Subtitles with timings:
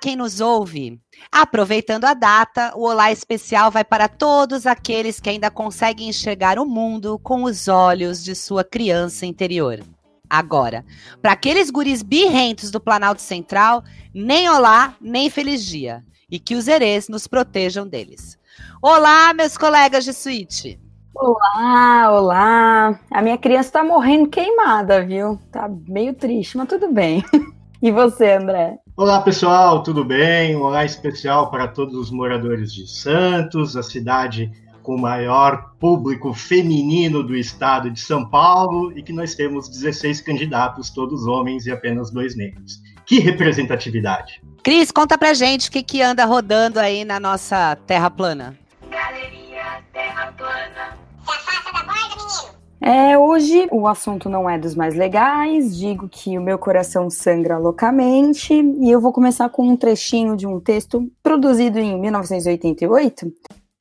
[0.00, 0.98] quem nos ouve.
[1.30, 6.64] Aproveitando a data, o Olá especial vai para todos aqueles que ainda conseguem enxergar o
[6.64, 9.80] mundo com os olhos de sua criança interior.
[10.28, 10.84] Agora,
[11.20, 13.84] para aqueles guris birrentos do Planalto Central,
[14.14, 16.02] nem olá, nem feliz dia.
[16.30, 18.38] E que os herês nos protejam deles.
[18.80, 20.80] Olá, meus colegas de suíte.
[21.14, 23.00] Olá, olá.
[23.10, 25.38] A minha criança tá morrendo queimada, viu?
[25.50, 27.22] Tá meio triste, mas tudo bem.
[27.82, 28.76] E você, André?
[28.94, 30.54] Olá, pessoal, tudo bem?
[30.54, 36.34] Um olá especial para todos os moradores de Santos, a cidade com o maior público
[36.34, 41.70] feminino do estado de São Paulo e que nós temos 16 candidatos, todos homens e
[41.70, 42.82] apenas dois negros.
[43.06, 44.42] Que representatividade!
[44.62, 48.58] Cris, conta pra gente o que, que anda rodando aí na nossa terra plana.
[48.90, 50.99] Galeria Terra Plana.
[52.82, 57.58] É, hoje o assunto não é dos mais legais, digo que o meu coração sangra
[57.58, 63.30] loucamente e eu vou começar com um trechinho de um texto produzido em 1988,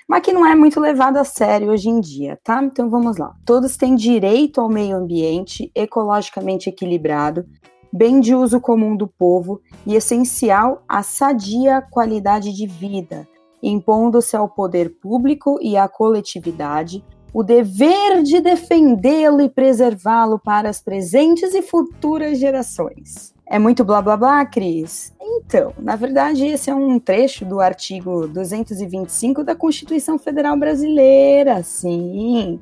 [0.05, 2.61] mas que não é muito levado a sério hoje em dia, tá?
[2.61, 3.33] Então vamos lá.
[3.45, 7.45] Todos têm direito ao meio ambiente ecologicamente equilibrado,
[7.93, 13.25] bem de uso comum do povo e essencial à sadia qualidade de vida,
[13.63, 17.01] impondo-se ao poder público e à coletividade
[17.33, 23.33] o dever de defendê-lo e preservá-lo para as presentes e futuras gerações.
[23.45, 25.13] É muito blá blá blá, Cris?
[25.19, 32.59] Então, na verdade, esse é um trecho do artigo 225 da Constituição Federal Brasileira, sim.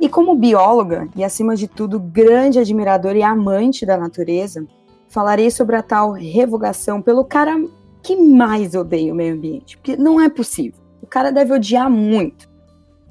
[0.00, 4.66] E como bióloga, e acima de tudo, grande admiradora e amante da natureza,
[5.08, 7.54] falarei sobre a tal revogação pelo cara
[8.02, 9.76] que mais odeia o meio ambiente.
[9.76, 10.80] Porque não é possível.
[11.00, 12.48] O cara deve odiar muito.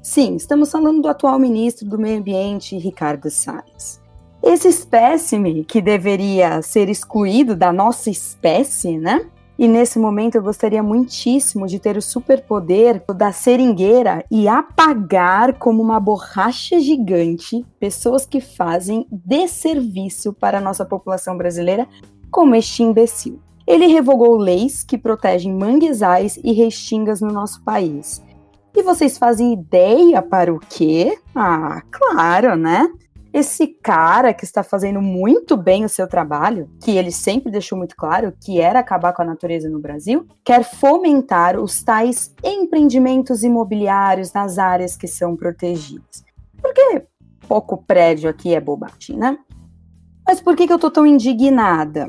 [0.02, 4.02] Sim, estamos falando do atual ministro do Meio Ambiente, Ricardo Salles.
[4.42, 9.24] Esse espécime que deveria ser excluído da nossa espécie, né?
[9.56, 15.80] E nesse momento eu gostaria muitíssimo de ter o superpoder da seringueira e apagar como
[15.80, 21.86] uma borracha gigante pessoas que fazem desserviço para a nossa população brasileira,
[22.28, 23.38] como este imbecil.
[23.64, 28.20] Ele revogou leis que protegem manguezais e restingas no nosso país
[28.74, 31.18] e vocês fazem ideia para o quê?
[31.34, 32.90] Ah, claro, né?
[33.32, 37.96] Esse cara que está fazendo muito bem o seu trabalho, que ele sempre deixou muito
[37.96, 44.34] claro que era acabar com a natureza no Brasil, quer fomentar os tais empreendimentos imobiliários
[44.34, 46.22] nas áreas que são protegidas.
[46.60, 47.06] Porque
[47.48, 49.38] pouco prédio aqui é bobagem, né?
[50.26, 52.08] Mas por que, que eu tô tão indignada?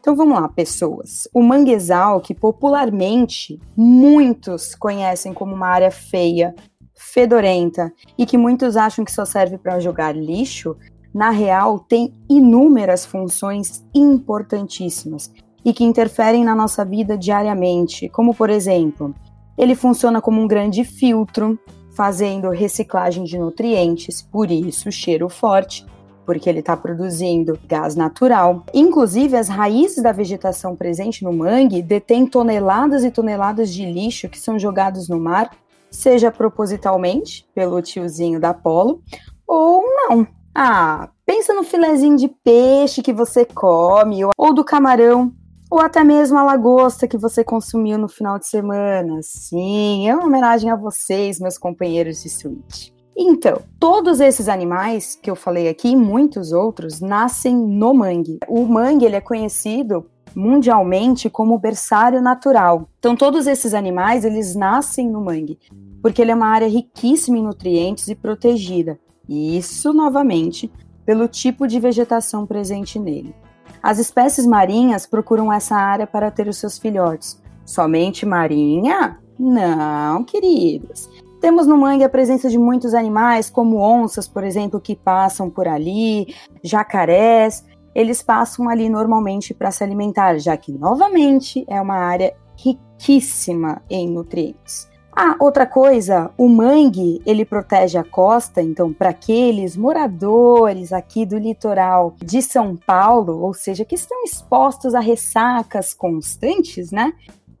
[0.00, 1.28] Então vamos lá, pessoas.
[1.32, 6.54] O manguezal, que popularmente muitos conhecem como uma área feia,
[6.94, 10.76] fedorenta e que muitos acham que só serve para jogar lixo,
[11.12, 15.32] na real tem inúmeras funções importantíssimas
[15.64, 19.14] e que interferem na nossa vida diariamente, como por exemplo,
[19.56, 21.58] ele funciona como um grande filtro,
[21.94, 25.84] fazendo reciclagem de nutrientes, por isso cheiro forte
[26.24, 28.64] porque ele está produzindo gás natural.
[28.72, 34.38] Inclusive, as raízes da vegetação presente no mangue detêm toneladas e toneladas de lixo que
[34.38, 35.50] são jogados no mar,
[35.90, 39.02] seja propositalmente, pelo tiozinho da Polo,
[39.46, 40.26] ou não.
[40.54, 45.32] Ah, pensa no filezinho de peixe que você come, ou do camarão,
[45.70, 49.20] ou até mesmo a lagosta que você consumiu no final de semana.
[49.22, 52.92] Sim, é uma homenagem a vocês, meus companheiros de suíte.
[53.24, 58.40] Então, todos esses animais que eu falei aqui e muitos outros nascem no mangue.
[58.48, 62.88] O mangue ele é conhecido mundialmente como berçário natural.
[62.98, 65.56] Então, todos esses animais eles nascem no mangue,
[66.02, 68.98] porque ele é uma área riquíssima em nutrientes e protegida.
[69.28, 70.68] E isso, novamente,
[71.06, 73.32] pelo tipo de vegetação presente nele.
[73.80, 77.40] As espécies marinhas procuram essa área para ter os seus filhotes.
[77.64, 79.18] Somente marinha?
[79.38, 81.08] Não, queridos.
[81.42, 85.66] Temos no mangue a presença de muitos animais, como onças, por exemplo, que passam por
[85.66, 86.32] ali,
[86.62, 87.64] jacarés.
[87.92, 94.08] Eles passam ali normalmente para se alimentar, já que, novamente, é uma área riquíssima em
[94.08, 94.88] nutrientes.
[95.10, 101.36] Ah, outra coisa, o mangue, ele protege a costa, então para aqueles moradores aqui do
[101.36, 107.12] litoral de São Paulo, ou seja, que estão expostos a ressacas constantes, né?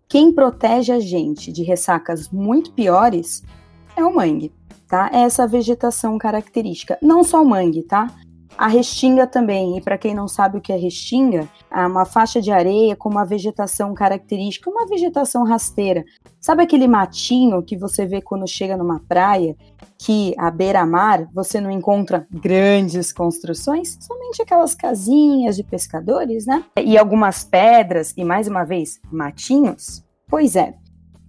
[0.08, 3.42] Quem protege a gente de ressacas muito piores
[3.96, 4.52] é o mangue,
[4.88, 5.10] tá?
[5.12, 6.98] É essa vegetação característica.
[7.02, 8.08] Não só o mangue, tá?
[8.56, 12.40] A restinga também, e para quem não sabe o que é restinga, é uma faixa
[12.40, 16.04] de areia com uma vegetação característica, uma vegetação rasteira.
[16.38, 19.56] Sabe aquele matinho que você vê quando chega numa praia,
[19.98, 23.96] que à beira-mar você não encontra grandes construções?
[24.00, 26.62] Somente aquelas casinhas de pescadores, né?
[26.76, 30.04] E algumas pedras e mais uma vez matinhos.
[30.28, 30.74] Pois é,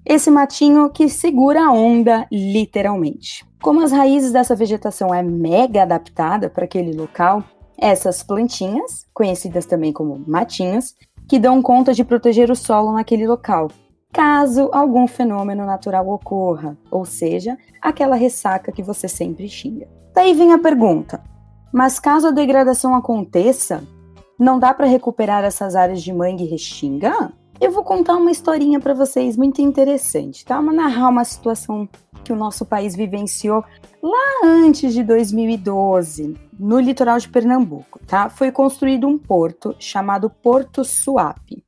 [0.06, 3.46] esse matinho que segura a onda literalmente.
[3.62, 7.44] Como as raízes dessa vegetação é mega adaptada para aquele local,
[7.78, 10.96] essas plantinhas, conhecidas também como matinhos,
[11.28, 13.70] que dão conta de proteger o solo naquele local,
[14.12, 19.88] caso algum fenômeno natural ocorra, ou seja, aquela ressaca que você sempre xinga.
[20.14, 21.24] Daí vem a pergunta:
[21.74, 23.84] mas caso a degradação aconteça,
[24.38, 27.34] não dá para recuperar essas áreas de mangue e restinga?
[27.64, 30.60] Eu vou contar uma historinha para vocês muito interessante, tá?
[30.60, 31.88] Vou narrar uma situação
[32.22, 33.64] que o nosso país vivenciou
[34.02, 38.30] lá antes de 2012, no litoral de Pernambuco, tá?
[38.30, 41.64] Foi construído um porto chamado Porto Suape.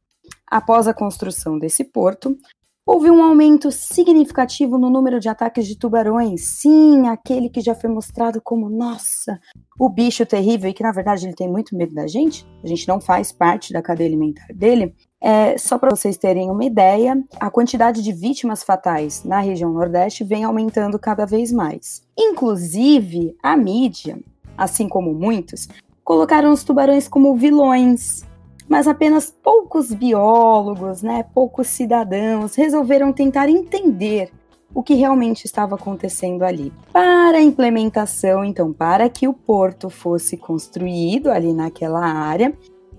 [0.45, 2.38] Após a construção desse porto,
[2.86, 6.46] houve um aumento significativo no número de ataques de tubarões.
[6.46, 9.40] Sim, aquele que já foi mostrado como, nossa,
[9.80, 12.46] o bicho terrível e que na verdade ele tem muito medo da gente.
[12.64, 14.94] A gente não faz parte da cadeia alimentar dele.
[15.20, 20.24] É, só para vocês terem uma ideia, a quantidade de vítimas fatais na região Nordeste
[20.24, 22.04] vem aumentando cada vez mais.
[22.16, 24.20] Inclusive, a mídia,
[24.56, 25.68] assim como muitos,
[26.04, 28.24] colocaram os tubarões como vilões
[28.68, 34.32] mas apenas poucos biólogos, né, poucos cidadãos resolveram tentar entender
[34.74, 36.74] o que realmente estava acontecendo ali.
[36.92, 42.54] Para a implementação, então, para que o porto fosse construído ali naquela área,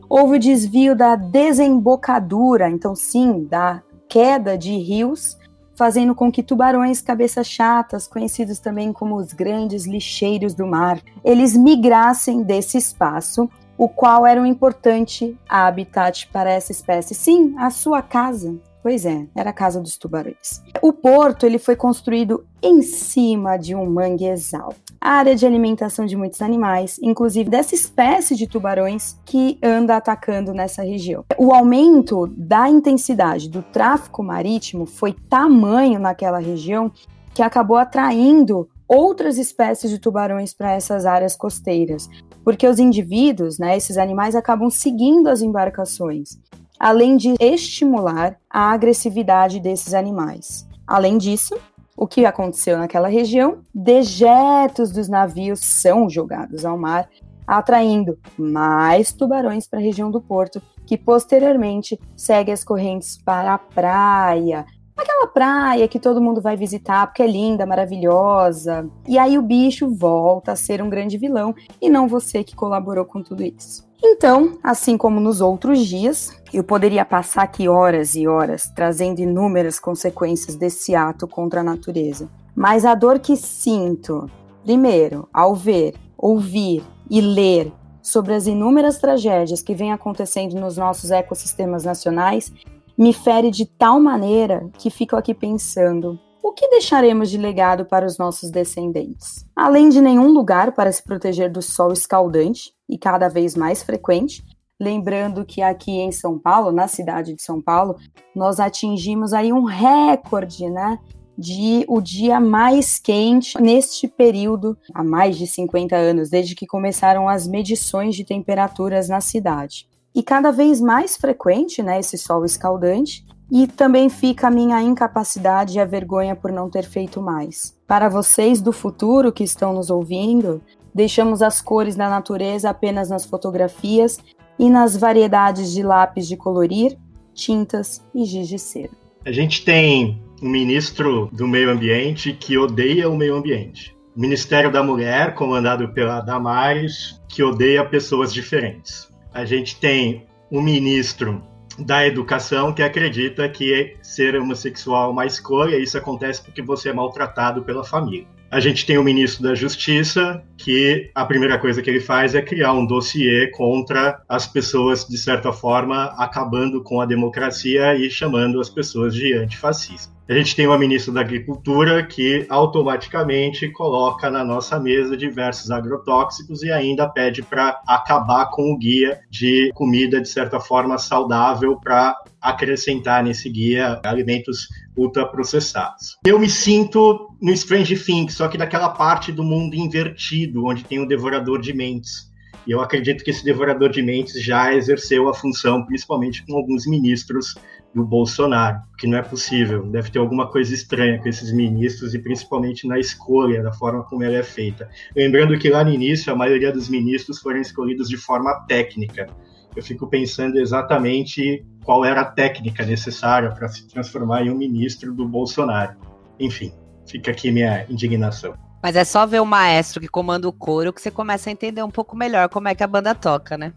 [0.09, 5.37] houve o desvio da desembocadura, então sim, da queda de rios,
[5.75, 11.55] fazendo com que tubarões cabeças chatas, conhecidos também como os grandes lixeiros do mar, eles
[11.55, 17.15] migrassem desse espaço o qual era um importante habitat para essa espécie.
[17.15, 18.57] Sim, a sua casa.
[18.83, 20.63] Pois é, era a casa dos tubarões.
[20.81, 26.41] O porto ele foi construído em cima de um manguezal, área de alimentação de muitos
[26.41, 31.25] animais, inclusive dessa espécie de tubarões que anda atacando nessa região.
[31.37, 36.93] O aumento da intensidade do tráfico marítimo foi tamanho naquela região
[37.35, 42.09] que acabou atraindo outras espécies de tubarões para essas áreas costeiras,
[42.47, 46.39] porque os indivíduos, né, esses animais, acabam seguindo as embarcações,
[46.79, 50.65] além de estimular a agressividade desses animais.
[50.87, 51.59] Além disso,
[51.97, 53.65] o que aconteceu naquela região?
[53.75, 57.09] Dejetos dos navios são jogados ao mar,
[57.45, 63.59] atraindo mais tubarões para a região do porto, que posteriormente segue as correntes para a
[63.59, 64.65] praia,
[65.03, 68.89] aquela praia que todo mundo vai visitar porque é linda, maravilhosa.
[69.07, 73.05] E aí o bicho volta a ser um grande vilão e não você que colaborou
[73.05, 73.87] com tudo isso.
[74.03, 79.81] Então, assim como nos outros dias, eu poderia passar aqui horas e horas trazendo inúmeras
[79.81, 82.29] consequências desse ato contra a natureza.
[82.55, 84.31] Mas a dor que sinto,
[84.63, 87.73] primeiro, ao ver, ouvir e ler
[88.03, 92.53] sobre as inúmeras tragédias que vêm acontecendo nos nossos ecossistemas nacionais
[92.99, 98.07] me fere de tal maneira que fico aqui pensando: o que deixaremos de legado para
[98.07, 99.45] os nossos descendentes?
[99.55, 104.45] Além de nenhum lugar para se proteger do sol escaldante e cada vez mais frequente,
[104.81, 107.97] lembrando que aqui em São Paulo, na cidade de São Paulo,
[108.35, 110.99] nós atingimos aí um recorde, né?
[111.39, 117.29] De o dia mais quente neste período, há mais de 50 anos, desde que começaram
[117.29, 119.87] as medições de temperaturas na cidade
[120.17, 125.77] e cada vez mais frequente, né, esse sol escaldante, e também fica a minha incapacidade
[125.77, 127.77] e a vergonha por não ter feito mais.
[127.87, 130.63] Para vocês do futuro que estão nos ouvindo,
[130.95, 134.19] deixamos as cores da natureza apenas nas fotografias
[134.59, 136.97] e nas variedades de lápis de colorir,
[137.35, 138.91] tintas e giz de cera.
[139.27, 143.95] A gente tem um ministro do meio ambiente que odeia o meio ambiente.
[144.17, 151.45] Ministério da Mulher, comandado pela Damares, que odeia pessoas diferentes a gente tem um ministro
[151.79, 156.89] da educação que acredita que ser homossexual é uma escolha e isso acontece porque você
[156.89, 158.27] é maltratado pela família.
[158.51, 162.41] A gente tem o ministro da Justiça, que a primeira coisa que ele faz é
[162.41, 168.59] criar um dossiê contra as pessoas, de certa forma, acabando com a democracia e chamando
[168.59, 170.16] as pessoas de antifascistas.
[170.29, 176.65] A gente tem uma ministra da Agricultura que automaticamente coloca na nossa mesa diversos agrotóxicos
[176.65, 182.17] e ainda pede para acabar com o guia de comida, de certa forma, saudável para
[182.41, 184.67] acrescentar nesse guia alimentos
[184.97, 186.19] ultraprocessados.
[186.27, 190.99] Eu me sinto no Strange Things, só que daquela parte do mundo invertido, onde tem
[190.99, 192.35] o devorador de mentes.
[192.67, 196.85] E eu acredito que esse devorador de mentes já exerceu a função, principalmente com alguns
[196.85, 197.55] ministros
[197.97, 199.83] do Bolsonaro, que não é possível.
[199.87, 204.23] Deve ter alguma coisa estranha com esses ministros e principalmente na escolha, da forma como
[204.23, 204.87] ela é feita.
[205.17, 209.27] Lembrando que lá no início a maioria dos ministros foram escolhidos de forma técnica.
[209.75, 215.15] Eu fico pensando exatamente qual era a técnica necessária para se transformar em um ministro
[215.15, 215.97] do Bolsonaro.
[216.39, 216.75] Enfim,
[217.07, 218.55] fica aqui minha indignação.
[218.83, 221.83] Mas é só ver o maestro que comanda o coro que você começa a entender
[221.83, 223.73] um pouco melhor como é que a banda toca, né?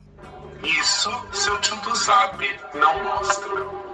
[0.61, 2.37] Isso seu tio do Zap
[2.75, 3.88] não mostra.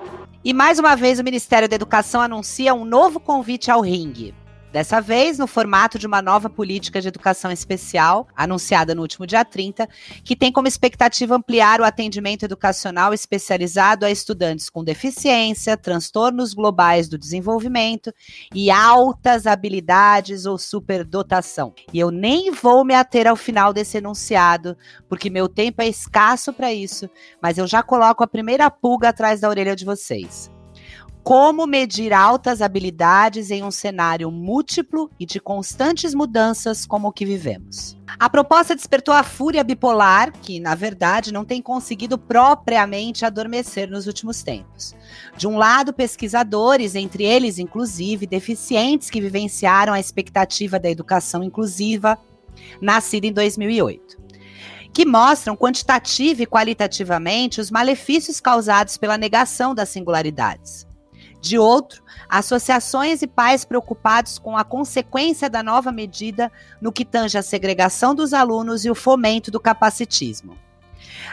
[0.45, 4.31] E mais uma vez o Ministério da Educação anuncia um novo convite ao ringue.
[4.75, 9.45] Dessa vez, no formato de uma nova política de educação especial, anunciada no último dia
[9.45, 9.87] 30,
[10.21, 17.07] que tem como expectativa ampliar o atendimento educacional especializado a estudantes com deficiência, transtornos globais
[17.07, 18.13] do desenvolvimento
[18.53, 21.73] e altas habilidades ou superdotação.
[21.93, 24.75] E eu nem vou me ater ao final desse enunciado,
[25.07, 27.09] porque meu tempo é escasso para isso,
[27.41, 30.53] mas eu já coloco a primeira pulga atrás da orelha de vocês
[31.25, 37.25] como medir altas habilidades em um cenário múltiplo e de constantes mudanças como o que
[37.25, 37.97] vivemos.
[38.19, 44.05] A proposta despertou a fúria bipolar, que, na verdade, não tem conseguido propriamente adormecer nos
[44.05, 44.95] últimos tempos.
[45.35, 52.19] De um lado, pesquisadores, entre eles, inclusive, deficientes que vivenciaram a expectativa da educação inclusiva,
[52.79, 54.23] nascida em 2008
[54.93, 60.87] que mostram quantitativa e qualitativamente os malefícios causados pela negação das singularidades.
[61.45, 67.37] De outro, associações e pais preocupados com a consequência da nova medida no que tange
[67.37, 70.57] a segregação dos alunos e o fomento do capacitismo.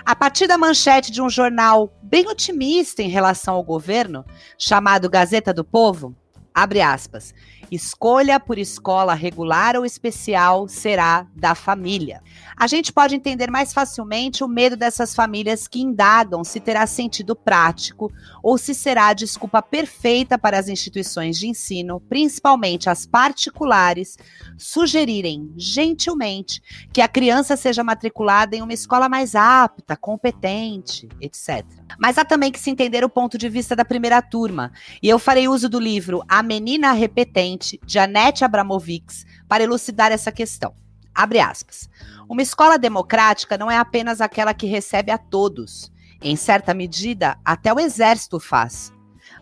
[0.05, 4.23] A partir da manchete de um jornal bem otimista em relação ao governo,
[4.59, 6.15] chamado Gazeta do Povo,
[6.53, 7.35] abre aspas,
[7.75, 12.21] Escolha por escola regular ou especial será da família.
[12.55, 17.35] A gente pode entender mais facilmente o medo dessas famílias que indagam se terá sentido
[17.35, 18.13] prático
[18.43, 24.19] ou se será a desculpa perfeita para as instituições de ensino, principalmente as particulares,
[24.59, 26.63] sugerirem gentilmente
[26.93, 31.65] que a criança seja matriculada em uma escola mais apta, competente, etc.
[31.99, 34.71] Mas há também que se entender o ponto de vista da primeira turma,
[35.03, 40.33] e eu farei uso do livro A Menina Repetente de Anete Abramovics para elucidar essa
[40.33, 40.75] questão.
[41.15, 41.89] Abre aspas.
[42.29, 45.93] Uma escola democrática não é apenas aquela que recebe a todos.
[46.21, 48.93] Em certa medida, até o exército faz.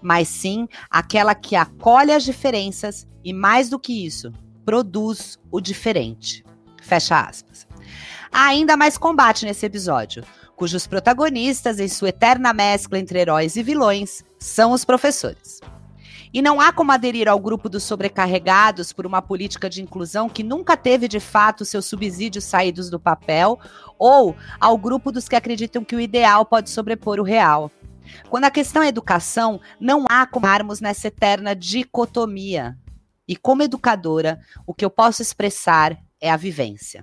[0.02, 4.32] Mas sim aquela que acolhe as diferenças e, mais do que isso,
[4.64, 6.44] produz o diferente.
[6.82, 7.66] Fecha aspas.
[8.32, 10.24] Há ainda mais combate nesse episódio,
[10.56, 15.60] cujos protagonistas, em sua eterna mescla entre heróis e vilões, são os professores.
[16.32, 20.44] E não há como aderir ao grupo dos sobrecarregados por uma política de inclusão que
[20.44, 23.58] nunca teve de fato seus subsídios saídos do papel,
[23.98, 27.70] ou ao grupo dos que acreditam que o ideal pode sobrepor o real.
[28.28, 32.76] Quando a questão é educação, não há como armos nessa eterna dicotomia.
[33.26, 37.02] E como educadora, o que eu posso expressar é a vivência.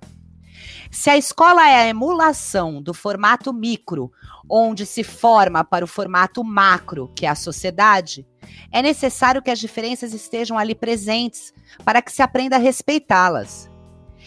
[0.99, 4.11] Se a escola é a emulação do formato micro,
[4.49, 8.25] onde se forma para o formato macro, que é a sociedade,
[8.71, 11.53] é necessário que as diferenças estejam ali presentes
[11.85, 13.69] para que se aprenda a respeitá-las.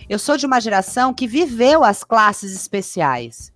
[0.09, 3.53] Eu sou de uma geração que viveu as classes especiais.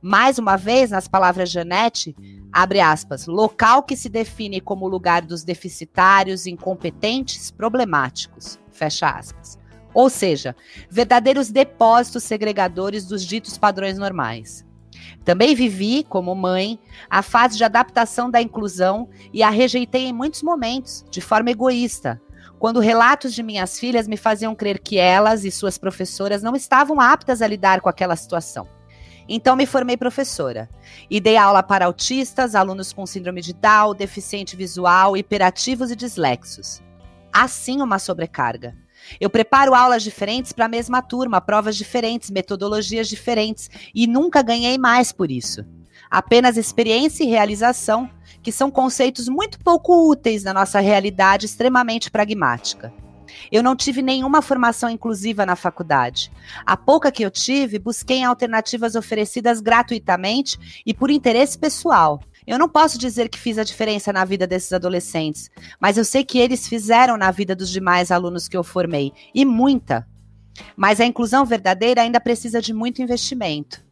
[0.00, 2.16] Mais uma vez, nas palavras Janete,
[2.50, 9.58] abre aspas, local que se define como lugar dos deficitários, incompetentes, problemáticos, fecha aspas.
[9.96, 10.54] Ou seja,
[10.90, 14.62] verdadeiros depósitos segregadores dos ditos padrões normais.
[15.24, 20.42] Também vivi, como mãe, a fase de adaptação da inclusão e a rejeitei em muitos
[20.42, 22.20] momentos, de forma egoísta,
[22.58, 27.00] quando relatos de minhas filhas me faziam crer que elas e suas professoras não estavam
[27.00, 28.68] aptas a lidar com aquela situação.
[29.26, 30.68] Então me formei professora
[31.08, 36.82] e dei aula para autistas, alunos com síndrome de Down, deficiente visual, hiperativos e dislexos.
[37.32, 38.76] Assim uma sobrecarga.
[39.20, 44.78] Eu preparo aulas diferentes para a mesma turma, provas diferentes, metodologias diferentes e nunca ganhei
[44.78, 45.64] mais por isso.
[46.10, 48.08] Apenas experiência e realização,
[48.42, 52.92] que são conceitos muito pouco úteis na nossa realidade extremamente pragmática.
[53.50, 56.30] Eu não tive nenhuma formação inclusiva na faculdade.
[56.64, 62.20] A pouca que eu tive, busquei alternativas oferecidas gratuitamente e por interesse pessoal.
[62.46, 65.50] Eu não posso dizer que fiz a diferença na vida desses adolescentes,
[65.80, 69.44] mas eu sei que eles fizeram na vida dos demais alunos que eu formei, e
[69.44, 70.06] muita.
[70.76, 73.84] Mas a inclusão verdadeira ainda precisa de muito investimento.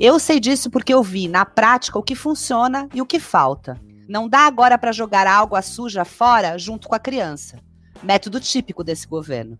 [0.00, 3.78] Eu sei disso porque eu vi na prática o que funciona e o que falta.
[4.08, 7.58] Não dá agora para jogar algo suja fora junto com a criança.
[8.02, 9.58] Método típico desse governo.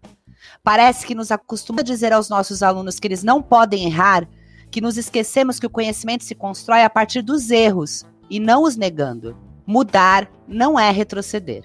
[0.63, 4.27] Parece que nos acostuma a dizer aos nossos alunos que eles não podem errar,
[4.71, 8.77] que nos esquecemos que o conhecimento se constrói a partir dos erros e não os
[8.77, 9.37] negando.
[9.67, 11.65] Mudar não é retroceder.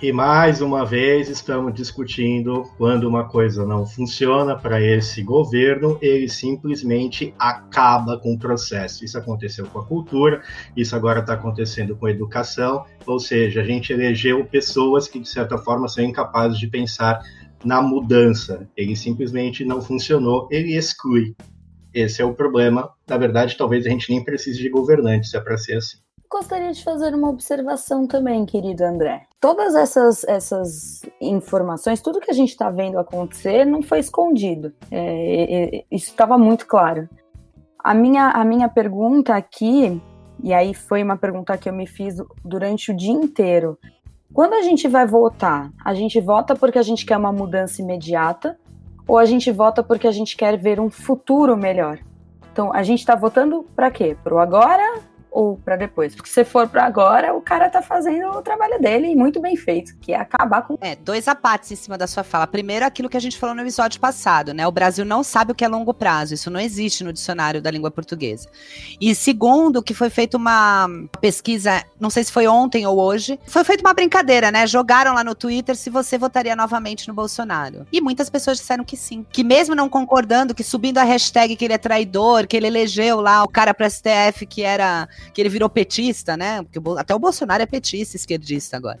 [0.00, 6.28] E mais uma vez estamos discutindo quando uma coisa não funciona para esse governo, ele
[6.28, 9.04] simplesmente acaba com o processo.
[9.04, 10.40] Isso aconteceu com a cultura,
[10.76, 15.28] isso agora está acontecendo com a educação, ou seja, a gente elegeu pessoas que de
[15.28, 17.20] certa forma são incapazes de pensar
[17.64, 18.68] na mudança.
[18.76, 21.34] Ele simplesmente não funcionou, ele exclui.
[21.92, 22.90] Esse é o problema.
[23.06, 25.98] Na verdade, talvez a gente nem precise de governantes, é para ser assim.
[26.30, 29.22] Gostaria de fazer uma observação também, querido André.
[29.40, 34.72] Todas essas, essas informações, tudo que a gente está vendo acontecer, não foi escondido.
[34.90, 37.08] É, é, é, isso estava muito claro.
[37.82, 40.00] A minha, a minha pergunta aqui,
[40.42, 43.78] e aí foi uma pergunta que eu me fiz durante o dia inteiro.
[44.34, 48.58] Quando a gente vai votar, a gente vota porque a gente quer uma mudança imediata
[49.08, 51.98] ou a gente vota porque a gente quer ver um futuro melhor?
[52.52, 54.16] Então, a gente está votando para quê?
[54.22, 56.14] Para o agora ou para depois.
[56.14, 59.96] Porque se for para agora, o cara tá fazendo o trabalho dele muito bem feito,
[60.00, 60.76] que é acabar com.
[60.80, 62.46] É, dois apates em cima da sua fala.
[62.46, 64.66] Primeiro, aquilo que a gente falou no episódio passado, né?
[64.66, 66.34] O Brasil não sabe o que é longo prazo.
[66.34, 68.48] Isso não existe no dicionário da língua portuguesa.
[69.00, 70.88] E segundo, que foi feita uma
[71.20, 74.66] pesquisa, não sei se foi ontem ou hoje, foi feita uma brincadeira, né?
[74.66, 77.86] Jogaram lá no Twitter se você votaria novamente no Bolsonaro.
[77.92, 79.24] E muitas pessoas disseram que sim.
[79.30, 83.20] Que mesmo não concordando, que subindo a hashtag que ele é traidor, que ele elegeu
[83.20, 86.62] lá o cara pro STF que era que ele virou petista, né?
[86.62, 88.98] Porque até o Bolsonaro é petista, esquerdista agora.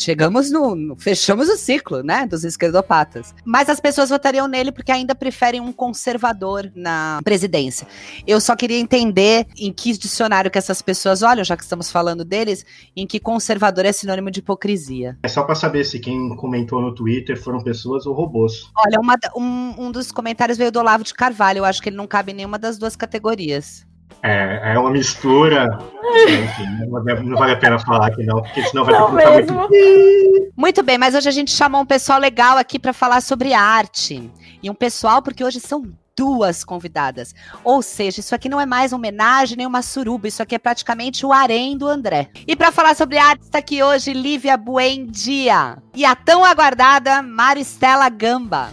[0.00, 2.24] Chegamos no, no, Fechamos o ciclo, né?
[2.24, 3.34] Dos esquerdopatas.
[3.44, 7.86] Mas as pessoas votariam nele porque ainda preferem um conservador na presidência.
[8.24, 12.24] Eu só queria entender em que dicionário que essas pessoas olham, já que estamos falando
[12.24, 15.18] deles, em que conservador é sinônimo de hipocrisia.
[15.24, 18.70] É só para saber se quem comentou no Twitter foram pessoas ou robôs.
[18.76, 21.58] Olha, uma, um, um dos comentários veio do Olavo de Carvalho.
[21.58, 23.87] Eu acho que ele não cabe em nenhuma das duas categorias.
[24.22, 25.78] É, é uma mistura.
[26.26, 30.52] Enfim, não vale a pena falar aqui, não, porque senão vai não ficar muito.
[30.56, 34.30] Muito bem, mas hoje a gente chamou um pessoal legal aqui para falar sobre arte.
[34.62, 35.84] E um pessoal, porque hoje são
[36.18, 37.32] duas convidadas.
[37.62, 40.58] Ou seja, isso aqui não é mais uma homenagem nem uma suruba, isso aqui é
[40.58, 42.28] praticamente o harém do André.
[42.44, 48.08] E para falar sobre arte está aqui hoje Lívia Buendia e a tão aguardada Maristela
[48.08, 48.70] Gamba.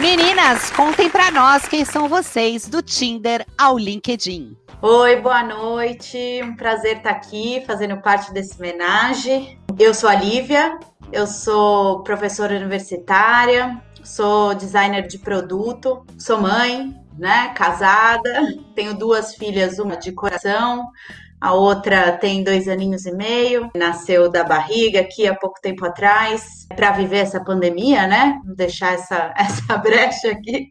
[0.00, 4.56] Meninas, contem para nós quem são vocês do Tinder ao LinkedIn.
[4.80, 6.40] Oi, boa noite.
[6.42, 9.58] Um prazer estar aqui fazendo parte desse homenagem.
[9.78, 10.78] Eu sou a Lívia,
[11.12, 19.78] eu sou professora universitária, sou designer de produto, sou mãe, né, casada, tenho duas filhas,
[19.78, 20.86] uma de coração,
[21.40, 26.66] a outra tem dois aninhos e meio, nasceu da barriga aqui há pouco tempo atrás,
[26.76, 28.38] para viver essa pandemia, né?
[28.44, 30.70] Deixar essa, essa brecha aqui.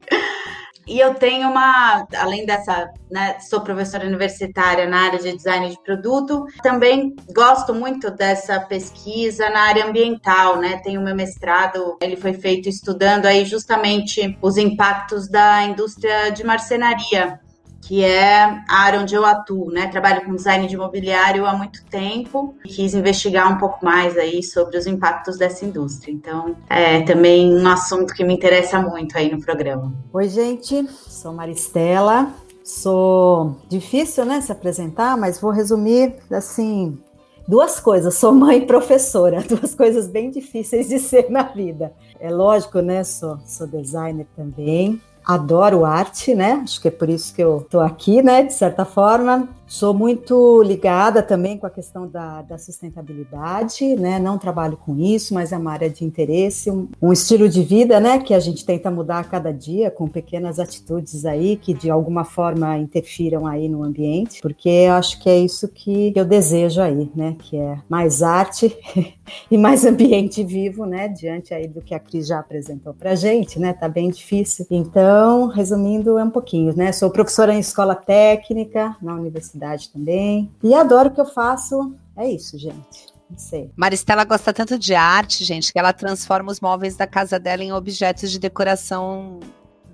[0.89, 5.79] E eu tenho uma, além dessa, né, sou professora universitária na área de design de
[5.83, 10.81] produto, também gosto muito dessa pesquisa na área ambiental, né?
[10.83, 17.39] Tenho meu mestrado, ele foi feito estudando aí justamente os impactos da indústria de marcenaria
[17.81, 19.87] que é a área onde eu atuo, né?
[19.87, 24.43] Trabalho com design de imobiliário há muito tempo e quis investigar um pouco mais aí
[24.43, 26.11] sobre os impactos dessa indústria.
[26.11, 29.93] Então, é também um assunto que me interessa muito aí no programa.
[30.13, 32.31] Oi, gente, sou Maristela.
[32.63, 36.99] Sou difícil, né, se apresentar, mas vou resumir assim
[37.47, 38.13] duas coisas.
[38.13, 41.91] Sou mãe e professora, duas coisas bem difíceis de ser na vida.
[42.19, 43.03] É lógico, né?
[43.03, 46.61] Sou, sou designer também adoro arte, né?
[46.63, 48.41] Acho que é por isso que eu tô aqui, né?
[48.43, 49.47] De certa forma.
[49.69, 54.17] Sou muito ligada também com a questão da, da, sustentabilidade, né?
[54.17, 57.99] Não trabalho com isso, mas é uma área de interesse, um, um, estilo de vida,
[57.99, 58.17] né?
[58.17, 62.25] Que a gente tenta mudar a cada dia com pequenas atitudes aí que de alguma
[62.25, 67.11] forma interfiram aí no ambiente, porque eu acho que é isso que eu desejo aí,
[67.15, 67.35] né?
[67.37, 68.75] Que é mais arte
[69.51, 71.07] e mais ambiente vivo, né?
[71.07, 73.71] Diante aí do que a Cris já apresentou para gente, né?
[73.71, 74.65] Tá bem difícil.
[74.71, 76.91] Então, resumindo, é um pouquinho, né?
[76.91, 79.58] Sou professora em escola técnica na universidade
[79.91, 80.51] também.
[80.63, 81.95] E adoro o que eu faço.
[82.15, 83.07] É isso, gente.
[83.29, 83.69] Não sei.
[83.75, 87.71] Maristela gosta tanto de arte, gente, que ela transforma os móveis da casa dela em
[87.71, 89.39] objetos de decoração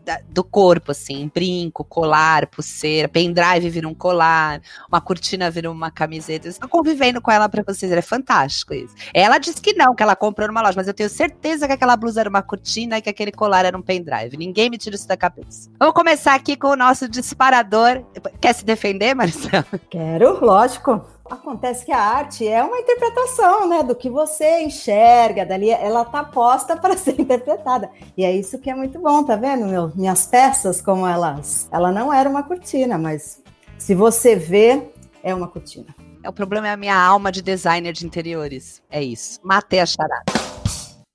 [0.05, 5.89] da, do corpo, assim, brinco, colar, pulseira, pendrive vira um colar, uma cortina vira uma
[5.89, 6.47] camiseta.
[6.47, 8.93] Estou convivendo com ela para vocês, é fantástico isso.
[9.13, 11.97] Ela disse que não, que ela comprou numa loja, mas eu tenho certeza que aquela
[11.97, 14.37] blusa era uma cortina e que aquele colar era um pendrive.
[14.37, 15.69] Ninguém me tira isso da cabeça.
[15.79, 18.03] Vamos começar aqui com o nosso disparador.
[18.39, 19.65] Quer se defender, Marcelo?
[19.89, 21.14] Quero, lógico.
[21.29, 26.23] Acontece que a arte é uma interpretação, né, do que você enxerga dali, ela tá
[26.23, 27.89] posta para ser interpretada.
[28.15, 29.65] E é isso que é muito bom, tá vendo?
[29.65, 33.41] Meu, minhas peças como elas, ela não era uma cortina, mas
[33.77, 34.83] se você vê,
[35.23, 35.87] é uma cortina.
[36.23, 38.81] É, o problema é a minha alma de designer de interiores.
[38.89, 39.39] É isso.
[39.43, 40.23] Matei a charada.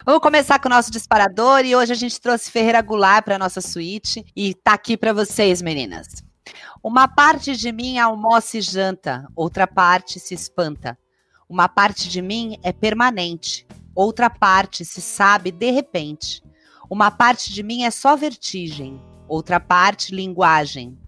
[0.05, 3.61] Vamos começar com o nosso disparador e hoje a gente trouxe Ferreira Goulart para nossa
[3.61, 6.30] suíte e tá aqui para vocês, meninas.
[6.83, 10.99] Uma parte de mim almoça e janta, outra parte se espanta.
[11.49, 16.43] Uma parte de mim é permanente, outra parte se sabe de repente.
[16.89, 20.99] Uma parte de mim é só vertigem, outra parte linguagem.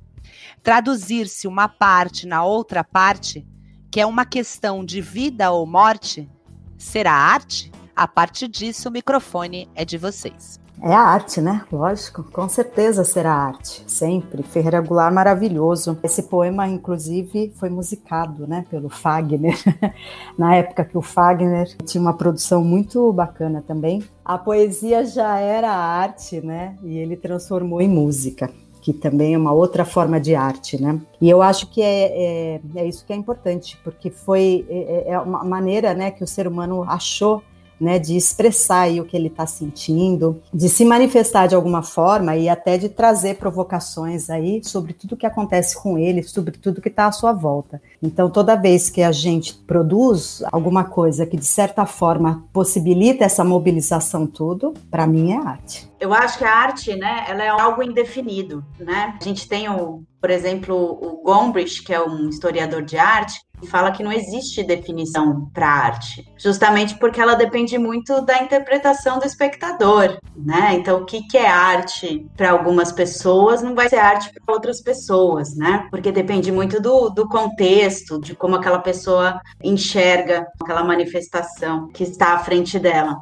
[0.63, 3.47] Traduzir-se uma parte na outra parte,
[3.91, 6.31] que é uma questão de vida ou morte,
[6.79, 7.71] será arte?
[7.95, 10.62] A partir disso, o microfone é de vocês.
[10.85, 11.65] É a arte, né?
[11.71, 14.43] Lógico, com certeza será arte, sempre.
[14.43, 15.97] Ferreira Goulart maravilhoso.
[16.03, 19.57] Esse poema, inclusive, foi musicado, né, pelo Fagner.
[20.37, 24.03] Na época que o Fagner tinha uma produção muito bacana também.
[24.25, 26.77] A poesia já era arte, né?
[26.83, 31.01] E ele transformou em música que também é uma outra forma de arte, né?
[31.21, 35.21] E eu acho que é, é, é isso que é importante, porque foi é, é
[35.21, 37.41] uma maneira, né, que o ser humano achou
[37.83, 42.49] né, de expressar o que ele está sentindo, de se manifestar de alguma forma e
[42.49, 47.07] até de trazer provocações aí sobre tudo que acontece com ele, sobre tudo que está
[47.07, 47.83] à sua volta.
[48.01, 53.43] Então, toda vez que a gente produz alguma coisa que de certa forma possibilita essa
[53.43, 55.91] mobilização tudo, para mim é arte.
[55.99, 59.17] Eu acho que a arte, né, ela é algo indefinido, né?
[59.21, 63.91] A gente tem o, por exemplo, o Gombrich, que é um historiador de arte, fala
[63.91, 70.19] que não existe definição para arte, justamente porque ela depende muito da interpretação do espectador,
[70.37, 70.75] né?
[70.75, 74.81] Então, o que, que é arte para algumas pessoas não vai ser arte para outras
[74.81, 75.89] pessoas, né?
[75.91, 82.35] Porque depende muito do, do contexto, de como aquela pessoa enxerga aquela manifestação que está
[82.35, 83.21] à frente dela.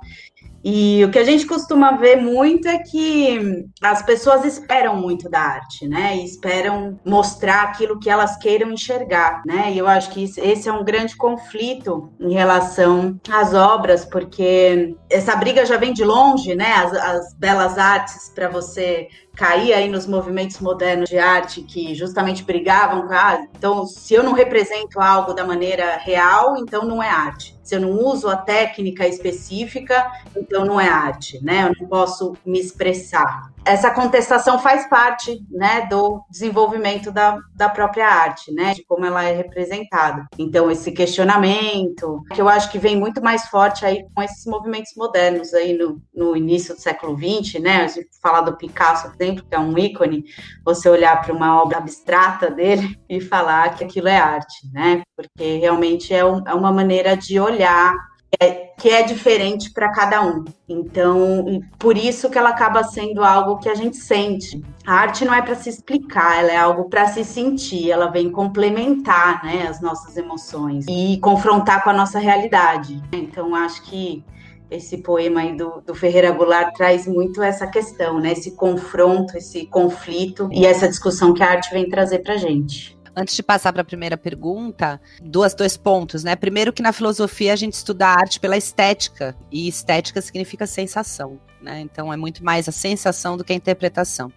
[0.62, 5.40] E o que a gente costuma ver muito é que as pessoas esperam muito da
[5.40, 6.16] arte, né?
[6.16, 9.72] E esperam mostrar aquilo que elas queiram enxergar, né?
[9.72, 15.34] E eu acho que esse é um grande conflito em relação às obras, porque essa
[15.34, 16.72] briga já vem de longe, né?
[16.74, 19.08] As, as belas artes para você
[19.40, 24.22] cair aí nos movimentos modernos de arte que justamente brigavam com ah, então se eu
[24.22, 27.58] não represento algo da maneira real, então não é arte.
[27.62, 31.68] Se eu não uso a técnica específica, então não é arte, né?
[31.68, 38.06] Eu não posso me expressar essa contestação faz parte né, do desenvolvimento da, da própria
[38.06, 40.26] arte, né, de como ela é representada.
[40.38, 44.92] Então, esse questionamento, que eu acho que vem muito mais forte aí com esses movimentos
[44.96, 49.22] modernos aí no, no início do século XX, né, a gente falar do Picasso, por
[49.22, 50.24] exemplo, que é um ícone,
[50.64, 55.58] você olhar para uma obra abstrata dele e falar que aquilo é arte, né, porque
[55.58, 57.94] realmente é, um, é uma maneira de olhar
[58.38, 60.44] é, que é diferente para cada um.
[60.68, 64.62] Então, por isso que ela acaba sendo algo que a gente sente.
[64.86, 68.30] A arte não é para se explicar, ela é algo para se sentir, ela vem
[68.30, 73.02] complementar né, as nossas emoções e confrontar com a nossa realidade.
[73.12, 74.24] Então, acho que
[74.70, 78.32] esse poema aí do, do, Ferreira Goulart traz muito essa questão, né?
[78.32, 82.96] Esse confronto, esse conflito e essa discussão que a arte vem trazer para gente.
[83.14, 86.36] Antes de passar para a primeira pergunta, duas, dois pontos, né?
[86.36, 91.40] Primeiro que na filosofia a gente estuda a arte pela estética, e estética significa sensação.
[91.60, 91.80] Né?
[91.80, 94.32] Então é muito mais a sensação do que a interpretação.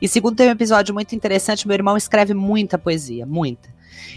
[0.00, 1.66] E segundo, tem um episódio muito interessante.
[1.66, 3.74] Meu irmão escreve muita poesia, muita.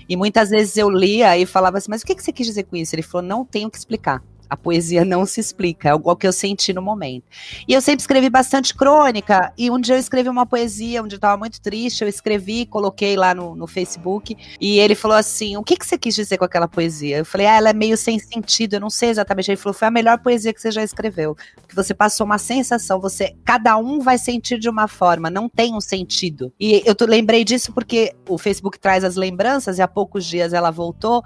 [0.08, 2.76] E muitas vezes eu lia e falava assim: Mas o que você quis dizer com
[2.76, 2.96] isso?
[2.96, 4.24] Ele falou: Não tenho que explicar.
[4.50, 7.26] A poesia não se explica, é o que eu senti no momento.
[7.68, 11.18] E eu sempre escrevi bastante crônica, e um dia eu escrevi uma poesia, onde eu
[11.18, 15.64] estava muito triste, eu escrevi, coloquei lá no, no Facebook, e ele falou assim: O
[15.64, 17.18] que, que você quis dizer com aquela poesia?
[17.18, 19.52] Eu falei: Ah, ela é meio sem sentido, eu não sei exatamente.
[19.52, 23.00] Ele falou: Foi a melhor poesia que você já escreveu, porque você passou uma sensação,
[23.00, 26.52] você, cada um vai sentir de uma forma, não tem um sentido.
[26.60, 30.72] E eu lembrei disso porque o Facebook traz as lembranças, e há poucos dias ela
[30.72, 31.24] voltou.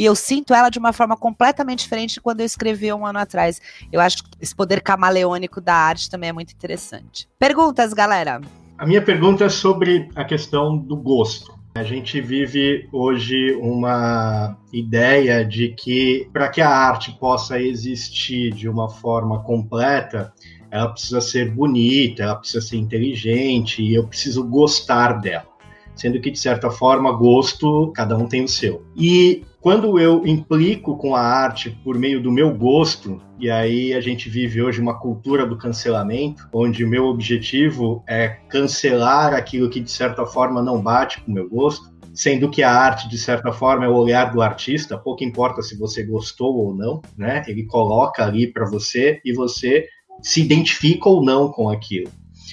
[0.00, 3.18] E eu sinto ela de uma forma completamente diferente de quando eu escrevi um ano
[3.18, 3.60] atrás.
[3.92, 7.28] Eu acho que esse poder camaleônico da arte também é muito interessante.
[7.38, 8.40] Perguntas, galera?
[8.78, 11.54] A minha pergunta é sobre a questão do gosto.
[11.74, 18.70] A gente vive hoje uma ideia de que para que a arte possa existir de
[18.70, 20.32] uma forma completa,
[20.70, 25.50] ela precisa ser bonita, ela precisa ser inteligente e eu preciso gostar dela.
[25.94, 28.82] Sendo que, de certa forma, gosto, cada um tem o seu.
[28.96, 34.00] E quando eu implico com a arte por meio do meu gosto, e aí a
[34.00, 39.80] gente vive hoje uma cultura do cancelamento, onde o meu objetivo é cancelar aquilo que
[39.80, 43.52] de certa forma não bate com o meu gosto, sendo que a arte de certa
[43.52, 47.44] forma é o olhar do artista, pouco importa se você gostou ou não, né?
[47.46, 49.86] Ele coloca ali para você e você
[50.22, 52.10] se identifica ou não com aquilo.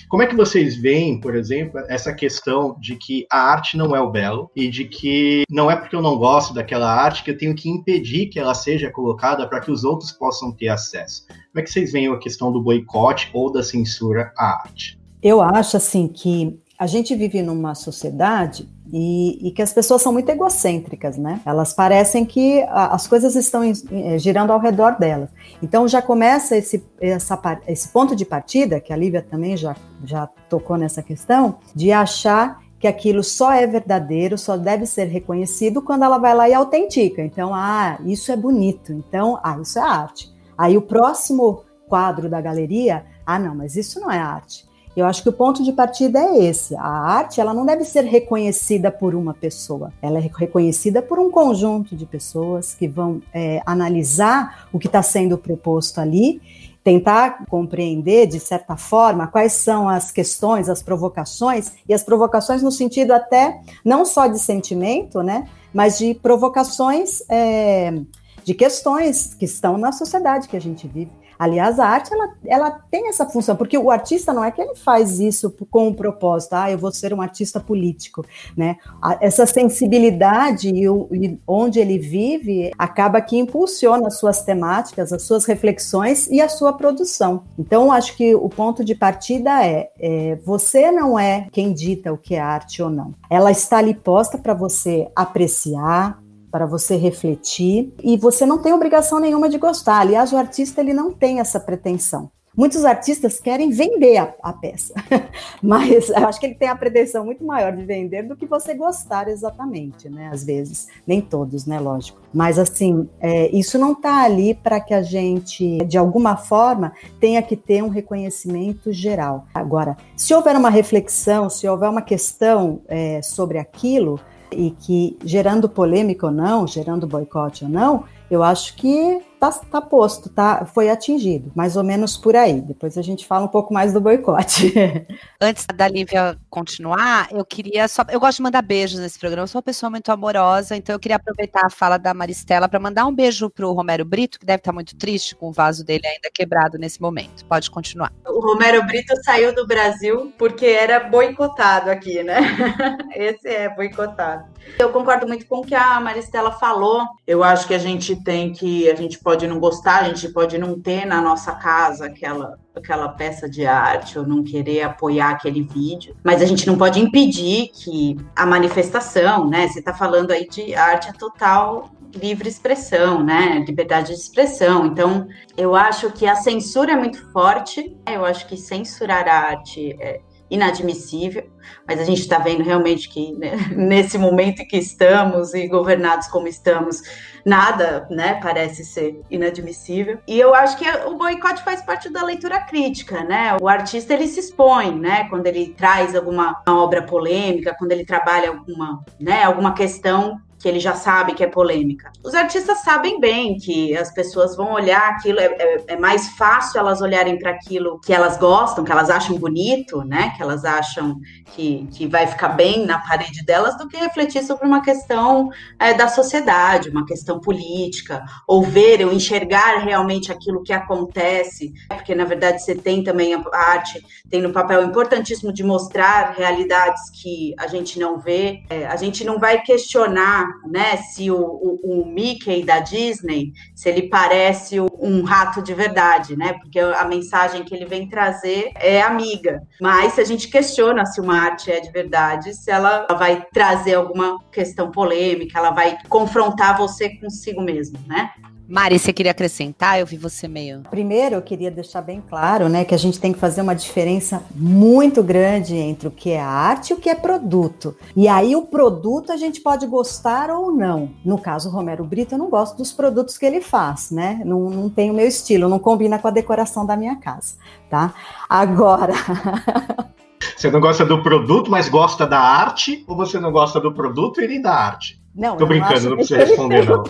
[0.10, 4.00] Como é que vocês veem, por exemplo, essa questão de que a arte não é
[4.00, 7.38] o belo e de que não é porque eu não gosto daquela arte que eu
[7.38, 11.28] tenho que impedir que ela seja colocada para que os outros possam ter acesso?
[11.28, 14.98] Como é que vocês veem a questão do boicote ou da censura à arte?
[15.22, 20.13] Eu acho assim que a gente vive numa sociedade e, e, que as pessoas são
[20.13, 21.41] muito egocêntricas, né?
[21.45, 25.30] Elas parecem que a, as coisas estão em, em, girando ao redor delas.
[25.62, 30.28] Então já começa esse, essa, esse ponto de partida, que a Lívia também já, já
[30.50, 36.04] tocou nessa questão, de achar que aquilo só é verdadeiro, só deve ser reconhecido quando
[36.04, 37.21] ela vai lá e autentica.
[37.21, 38.93] Então, ah, isso é bonito.
[38.93, 40.32] Então, ah, isso é arte.
[40.58, 44.65] Aí o próximo quadro da galeria, ah, não, mas isso não é arte.
[44.97, 46.75] Eu acho que o ponto de partida é esse.
[46.75, 49.93] A arte, ela não deve ser reconhecida por uma pessoa.
[50.01, 55.03] Ela é reconhecida por um conjunto de pessoas que vão é, analisar o que está
[55.03, 56.41] sendo proposto ali
[56.83, 62.71] tentar compreender, de certa forma, quais são as questões, as provocações, e as provocações no
[62.71, 67.93] sentido até não só de sentimento, né, mas de provocações é,
[68.41, 71.12] de questões que estão na sociedade que a gente vive.
[71.38, 74.76] Aliás, a arte ela, ela tem essa função, porque o artista não é que ele
[74.76, 78.78] faz isso com um propósito, ah, eu vou ser um artista político, né?
[79.19, 85.23] Essa sensibilidade e, o, e onde ele vive acaba que impulsiona as suas temáticas, as
[85.23, 87.43] suas reflexões e a sua produção.
[87.58, 92.17] Então, acho que o ponto de partida é, é você não é quem dita o
[92.17, 93.13] que é arte ou não.
[93.30, 96.19] Ela está ali posta para você apreciar,
[96.51, 99.99] para você refletir e você não tem obrigação nenhuma de gostar.
[99.99, 102.31] Aliás, o artista ele não tem essa pretensão.
[102.57, 104.91] Muitos artistas querem vender a, a peça,
[105.62, 108.73] mas eu acho que ele tem a pretensão muito maior de vender do que você
[108.73, 110.31] gostar exatamente, né?
[110.33, 111.79] Às vezes, nem todos, né?
[111.79, 112.19] Lógico.
[112.33, 117.43] Mas assim, é, isso não está ali para que a gente, de alguma forma, tenha
[117.43, 119.45] que ter um reconhecimento geral.
[119.53, 124.19] Agora, se houver uma reflexão, se houver uma questão é, sobre aquilo,
[124.51, 129.82] e que gerando polêmica ou não, gerando boicote ou não, eu acho que tá, tá
[129.82, 132.62] posto, tá, foi atingido, mais ou menos por aí.
[132.62, 134.73] Depois a gente fala um pouco mais do boicote.
[135.39, 138.04] Antes da Lívia continuar, eu queria só.
[138.10, 141.00] Eu gosto de mandar beijos nesse programa, eu sou uma pessoa muito amorosa, então eu
[141.00, 144.60] queria aproveitar a fala da Maristela para mandar um beijo pro Romero Brito, que deve
[144.60, 147.45] estar muito triste com o vaso dele ainda quebrado nesse momento.
[147.45, 148.12] Pode continuar.
[148.26, 152.38] O Romero Brito saiu do Brasil porque era boicotado aqui, né?
[153.15, 154.45] Esse é boicotado.
[154.78, 157.06] Eu concordo muito com o que a Maristela falou.
[157.26, 158.89] Eu acho que a gente tem que.
[158.89, 163.09] A gente pode não gostar, a gente pode não ter na nossa casa aquela, aquela
[163.09, 167.67] peça de arte ou não querer apoiar aquele vídeo, mas a gente não pode impedir
[167.73, 169.67] que a manifestação, né?
[169.67, 173.65] Você está falando aí de arte total livre expressão, né?
[173.67, 174.85] Liberdade de expressão.
[174.85, 177.97] Então, eu acho que a censura é muito forte.
[178.09, 181.49] Eu acho que censurar a arte é inadmissível,
[181.88, 186.27] mas a gente está vendo realmente que né, nesse momento em que estamos e governados
[186.27, 187.01] como estamos,
[187.45, 190.19] nada, né, parece ser inadmissível.
[190.27, 193.55] E eu acho que o boicote faz parte da leitura crítica, né?
[193.62, 198.49] O artista ele se expõe, né, quando ele traz alguma obra polêmica, quando ele trabalha
[198.49, 202.12] alguma, né, alguma questão que ele já sabe que é polêmica.
[202.24, 206.80] Os artistas sabem bem que as pessoas vão olhar aquilo, é, é, é mais fácil
[206.80, 210.34] elas olharem para aquilo que elas gostam, que elas acham bonito, né?
[210.36, 211.20] Que elas acham
[211.54, 215.93] que, que vai ficar bem na parede delas, do que refletir sobre uma questão é,
[215.93, 222.26] da sociedade, uma questão política, ou ver ou enxergar realmente aquilo que acontece, porque na
[222.26, 227.67] verdade você tem também a arte, tem no papel importantíssimo de mostrar realidades que a
[227.67, 232.63] gente não vê, é, a gente não vai questionar né, se o, o, o, Mickey
[232.63, 236.53] da Disney, se ele parece um rato de verdade, né?
[236.53, 239.62] Porque a mensagem que ele vem trazer é amiga.
[239.79, 243.95] Mas se a gente questiona se uma arte é de verdade, se ela vai trazer
[243.95, 248.31] alguma questão polêmica, ela vai confrontar você consigo mesmo, né?
[248.69, 249.97] Mari, você queria acrescentar?
[249.97, 250.82] Eu vi você meio.
[250.89, 254.43] Primeiro, eu queria deixar bem claro, né, que a gente tem que fazer uma diferença
[254.53, 257.95] muito grande entre o que é arte e o que é produto.
[258.13, 261.12] E aí o produto a gente pode gostar ou não.
[261.23, 264.41] No caso Romero Brito, eu não gosto dos produtos que ele faz, né?
[264.43, 267.56] Não, não tem o meu estilo, não combina com a decoração da minha casa,
[267.89, 268.13] tá?
[268.49, 269.13] Agora.
[270.56, 274.41] Você não gosta do produto, mas gosta da arte, ou você não gosta do produto
[274.41, 275.21] e nem da arte?
[275.38, 277.04] Não, Tô brincando, não precisa responder, não.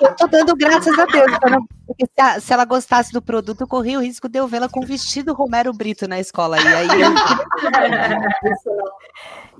[0.00, 1.32] Eu tô dando graças a Deus,
[1.86, 4.68] porque se, a, se, ela gostasse do produto, eu corria o risco de eu vê-la
[4.68, 6.58] com vestido Romero Brito na escola.
[6.60, 7.10] E aí eu...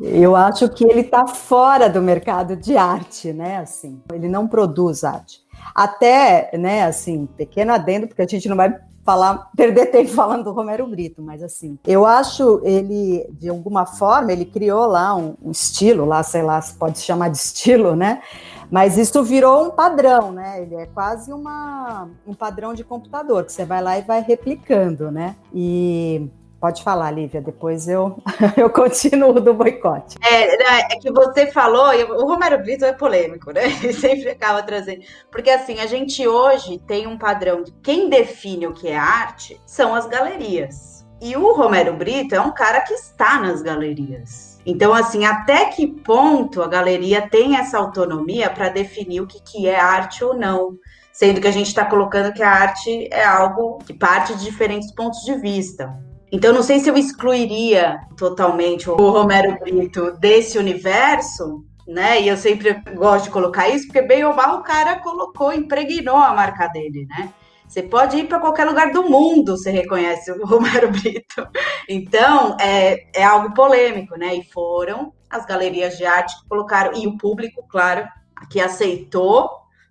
[0.20, 3.56] eu acho que ele está fora do mercado de arte, né?
[3.56, 5.40] Assim, ele não produz arte.
[5.74, 10.52] Até, né, assim, pequeno adendo, porque a gente não vai falar, perder tempo falando do
[10.52, 15.50] Romero Brito, mas assim, eu acho ele, de alguma forma, ele criou lá um, um
[15.50, 18.22] estilo, lá, sei lá, se pode chamar de estilo, né?
[18.70, 20.62] Mas isso virou um padrão, né?
[20.62, 25.10] Ele é quase uma, um padrão de computador, que você vai lá e vai replicando,
[25.10, 25.36] né?
[25.52, 26.28] E
[26.60, 28.16] Pode falar, Lívia, depois eu,
[28.56, 30.16] eu continuo do boicote.
[30.22, 31.86] É, né, é que você falou,
[32.18, 33.64] o Romero Brito é polêmico, né?
[33.82, 35.02] Ele sempre acaba trazendo.
[35.30, 39.60] Porque assim, a gente hoje tem um padrão de quem define o que é arte
[39.66, 41.04] são as galerias.
[41.20, 44.58] E o Romero Brito é um cara que está nas galerias.
[44.66, 49.66] Então, assim, até que ponto a galeria tem essa autonomia para definir o que, que
[49.66, 50.78] é arte ou não?
[51.12, 54.92] Sendo que a gente está colocando que a arte é algo que parte de diferentes
[54.92, 55.94] pontos de vista.
[56.32, 62.20] Então, não sei se eu excluiria totalmente o Romero Brito desse universo, né?
[62.20, 66.16] E eu sempre gosto de colocar isso, porque bem ou mal o cara colocou, impregnou
[66.16, 67.32] a marca dele, né?
[67.68, 71.46] Você pode ir para qualquer lugar do mundo, você reconhece o Romero Brito.
[71.88, 74.34] Então, é, é algo polêmico, né?
[74.34, 78.06] E foram as galerias de arte que colocaram, e o público, claro,
[78.50, 79.50] que aceitou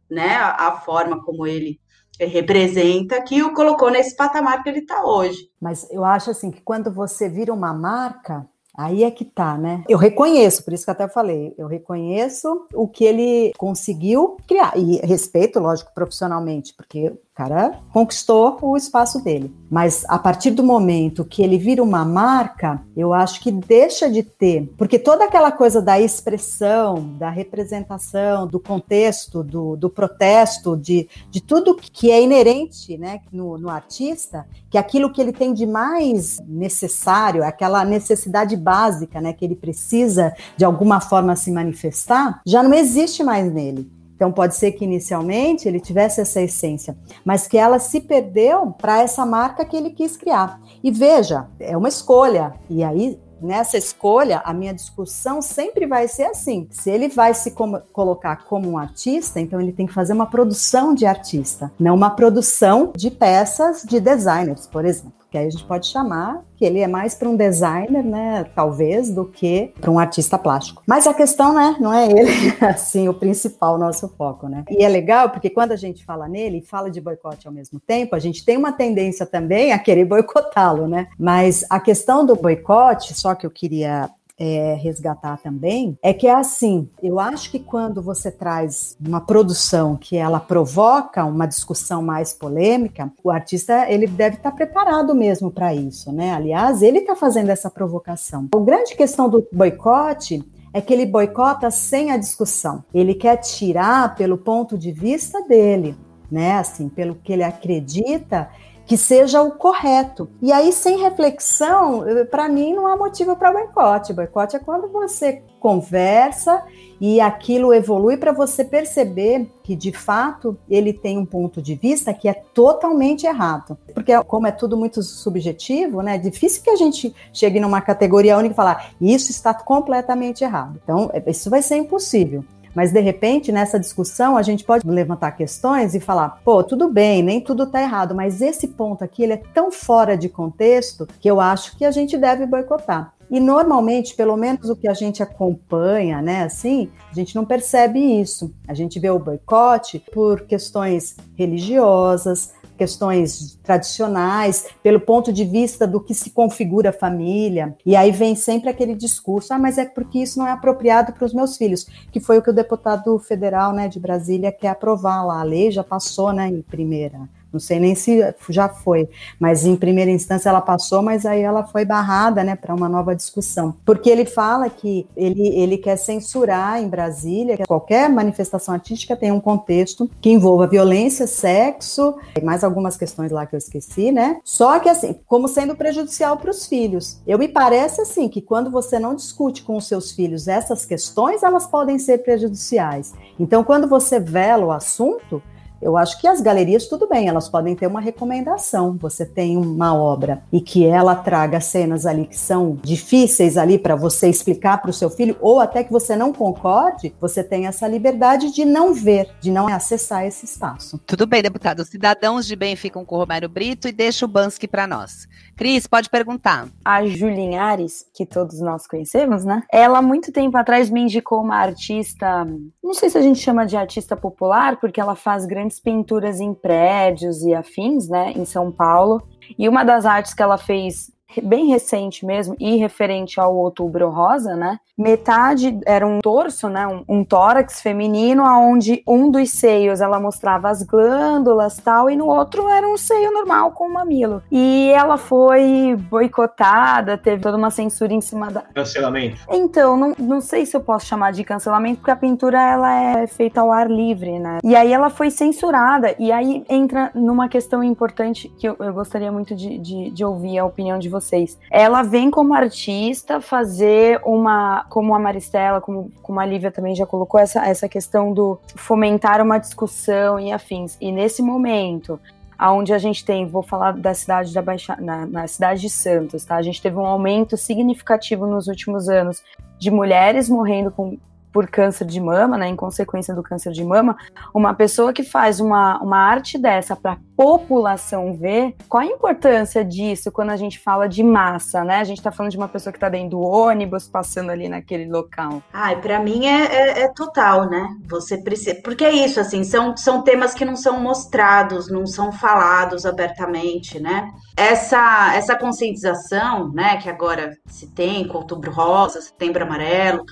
[0.10, 1.80] né, a, a forma como ele
[2.20, 5.50] representa que o colocou nesse patamar que ele está hoje.
[5.60, 9.84] Mas eu acho assim que quando você vira uma marca, Aí é que tá, né?
[9.88, 14.76] Eu reconheço, por isso que até falei, eu reconheço o que ele conseguiu criar.
[14.76, 19.52] E respeito, lógico, profissionalmente, porque o cara conquistou o espaço dele.
[19.68, 24.22] Mas a partir do momento que ele vira uma marca, eu acho que deixa de
[24.22, 24.72] ter.
[24.78, 31.42] Porque toda aquela coisa da expressão, da representação, do contexto, do, do protesto, de, de
[31.42, 36.40] tudo que é inerente né, no, no artista, que aquilo que ele tem de mais
[36.48, 42.76] necessário, aquela necessidade básica né, que ele precisa de alguma forma se manifestar, já não
[42.76, 43.92] existe mais nele.
[44.24, 49.02] Então, pode ser que inicialmente ele tivesse essa essência, mas que ela se perdeu para
[49.02, 50.62] essa marca que ele quis criar.
[50.82, 52.54] E veja, é uma escolha.
[52.70, 57.52] E aí, nessa escolha, a minha discussão sempre vai ser assim: se ele vai se
[57.52, 61.94] como, colocar como um artista, então ele tem que fazer uma produção de artista, não
[61.94, 66.64] uma produção de peças de designers, por exemplo que aí a gente pode chamar que
[66.64, 70.84] ele é mais para um designer, né, talvez, do que para um artista plástico.
[70.86, 72.30] Mas a questão, né, não é ele,
[72.62, 74.64] assim, o principal nosso foco, né?
[74.70, 77.80] E é legal porque quando a gente fala nele e fala de boicote ao mesmo
[77.80, 81.08] tempo, a gente tem uma tendência também a querer boicotá-lo, né?
[81.18, 86.34] Mas a questão do boicote, só que eu queria é, resgatar também é que é
[86.34, 92.34] assim, eu acho que quando você traz uma produção que ela provoca uma discussão mais
[92.34, 96.34] polêmica, o artista ele deve estar preparado mesmo para isso, né?
[96.34, 98.50] Aliás, ele está fazendo essa provocação.
[98.54, 100.44] A grande questão do boicote
[100.74, 102.84] é que ele boicota sem a discussão.
[102.94, 105.96] Ele quer tirar pelo ponto de vista dele,
[106.32, 106.54] né?
[106.54, 108.50] Assim, pelo que ele acredita
[108.86, 110.30] que seja o correto.
[110.42, 114.14] E aí, sem reflexão, para mim não há motivo para boicote.
[114.14, 116.62] Boicote é quando você conversa
[117.00, 122.14] e aquilo evolui para você perceber que, de fato, ele tem um ponto de vista
[122.14, 123.78] que é totalmente errado.
[123.94, 128.38] Porque, como é tudo muito subjetivo, né, é difícil que a gente chegue numa categoria
[128.38, 130.80] única e falar isso está completamente errado.
[130.84, 132.44] Então, isso vai ser impossível.
[132.76, 137.22] Mas de repente, nessa discussão, a gente pode levantar questões e falar: pô, tudo bem,
[137.22, 141.30] nem tudo está errado, mas esse ponto aqui ele é tão fora de contexto que
[141.30, 143.14] eu acho que a gente deve boicotar.
[143.30, 148.00] E normalmente, pelo menos o que a gente acompanha, né, assim, a gente não percebe
[148.00, 148.54] isso.
[148.68, 152.54] A gente vê o boicote por questões religiosas,
[152.84, 157.78] questões tradicionais, pelo ponto de vista do que se configura a família.
[157.86, 161.26] E aí vem sempre aquele discurso: ah, mas é porque isso não é apropriado para
[161.26, 165.24] os meus filhos, que foi o que o deputado federal né, de Brasília quer aprovar
[165.24, 165.40] lá.
[165.40, 167.22] A lei já passou né, em primeira
[167.54, 169.08] não sei nem se já foi,
[169.40, 173.16] mas em primeira instância ela passou, mas aí ela foi barrada, né, para uma nova
[173.16, 173.76] discussão.
[173.86, 179.32] Porque ele fala que ele, ele quer censurar em Brasília que qualquer manifestação artística tem
[179.32, 184.40] um contexto que envolva violência, sexo, e mais algumas questões lá que eu esqueci, né?
[184.44, 187.22] Só que assim, como sendo prejudicial para os filhos.
[187.28, 191.44] Eu me parece assim que quando você não discute com os seus filhos essas questões,
[191.44, 193.14] elas podem ser prejudiciais.
[193.40, 195.42] Então, quando você vela o assunto,
[195.84, 198.98] eu acho que as galerias, tudo bem, elas podem ter uma recomendação.
[199.00, 203.96] Você tem uma obra e que ela traga cenas ali que são difíceis ali para
[203.96, 207.88] você explicar para o seu filho, ou até que você não concorde, você tem essa
[207.88, 211.00] liberdade de não ver, de não acessar esse espaço.
[211.06, 211.82] Tudo bem, deputado.
[211.82, 215.28] Os cidadãos de bem ficam com o Romero Brito e deixa o Bansky para nós.
[215.56, 216.68] Cris, pode perguntar.
[216.84, 219.64] A Julinha Ares, que todos nós conhecemos, né?
[219.72, 222.46] Ela, muito tempo atrás, me indicou uma artista,
[222.84, 226.54] não sei se a gente chama de artista popular, porque ela faz grandes pinturas em
[226.54, 229.22] prédios e afins, né, em São Paulo.
[229.58, 234.56] E uma das artes que ela fez bem recente mesmo e referente ao Outubro Rosa,
[234.56, 234.80] né?
[234.96, 236.86] Metade era um torso, né?
[236.88, 242.28] Um, um tórax feminino, aonde um dos seios ela mostrava as glândulas tal e no
[242.28, 244.44] outro era um seio normal com um mamilo.
[244.52, 249.42] E ela foi boicotada, teve toda uma censura em cima da cancelamento.
[249.50, 253.26] Então não, não sei se eu posso chamar de cancelamento porque a pintura ela é
[253.26, 254.60] feita ao ar livre, né?
[254.64, 259.32] E aí ela foi censurada e aí entra numa questão importante que eu, eu gostaria
[259.32, 261.58] muito de, de, de ouvir a opinião de vocês vocês.
[261.72, 267.06] Ela vem como artista fazer uma, como a Maristela, como, como a Lívia também já
[267.06, 270.98] colocou, essa, essa questão do fomentar uma discussão e afins.
[271.00, 272.20] E nesse momento,
[272.58, 276.46] aonde a gente tem, vou falar da cidade da Baixa, na, na, cidade de Santos,
[276.46, 276.56] tá?
[276.56, 279.44] A gente teve um aumento significativo nos últimos anos
[279.78, 281.18] de mulheres morrendo com
[281.54, 284.18] por câncer de mama, né, em consequência do câncer de mama,
[284.54, 289.86] uma pessoa que faz uma, uma arte dessa para a população ver, qual a importância
[289.86, 291.98] disso quando a gente fala de massa, né?
[291.98, 295.10] A gente está falando de uma pessoa que está dentro do ônibus, passando ali naquele
[295.10, 295.62] local.
[295.72, 297.88] Ai, para mim é, é, é, total, né?
[298.08, 298.80] Você precisa.
[298.84, 304.00] Porque é isso, assim, são, são temas que não são mostrados, não são falados abertamente,
[304.00, 304.32] né?
[304.58, 310.24] Essa, essa conscientização, né, que agora se tem com outubro rosa, setembro amarelo,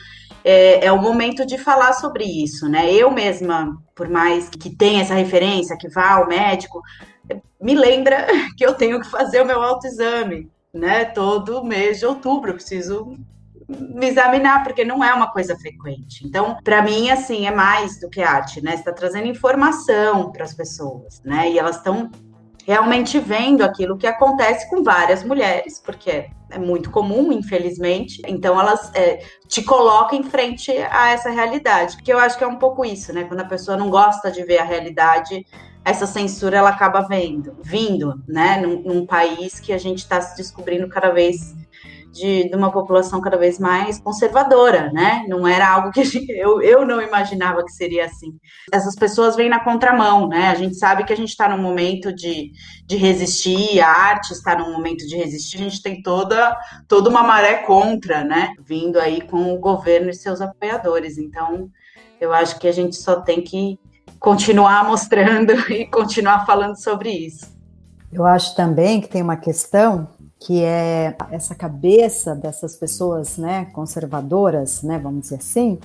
[0.44, 2.92] é, é, o momento de falar sobre isso, né?
[2.94, 6.82] Eu mesma, por mais que tenha essa referência, que vá ao médico,
[7.60, 8.28] me lembra
[8.58, 11.06] que eu tenho que fazer o meu autoexame, né?
[11.06, 13.16] Todo mês de outubro, preciso
[13.68, 16.26] me examinar, porque não é uma coisa frequente.
[16.26, 18.76] Então, para mim, assim, é mais do que arte, né?
[18.76, 21.50] Está trazendo informação para as pessoas, né?
[21.50, 22.12] E elas estão
[22.66, 28.22] realmente vendo aquilo que acontece com várias mulheres, porque é muito comum, infelizmente.
[28.28, 32.48] Então elas é, te colocam em frente a essa realidade, que eu acho que é
[32.48, 33.24] um pouco isso, né?
[33.24, 35.46] Quando a pessoa não gosta de ver a realidade,
[35.84, 38.58] essa censura ela acaba vendo, vindo, né?
[38.62, 41.56] Num, num país que a gente está se descobrindo cada vez
[42.12, 45.26] de, de, uma população cada vez mais conservadora, né?
[45.28, 48.34] Não era algo que gente, eu, eu não imaginava que seria assim.
[48.72, 50.50] Essas pessoas vêm na contramão, né?
[50.50, 52.52] A gente sabe que a gente está num momento de,
[52.86, 56.58] de resistir, a arte está num momento de resistir, a gente tem toda,
[56.88, 58.54] toda uma maré contra, né?
[58.60, 61.18] Vindo aí com o governo e seus apoiadores.
[61.18, 61.70] Então,
[62.20, 63.80] eu acho que a gente só tem que
[64.20, 67.60] continuar mostrando e continuar falando sobre isso.
[68.12, 70.08] Eu acho também que tem uma questão
[70.42, 75.78] que é essa cabeça dessas pessoas, né, conservadoras, né, vamos dizer assim,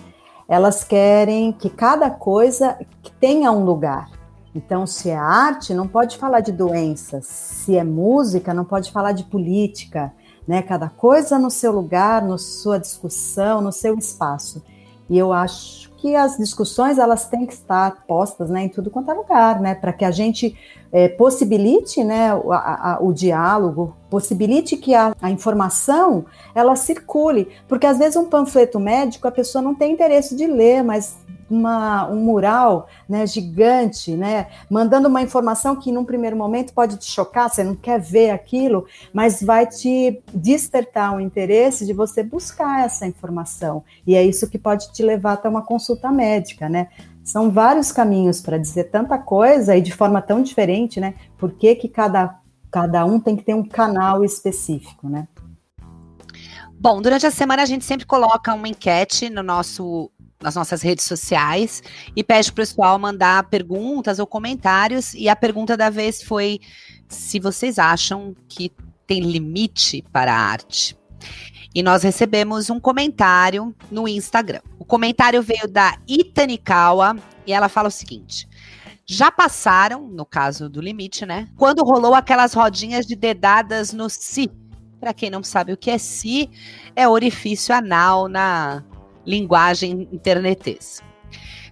[0.49, 2.79] elas querem que cada coisa
[3.21, 4.11] tenha um lugar.
[4.55, 7.27] Então, se é arte, não pode falar de doenças.
[7.27, 10.11] Se é música, não pode falar de política,
[10.49, 10.63] né?
[10.63, 14.63] Cada coisa no seu lugar, na sua discussão, no seu espaço.
[15.11, 19.11] E eu acho que as discussões elas têm que estar postas né, em tudo quanto
[19.11, 20.57] é lugar, né, para que a gente
[20.93, 26.25] é, possibilite né, o, a, o, diálogo, possibilite que a, a, informação
[26.55, 30.83] ela circule, porque às vezes um panfleto médico a pessoa não tem interesse de ler,
[30.83, 31.17] mas
[31.49, 37.11] uma, um mural né, gigante, né, mandando uma informação que num primeiro momento pode te
[37.11, 42.85] chocar, você não quer ver aquilo, mas vai te despertar o interesse de você buscar
[42.85, 43.85] essa informação.
[44.07, 46.89] E é isso que pode te levar até uma consulta médica, né?
[47.25, 51.15] São vários caminhos para dizer tanta coisa e de forma tão diferente, né?
[51.37, 52.39] Por que, que cada,
[52.71, 55.27] cada um tem que ter um canal específico, né?
[56.79, 60.11] Bom, durante a semana a gente sempre coloca uma enquete no nosso
[60.41, 61.83] nas nossas redes sociais
[62.15, 65.15] e pede para o pessoal mandar perguntas ou comentários.
[65.15, 66.61] E a pergunta da vez foi
[67.09, 68.73] se vocês acham que
[69.07, 70.97] tem limite para a arte.
[71.75, 74.61] E nós recebemos um comentário no Instagram.
[74.79, 77.17] O comentário veio da Itanikawa
[77.47, 78.49] e ela fala o seguinte:
[79.05, 81.49] já passaram, no caso do limite, né?
[81.57, 84.51] Quando rolou aquelas rodinhas de dedadas no si.
[84.99, 86.51] Para quem não sabe o que é si,
[86.97, 88.83] é orifício anal na
[89.27, 91.03] linguagem internetês.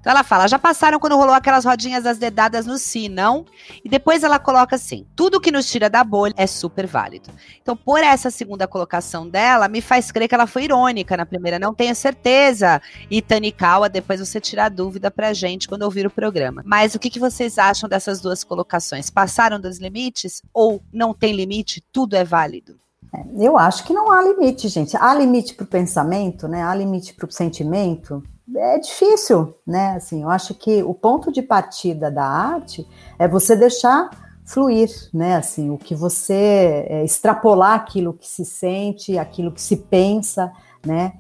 [0.05, 3.47] Então ela fala, já passaram quando rolou aquelas rodinhas das dedadas no si, não?
[3.83, 7.31] E depois ela coloca assim, tudo que nos tira da bolha é super válido.
[7.63, 11.59] Então por essa segunda colocação dela, me faz crer que ela foi irônica na primeira,
[11.59, 12.83] não tenho certeza.
[13.11, 16.63] E Tanikawa, depois você tira a dúvida pra gente quando ouvir o programa.
[16.67, 19.09] Mas o que, que vocês acham dessas duas colocações?
[19.09, 21.83] Passaram dos limites ou não tem limite?
[21.91, 22.84] Tudo é válido?
[23.15, 24.97] É, eu acho que não há limite, gente.
[24.97, 26.62] Há limite para o pensamento, né?
[26.62, 28.23] Há limite para o sentimento.
[28.57, 29.97] É difícil, né?
[29.97, 32.87] Assim, eu acho que o ponto de partida da arte
[33.19, 34.11] é você deixar
[34.45, 35.37] fluir, né?
[35.37, 40.53] Assim, o que você é, extrapolar aquilo que se sente, aquilo que se pensa,
[40.85, 41.15] né?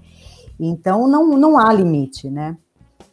[0.58, 2.56] Então não, não há limite, né?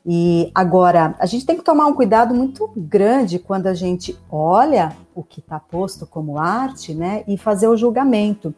[0.05, 4.95] E agora, a gente tem que tomar um cuidado muito grande quando a gente olha
[5.13, 8.53] o que está posto como arte, né, e fazer o julgamento.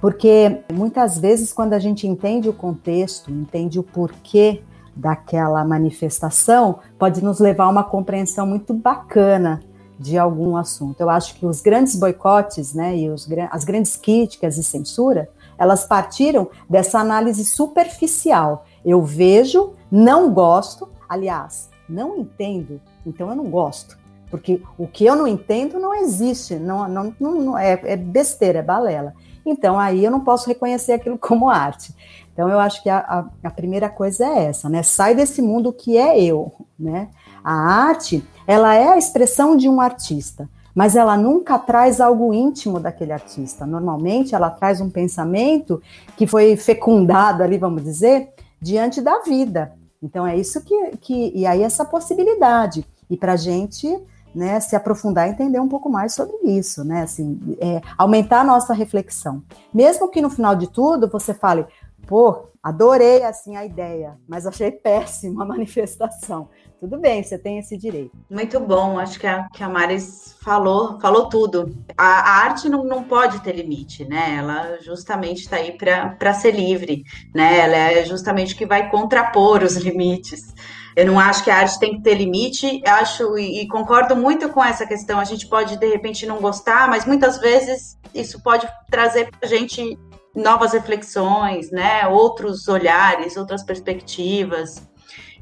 [0.00, 4.62] Porque muitas vezes, quando a gente entende o contexto, entende o porquê
[4.94, 9.60] daquela manifestação, pode nos levar a uma compreensão muito bacana
[9.98, 11.00] de algum assunto.
[11.00, 15.84] Eu acho que os grandes boicotes, né, e os, as grandes críticas e censura, elas
[15.84, 18.66] partiram dessa análise superficial.
[18.84, 23.96] Eu vejo, não gosto, aliás, não entendo, então eu não gosto.
[24.28, 28.62] Porque o que eu não entendo não existe, não, não, não é, é besteira, é
[28.62, 29.14] balela.
[29.46, 31.94] Então aí eu não posso reconhecer aquilo como arte.
[32.32, 34.82] Então eu acho que a, a, a primeira coisa é essa, né?
[34.82, 37.08] Sai desse mundo que é eu, né?
[37.44, 42.80] A arte, ela é a expressão de um artista, mas ela nunca traz algo íntimo
[42.80, 43.64] daquele artista.
[43.64, 45.80] Normalmente ela traz um pensamento
[46.16, 48.30] que foi fecundado ali, vamos dizer,
[48.60, 49.83] diante da vida.
[50.04, 52.86] Então é isso que, que e aí essa possibilidade.
[53.08, 53.88] E para a gente
[54.34, 58.44] né, se aprofundar e entender um pouco mais sobre isso, né, assim, é, aumentar a
[58.44, 59.42] nossa reflexão.
[59.72, 61.64] Mesmo que no final de tudo você fale,
[62.06, 66.48] pô, adorei assim a ideia, mas achei péssima a manifestação.
[66.84, 68.12] Tudo bem, você tem esse direito.
[68.28, 71.74] Muito bom, acho que a, que a Maris falou, falou tudo.
[71.96, 74.36] A, a arte não, não pode ter limite, né?
[74.38, 77.02] Ela justamente está aí para ser livre,
[77.34, 77.60] né?
[77.60, 80.52] Ela é justamente que vai contrapor os limites.
[80.94, 84.62] Eu não acho que a arte tem que ter limite, acho e, concordo muito com
[84.62, 85.18] essa questão.
[85.18, 89.46] A gente pode, de repente, não gostar, mas muitas vezes isso pode trazer para a
[89.46, 89.98] gente
[90.36, 92.06] novas reflexões, né?
[92.08, 94.86] Outros olhares, outras perspectivas.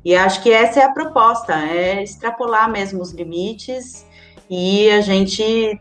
[0.05, 4.05] E acho que essa é a proposta, é extrapolar mesmo os limites
[4.51, 5.81] e a gente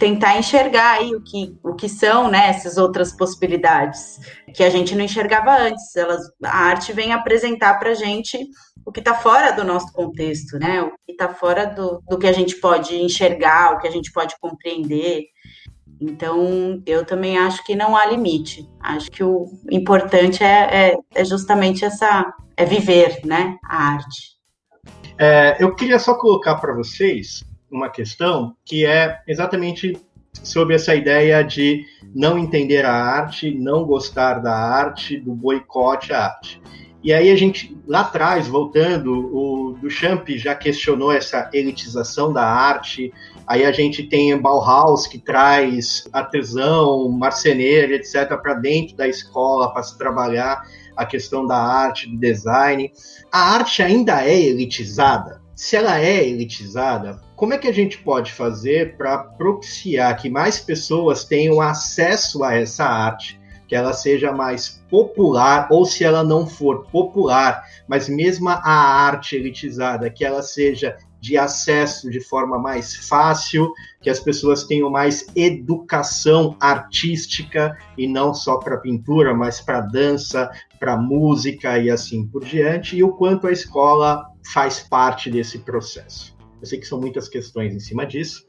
[0.00, 4.18] tentar enxergar aí o que, o que são né, essas outras possibilidades
[4.54, 5.94] que a gente não enxergava antes.
[5.94, 8.48] Elas, a arte vem apresentar para a gente
[8.84, 10.82] o que está fora do nosso contexto, né?
[10.82, 14.10] O que está fora do, do que a gente pode enxergar, o que a gente
[14.10, 15.24] pode compreender.
[16.00, 18.66] Então, eu também acho que não há limite.
[18.80, 24.38] Acho que o importante é, é, é justamente essa, é viver, né, a arte.
[25.18, 29.98] É, eu queria só colocar para vocês uma questão que é exatamente
[30.42, 31.84] sobre essa ideia de
[32.14, 36.60] não entender a arte, não gostar da arte, do boicote à arte.
[37.02, 43.10] E aí a gente, lá atrás, voltando, o Duchamp já questionou essa elitização da arte,
[43.46, 49.82] aí a gente tem Bauhaus, que traz artesão, marceneiro, etc., para dentro da escola, para
[49.82, 50.62] se trabalhar
[51.00, 52.92] a questão da arte, do design.
[53.32, 55.40] A arte ainda é elitizada?
[55.56, 60.60] Se ela é elitizada, como é que a gente pode fazer para propiciar que mais
[60.60, 63.40] pessoas tenham acesso a essa arte?
[63.66, 69.36] que ela seja mais popular, ou se ela não for popular, mas mesmo a arte
[69.36, 75.26] elitizada, que ela seja de acesso de forma mais fácil, que as pessoas tenham mais
[75.36, 82.44] educação artística e não só para pintura, mas para dança, para música e assim por
[82.44, 86.36] diante, e o quanto a escola faz parte desse processo.
[86.60, 88.44] Eu sei que são muitas questões em cima disso,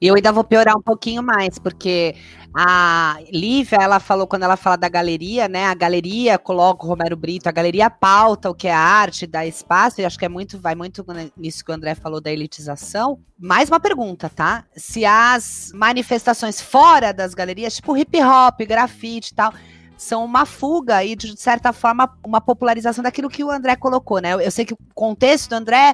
[0.00, 2.14] e eu ainda vou piorar um pouquinho mais, porque
[2.54, 5.66] a Lívia, ela falou, quando ela fala da galeria, né?
[5.66, 10.00] A galeria coloca o Romero Brito, a galeria pauta o que é arte, dá espaço,
[10.00, 11.04] e acho que é muito, vai muito
[11.36, 13.20] nisso que o André falou da elitização.
[13.38, 14.64] Mais uma pergunta, tá?
[14.74, 19.52] Se as manifestações fora das galerias, tipo hip hop, grafite e tal,
[20.00, 24.32] são uma fuga e, de certa forma, uma popularização daquilo que o André colocou, né?
[24.32, 25.92] Eu, sei que o contexto do André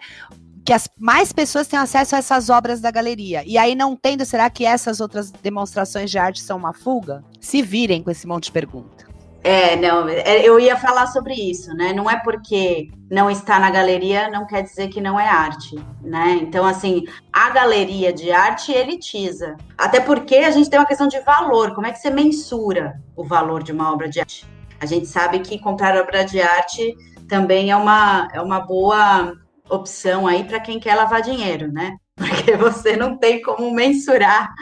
[0.67, 3.45] que as mais pessoas tenham acesso a essas obras da galeria.
[3.47, 7.23] E aí, não tendo, será que essas outras demonstrações de arte são uma fuga?
[7.41, 9.07] Se virem com esse monte de pergunta.
[9.45, 11.93] É, não, é, eu ia falar sobre isso, né?
[11.93, 16.41] Não é porque não está na galeria, não quer dizer que não é arte, né?
[16.43, 19.57] Então, assim, a galeria de arte elitiza.
[19.79, 21.77] Até porque a gente tem uma questão de valor.
[21.77, 24.45] Como é que você mensura o valor de uma obra de arte?
[24.81, 26.93] A gente sabe que comprar obra de arte
[27.29, 29.33] também é uma, é uma boa
[29.69, 31.97] opção aí para quem quer lavar dinheiro, né?
[32.15, 34.53] Porque você não tem como mensurar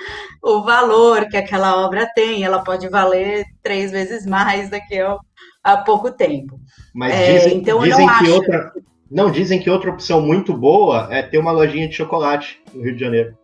[0.43, 5.17] o valor que aquela obra tem, ela pode valer três vezes mais daqui a,
[5.63, 6.61] a pouco tempo.
[6.95, 8.35] Mas é, dizem, então dizem que acho...
[8.35, 8.73] outra.
[9.11, 12.95] Não, dizem que outra opção muito boa é ter uma lojinha de chocolate no Rio
[12.95, 13.37] de Janeiro.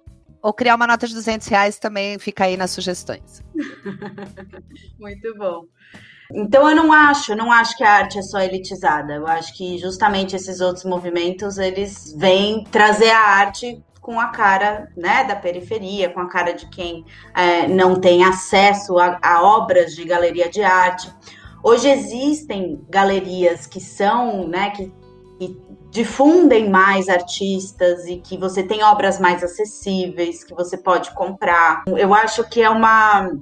[0.42, 3.44] Ou criar uma nota de 200 reais também fica aí nas sugestões.
[4.98, 5.64] muito bom.
[6.32, 9.14] Então eu não acho, não acho que a arte é só elitizada.
[9.14, 14.90] Eu acho que justamente esses outros movimentos eles vêm trazer a arte com a cara
[14.96, 17.04] né, da periferia, com a cara de quem
[17.34, 21.12] é, não tem acesso a, a obras de galeria de arte.
[21.62, 24.90] Hoje existem galerias que são, né, que
[25.40, 25.56] que
[25.90, 31.82] difundem mais artistas e que você tem obras mais acessíveis que você pode comprar.
[31.86, 33.32] Eu acho que é uma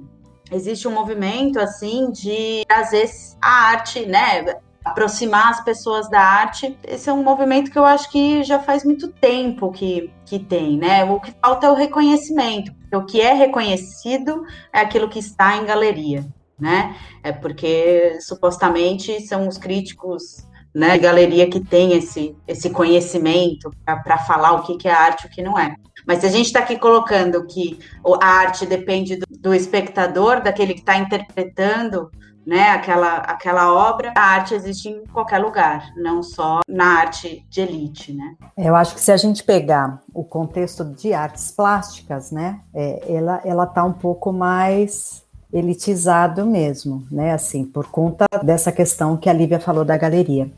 [0.51, 3.09] existe um movimento assim de trazer
[3.41, 6.77] a arte, né, aproximar as pessoas da arte.
[6.83, 10.77] Esse é um movimento que eu acho que já faz muito tempo que, que tem,
[10.77, 11.03] né?
[11.03, 12.71] O que falta é o reconhecimento.
[12.93, 14.43] O que é reconhecido
[14.73, 16.25] é aquilo que está em galeria,
[16.59, 16.95] né?
[17.23, 20.47] É porque supostamente são os críticos
[20.79, 25.27] né, galeria que tem esse, esse conhecimento para falar o que, que é arte e
[25.27, 25.75] o que não é.
[26.07, 27.77] Mas se a gente está aqui colocando que
[28.21, 32.09] a arte depende do, do espectador, daquele que está interpretando
[32.47, 37.59] né, aquela, aquela obra, a arte existe em qualquer lugar, não só na arte de
[37.59, 38.35] elite, né?
[38.57, 43.41] Eu acho que se a gente pegar o contexto de artes plásticas, né, é, ela
[43.43, 49.33] ela tá um pouco mais elitizado mesmo, né, assim, por conta dessa questão que a
[49.33, 50.49] Lívia falou da galeria.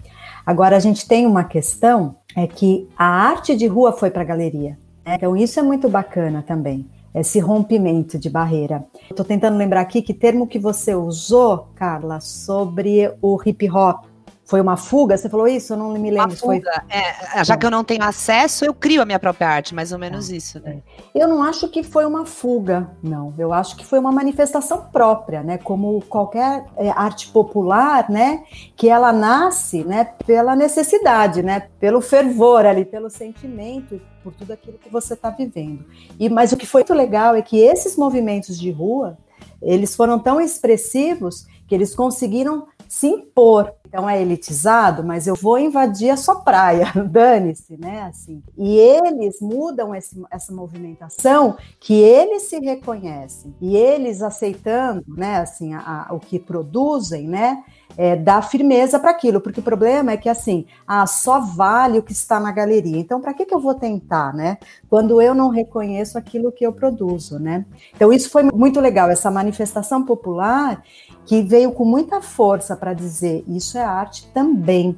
[0.46, 4.26] Agora a gente tem uma questão é que a arte de rua foi para a
[4.26, 5.16] galeria, né?
[5.16, 8.86] então isso é muito bacana também esse rompimento de barreira.
[9.10, 14.06] Estou tentando lembrar aqui que termo que você usou, Carla, sobre o hip hop.
[14.52, 15.18] Foi uma fuga?
[15.18, 15.72] Você falou isso?
[15.72, 16.28] Eu não me lembro.
[16.28, 16.84] Uma fuga.
[16.86, 17.00] Foi...
[17.40, 19.98] É, já que eu não tenho acesso, eu crio a minha própria arte, mais ou
[19.98, 20.82] menos ah, isso, né?
[21.16, 21.24] É.
[21.24, 23.34] Eu não acho que foi uma fuga, não.
[23.38, 25.58] Eu acho que foi uma manifestação própria, né?
[25.58, 28.44] Como qualquer é, arte popular, né?
[28.76, 30.04] Que ela nasce, né?
[30.28, 31.70] Pela necessidade, né?
[31.80, 35.86] Pelo fervor ali, pelo sentimento, por tudo aquilo que você está vivendo.
[36.20, 39.18] E mas o que foi muito legal é que esses movimentos de rua,
[39.62, 43.74] eles foram tão expressivos que eles conseguiram se impor.
[43.88, 48.04] Então é elitizado, mas eu vou invadir a sua praia, dane-se, né?
[48.04, 48.44] Assim.
[48.58, 55.38] E eles mudam esse, essa movimentação que eles se reconhecem e eles aceitando, né?
[55.38, 57.64] Assim, a, a, o que produzem, né?
[57.98, 62.04] É, dá firmeza para aquilo, porque o problema é que assim, ah, só vale o
[62.04, 62.98] que está na galeria.
[62.98, 64.58] Então, para que, que eu vou tentar, né?
[64.90, 67.66] Quando eu não reconheço aquilo que eu produzo, né?
[67.94, 70.82] Então, isso foi muito legal, essa manifestação popular
[71.26, 74.98] que veio com muita força para dizer isso é arte também.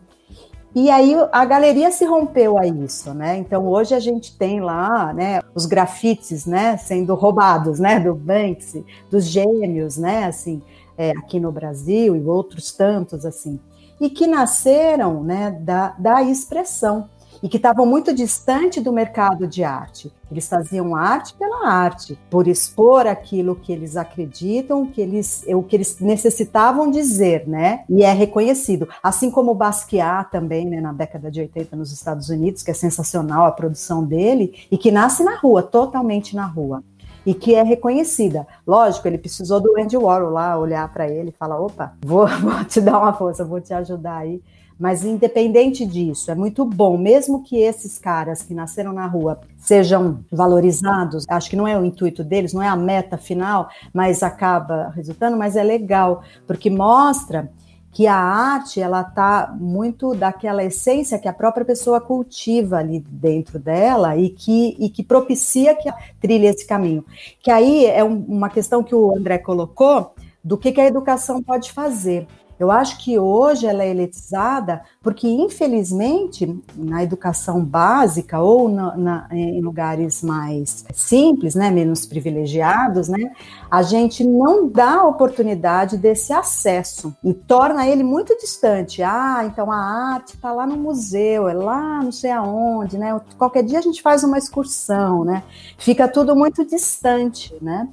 [0.76, 3.38] E aí a galeria se rompeu a isso, né?
[3.38, 8.84] Então hoje a gente tem lá, né, os grafites, né, sendo roubados, né, do Banksy,
[9.10, 10.64] dos gêmeos, né, assim,
[10.98, 13.60] é, aqui no Brasil e outros tantos assim,
[14.02, 17.08] e que nasceram, né, da, da expressão
[17.44, 20.10] e que estavam muito distante do mercado de arte.
[20.32, 25.76] Eles faziam arte pela arte, por expor aquilo que eles acreditam, que eles, o que
[25.76, 27.84] eles necessitavam dizer, né?
[27.90, 28.88] E é reconhecido.
[29.04, 33.46] Assim como Basquiat também, né, na década de 80 nos Estados Unidos, que é sensacional
[33.46, 36.82] a produção dele e que nasce na rua, totalmente na rua
[37.26, 38.48] e que é reconhecida.
[38.66, 42.64] Lógico, ele precisou do Andy Warhol lá olhar para ele e falar: opa, vou, vou,
[42.64, 44.42] te dar uma força, vou te ajudar aí
[44.84, 50.20] mas independente disso, é muito bom, mesmo que esses caras que nasceram na rua sejam
[50.30, 54.92] valorizados, acho que não é o intuito deles, não é a meta final, mas acaba
[54.94, 57.50] resultando, mas é legal, porque mostra
[57.94, 63.58] que a arte ela tá muito daquela essência que a própria pessoa cultiva ali dentro
[63.58, 67.06] dela e que, e que propicia que trilhe esse caminho.
[67.42, 70.14] Que aí é um, uma questão que o André colocou
[70.44, 72.28] do que, que a educação pode fazer.
[72.64, 79.28] Eu acho que hoje ela é elitizada porque, infelizmente, na educação básica ou na, na,
[79.32, 83.34] em lugares mais simples, né, menos privilegiados, né,
[83.70, 89.04] a gente não dá a oportunidade desse acesso e torna ele muito distante.
[89.04, 93.20] Ah, então a arte está lá no museu, é lá não sei aonde, né?
[93.38, 95.44] Qualquer dia a gente faz uma excursão, né?
[95.78, 97.90] Fica tudo muito distante, né?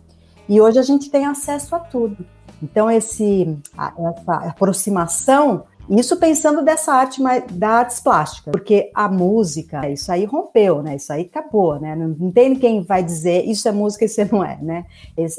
[0.49, 2.25] E hoje a gente tem acesso a tudo.
[2.63, 7.21] Então, esse, essa aproximação, isso pensando dessa arte
[7.53, 10.95] da artes plásticas, porque a música, isso aí rompeu, né?
[10.95, 11.97] Isso aí acabou, né?
[11.97, 14.87] Não, tem quem vai dizer isso é música e isso não é, né?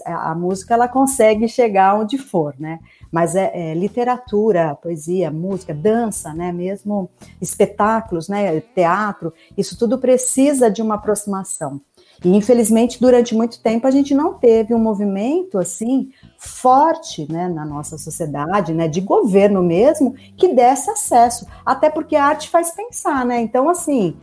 [0.06, 2.80] A música ela consegue chegar onde for, né?
[3.10, 6.52] Mas é, é, literatura, poesia, música, dança, né?
[6.52, 7.10] Mesmo
[7.42, 8.60] espetáculos, né?
[8.76, 11.80] Teatro, isso tudo precisa de uma aproximação.
[12.24, 17.66] E infelizmente, durante muito tempo, a gente não teve um movimento assim forte né, na
[17.66, 21.48] nossa sociedade, né, de governo mesmo, que desse acesso.
[21.66, 23.42] Até porque a arte faz pensar, né?
[23.42, 24.16] Então, assim,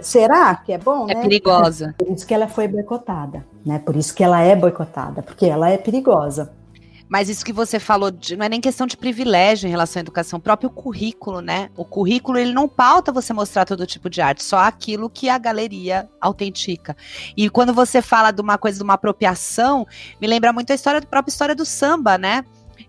[0.00, 1.06] será que é bom?
[1.08, 1.22] É né?
[1.22, 1.94] perigosa.
[1.98, 3.78] Por isso que ela foi boicotada, né?
[3.78, 6.52] Por isso que ela é boicotada, porque ela é perigosa.
[7.08, 10.02] Mas isso que você falou de, não é nem questão de privilégio em relação à
[10.02, 11.70] educação, o próprio currículo, né?
[11.76, 15.38] O currículo ele não pauta você mostrar todo tipo de arte, só aquilo que a
[15.38, 16.96] galeria autentica.
[17.36, 19.86] E quando você fala de uma coisa de uma apropriação,
[20.20, 22.44] me lembra muito a história da própria história do samba, né?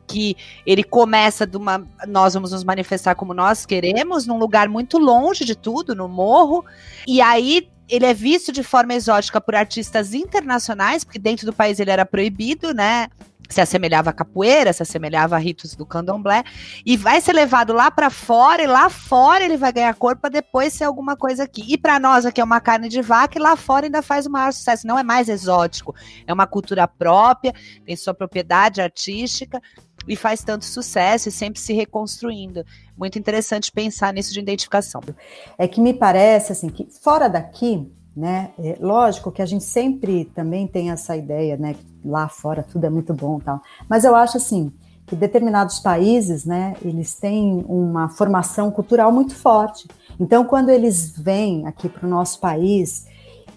[0.08, 1.86] que ele começa de uma.
[2.08, 6.66] Nós vamos nos manifestar como nós queremos, num lugar muito longe de tudo, no morro.
[7.06, 11.80] E aí ele é visto de forma exótica por artistas internacionais, porque dentro do país
[11.80, 13.08] ele era proibido, né?
[13.50, 16.44] Se assemelhava à capoeira, se assemelhava a ritos do candomblé,
[16.86, 20.30] e vai ser levado lá para fora, e lá fora ele vai ganhar corpo para
[20.30, 21.66] depois ser alguma coisa aqui.
[21.68, 24.32] E para nós aqui é uma carne de vaca, e lá fora ainda faz o
[24.32, 24.88] maior sucesso.
[24.88, 25.96] Não é mais exótico,
[26.26, 27.54] é uma cultura própria,
[27.86, 29.62] tem sua propriedade artística,
[30.08, 32.64] e faz tanto sucesso e sempre se reconstruindo.
[32.98, 35.02] Muito interessante pensar nisso de identificação.
[35.58, 38.50] É que me parece assim que fora daqui né?
[38.58, 41.76] É, lógico que a gente sempre também tem essa ideia, né?
[41.76, 43.62] Que lá fora tudo é muito bom, tal.
[43.88, 44.72] Mas eu acho assim
[45.06, 46.76] que determinados países, né?
[46.84, 49.88] Eles têm uma formação cultural muito forte.
[50.20, 53.06] Então, quando eles vêm aqui para o nosso país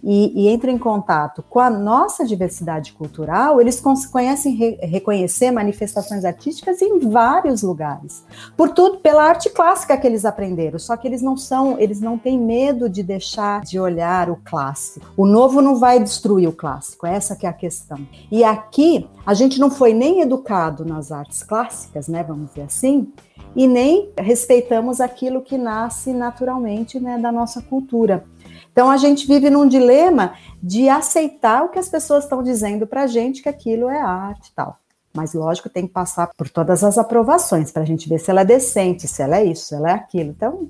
[0.03, 6.25] e, e entram em contato com a nossa diversidade cultural, eles conhecem re, reconhecer manifestações
[6.25, 8.25] artísticas em vários lugares.
[8.57, 10.79] Por tudo, pela arte clássica que eles aprenderam.
[10.79, 15.07] Só que eles não são, eles não têm medo de deixar de olhar o clássico.
[15.17, 17.99] O novo não vai destruir o clássico, essa que é a questão.
[18.31, 22.23] E aqui a gente não foi nem educado nas artes clássicas, né?
[22.23, 23.13] Vamos dizer assim,
[23.55, 28.25] e nem respeitamos aquilo que nasce naturalmente né, da nossa cultura.
[28.73, 33.03] Então a gente vive num dilema de aceitar o que as pessoas estão dizendo para
[33.03, 34.77] a gente que aquilo é arte e tal.
[35.15, 38.43] Mas lógico tem que passar por todas as aprovações para a gente ver se ela
[38.43, 40.31] é decente, se ela é isso, se ela é aquilo.
[40.31, 40.69] Então,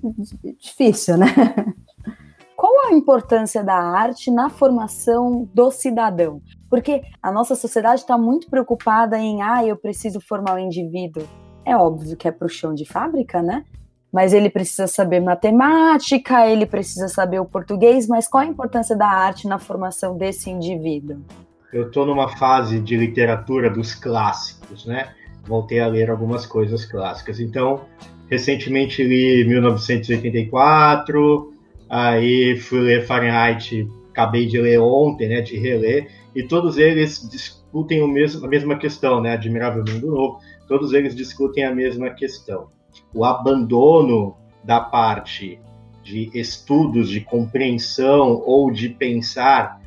[0.59, 1.27] difícil, né?
[2.57, 6.43] Qual a importância da arte na formação do cidadão?
[6.69, 11.27] Porque a nossa sociedade está muito preocupada em, ah, eu preciso formar o um indivíduo.
[11.65, 13.65] É óbvio que é para o chão de fábrica, né?
[14.13, 19.07] Mas ele precisa saber matemática, ele precisa saber o português, mas qual a importância da
[19.07, 21.19] arte na formação desse indivíduo?
[21.73, 25.15] Eu estou numa fase de literatura dos clássicos, né?
[25.47, 27.39] Voltei a ler algumas coisas clássicas.
[27.39, 27.83] Então,
[28.29, 31.55] recentemente li 1984,
[31.89, 35.41] aí fui ler Fahrenheit, acabei de ler ontem, né?
[35.41, 39.35] De reler, e todos eles discutem o mesmo, a mesma questão, né?
[39.35, 40.41] Admirável Mundo Novo.
[40.67, 42.69] Todos eles discutem a mesma questão
[43.15, 45.59] o abandono da parte
[46.03, 49.81] de estudos, de compreensão ou de pensar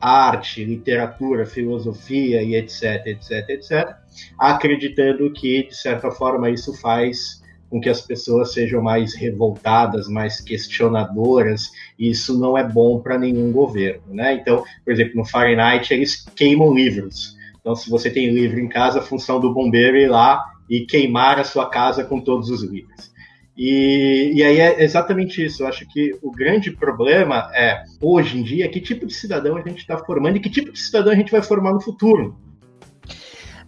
[0.00, 3.96] arte, literatura, filosofia e etc, etc, etc,
[4.38, 10.40] acreditando que, de certa forma, isso faz com que as pessoas sejam mais revoltadas, mais
[10.40, 14.34] questionadoras, e isso não é bom para nenhum governo, né?
[14.34, 17.34] Então, por exemplo, no Fahrenheit eles queimam livros.
[17.58, 20.86] Então, se você tem livro em casa, a função do bombeiro é ir lá e
[20.86, 23.12] queimar a sua casa com todos os livros.
[23.56, 25.62] E, e aí é exatamente isso.
[25.62, 29.62] Eu acho que o grande problema é, hoje em dia, que tipo de cidadão a
[29.62, 32.36] gente está formando e que tipo de cidadão a gente vai formar no futuro.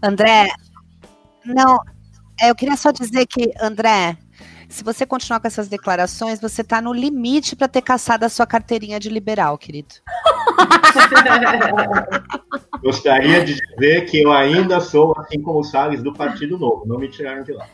[0.02, 0.48] André,
[1.44, 1.78] não,
[2.42, 4.16] eu queria só dizer que, André,
[4.68, 8.46] se você continuar com essas declarações, você está no limite para ter caçado a sua
[8.46, 9.94] carteirinha de liberal, querido.
[12.82, 16.84] Gostaria de dizer que eu ainda sou, assim como o Salles, do Partido Novo.
[16.86, 17.66] Não me tiraram de lá.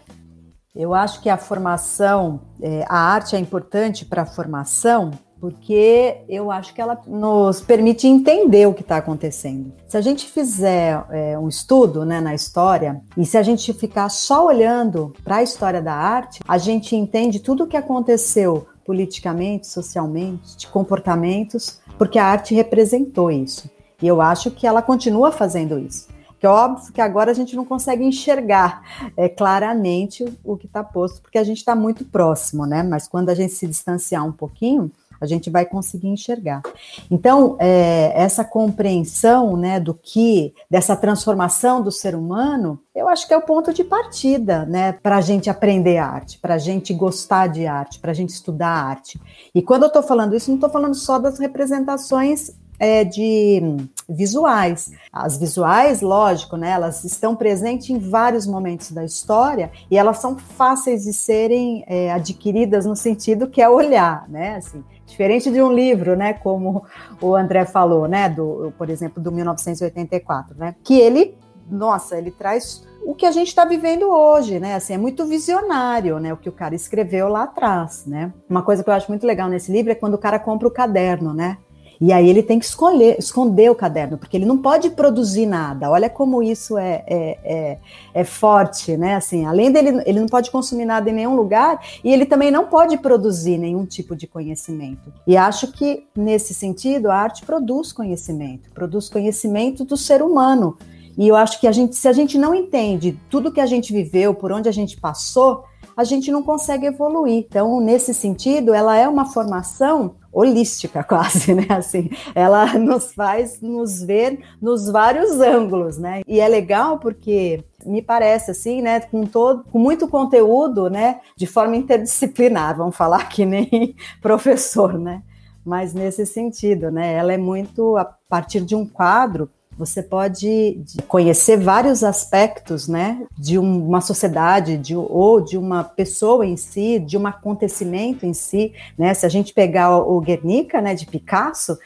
[0.75, 5.11] Eu acho que a formação, é, a arte é importante para a formação,
[5.43, 9.73] porque eu acho que ela nos permite entender o que está acontecendo.
[9.89, 14.09] Se a gente fizer é, um estudo né, na história, e se a gente ficar
[14.09, 19.67] só olhando para a história da arte, a gente entende tudo o que aconteceu politicamente,
[19.67, 23.69] socialmente, de comportamentos, porque a arte representou isso.
[24.01, 26.07] E eu acho que ela continua fazendo isso.
[26.39, 30.85] Que é óbvio que agora a gente não consegue enxergar é, claramente o, que está
[30.85, 32.83] posto, porque a gente está muito próximo, né?
[32.83, 34.91] Mas quando a gente se distanciar um pouquinho,
[35.23, 36.63] a gente vai conseguir enxergar.
[37.11, 43.33] Então, é, essa compreensão né, do que, dessa transformação do ser humano, eu acho que
[43.33, 47.47] é o ponto de partida né, para a gente aprender arte, para a gente gostar
[47.47, 49.21] de arte, para a gente estudar arte.
[49.55, 52.51] E quando eu estou falando isso, não estou falando só das representações
[52.83, 53.63] é, de
[54.09, 54.91] visuais.
[55.13, 60.37] As visuais, lógico, né, elas estão presentes em vários momentos da história e elas são
[60.37, 64.57] fáceis de serem é, adquiridas no sentido que é olhar, né?
[64.57, 64.83] Assim,
[65.13, 66.85] diferente de um livro, né, como
[67.21, 71.37] o André falou, né, do, por exemplo, do 1984, né, que ele,
[71.71, 74.77] nossa, ele traz o que a gente está vivendo hoje, né?
[74.77, 76.33] Assim, é muito visionário, né?
[76.33, 78.33] O que o cara escreveu lá atrás, né?
[78.49, 80.71] Uma coisa que eu acho muito legal nesse livro é quando o cara compra o
[80.71, 81.59] caderno, né?
[82.05, 85.89] E aí ele tem que escolher, esconder o caderno, porque ele não pode produzir nada.
[85.89, 87.79] Olha como isso é, é, é,
[88.13, 89.15] é, forte, né?
[89.15, 92.67] Assim, além dele, ele não pode consumir nada em nenhum lugar e ele também não
[92.67, 95.13] pode produzir nenhum tipo de conhecimento.
[95.25, 100.77] E acho que, nesse sentido, a arte produz conhecimento, produz conhecimento do ser humano.
[101.17, 103.93] E eu acho que a gente, se a gente não entende tudo que a gente
[103.93, 105.63] viveu, por onde a gente passou,
[105.97, 107.47] a gente não consegue evoluir.
[107.49, 111.67] Então, nesse sentido, ela é uma formação holística quase, né?
[111.69, 116.23] Assim, ela nos faz nos ver nos vários ângulos, né?
[116.27, 121.49] E é legal porque me parece assim, né, com todo, com muito conteúdo, né, de
[121.49, 125.23] forma interdisciplinar, vamos falar que nem professor, né?
[125.65, 127.13] Mas nesse sentido, né?
[127.13, 133.59] Ela é muito a partir de um quadro você pode conhecer vários aspectos, né, de
[133.59, 139.15] uma sociedade, de, ou de uma pessoa em si, de um acontecimento em si, né?
[139.15, 141.79] Se a gente pegar o Guernica, né, de Picasso,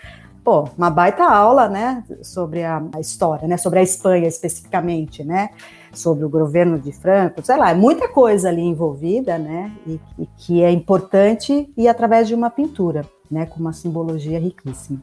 [0.44, 5.50] pô, uma baita aula, né, sobre a, a história, né, sobre a Espanha especificamente, né,
[5.92, 10.26] sobre o governo de Franco, sei lá, é muita coisa ali envolvida, né, e, e
[10.36, 15.00] que é importante e através de uma pintura, né, com uma simbologia riquíssima.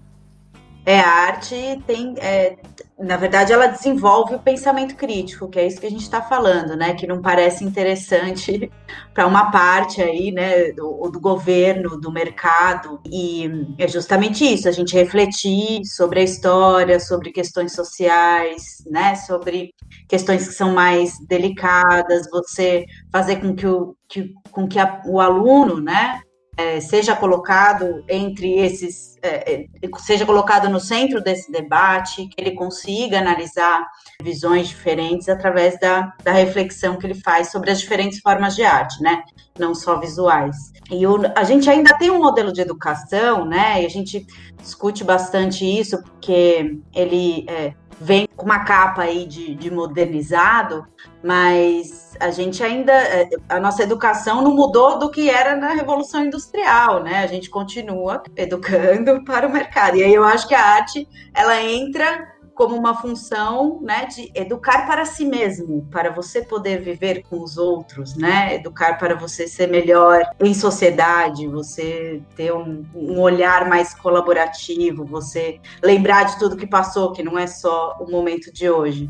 [0.85, 2.57] É, a arte tem, é,
[2.99, 6.75] na verdade, ela desenvolve o pensamento crítico, que é isso que a gente está falando,
[6.75, 6.93] né?
[6.93, 8.69] Que não parece interessante
[9.13, 12.99] para uma parte aí, né, do, do, governo, do mercado.
[13.05, 19.15] E é justamente isso, a gente refletir sobre a história, sobre questões sociais, né?
[19.15, 19.73] Sobre
[20.07, 25.21] questões que são mais delicadas, você fazer com que o, que, com que a, o
[25.21, 26.21] aluno, né?
[26.55, 29.65] É, seja colocado entre esses, é, é,
[29.99, 33.87] seja colocado no centro desse debate, que ele consiga analisar
[34.21, 39.01] visões diferentes através da, da reflexão que ele faz sobre as diferentes formas de arte,
[39.01, 39.23] né?
[39.57, 40.55] Não só visuais.
[40.91, 43.81] E o, a gente ainda tem um modelo de educação, né?
[43.81, 44.25] E a gente
[44.61, 50.85] discute bastante isso, porque ele é, vem com uma capa aí de, de modernizado,
[51.23, 56.25] mas a gente ainda, é, a nossa educação não mudou do que era na Revolução
[56.25, 57.19] Industrial, né?
[57.19, 59.97] A gente continua educando para o mercado.
[59.97, 64.85] E aí eu acho que a arte, ela entra como uma função né, de educar
[64.85, 68.55] para si mesmo, para você poder viver com os outros, né?
[68.55, 75.59] Educar para você ser melhor em sociedade, você ter um, um olhar mais colaborativo, você
[75.81, 79.09] lembrar de tudo que passou, que não é só o momento de hoje.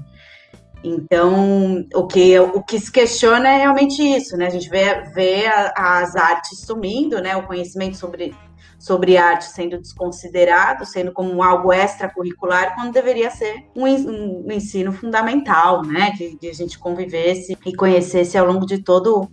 [0.83, 4.47] Então, o que, o que se questiona é realmente isso, né?
[4.47, 7.37] A gente vê, vê as artes sumindo, né?
[7.37, 8.35] O conhecimento sobre
[8.83, 16.11] sobre arte sendo desconsiderado, sendo como algo extracurricular, quando deveria ser um, ensino fundamental, né?
[16.17, 19.31] Que, que, a gente convivesse e conhecesse ao longo de todo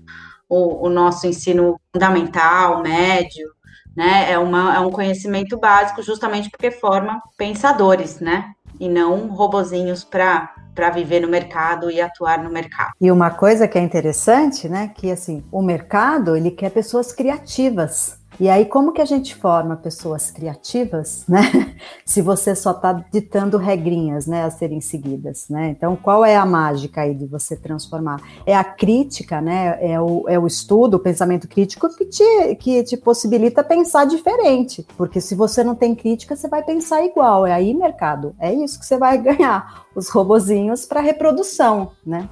[0.48, 3.48] o, o nosso ensino fundamental, médio,
[3.96, 4.30] né?
[4.30, 8.52] É, uma, é um conhecimento básico justamente porque forma pensadores, né?
[8.78, 12.92] E não robozinhos para para viver no mercado e atuar no mercado.
[13.00, 18.19] E uma coisa que é interessante, né, que assim, o mercado, ele quer pessoas criativas.
[18.38, 21.74] E aí, como que a gente forma pessoas criativas, né?
[22.06, 25.70] Se você só está ditando regrinhas, né, a serem seguidas, né?
[25.70, 28.20] Então, qual é a mágica aí de você transformar?
[28.46, 29.78] É a crítica, né?
[29.80, 34.86] É o, é o estudo, o pensamento crítico que te, que te possibilita pensar diferente.
[34.96, 37.46] Porque se você não tem crítica, você vai pensar igual.
[37.46, 38.34] É aí, mercado.
[38.38, 39.84] É isso que você vai ganhar.
[39.94, 42.28] Os robozinhos para reprodução, né?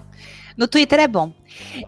[0.57, 1.32] No Twitter é bom.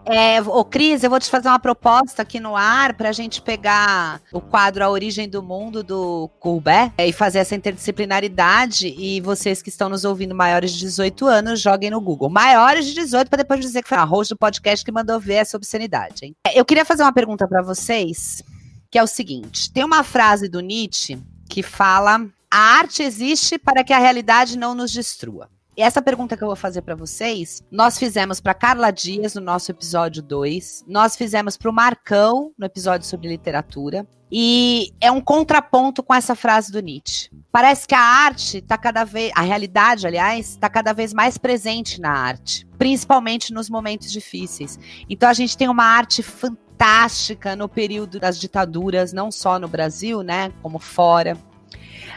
[0.05, 3.41] É, ô, Cris, eu vou te fazer uma proposta aqui no ar para a gente
[3.41, 8.87] pegar o quadro A Origem do Mundo do Courbet é, e fazer essa interdisciplinaridade.
[8.97, 12.29] E vocês que estão nos ouvindo maiores de 18 anos, joguem no Google.
[12.29, 15.35] Maiores de 18, para depois dizer que foi a host do podcast que mandou ver
[15.35, 16.25] essa obscenidade.
[16.25, 16.35] Hein?
[16.45, 18.43] É, eu queria fazer uma pergunta para vocês,
[18.89, 21.17] que é o seguinte: tem uma frase do Nietzsche
[21.49, 25.49] que fala: a arte existe para que a realidade não nos destrua.
[25.81, 29.41] E essa pergunta que eu vou fazer para vocês, nós fizemos para Carla Dias no
[29.41, 35.19] nosso episódio 2, nós fizemos para o Marcão no episódio sobre literatura, e é um
[35.19, 37.31] contraponto com essa frase do Nietzsche.
[37.51, 41.99] Parece que a arte está cada vez, a realidade, aliás, está cada vez mais presente
[41.99, 44.77] na arte, principalmente nos momentos difíceis.
[45.09, 50.21] Então a gente tem uma arte fantástica no período das ditaduras, não só no Brasil,
[50.21, 51.35] né, como fora.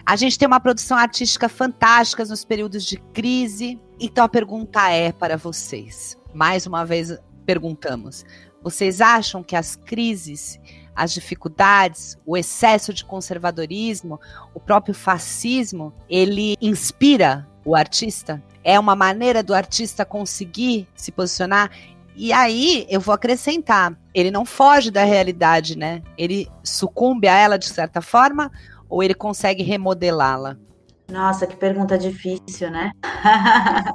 [0.04, 3.80] A gente tem uma produção artística fantástica nos períodos de crise.
[4.00, 6.16] Então a pergunta é para vocês.
[6.32, 8.24] Mais uma vez perguntamos:
[8.62, 10.58] vocês acham que as crises,
[10.96, 14.18] as dificuldades, o excesso de conservadorismo,
[14.54, 18.42] o próprio fascismo, ele inspira o artista?
[18.62, 21.70] É uma maneira do artista conseguir se posicionar?
[22.16, 26.00] E aí eu vou acrescentar, ele não foge da realidade, né?
[26.16, 28.52] Ele sucumbe a ela de certa forma
[28.88, 30.56] ou ele consegue remodelá-la?
[31.10, 32.92] Nossa, que pergunta difícil, né?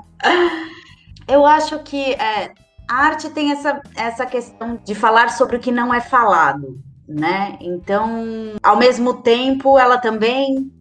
[1.28, 2.54] Eu acho que é,
[2.90, 7.58] a arte tem essa, essa questão de falar sobre o que não é falado, né?
[7.62, 10.72] Então, ao mesmo tempo, ela também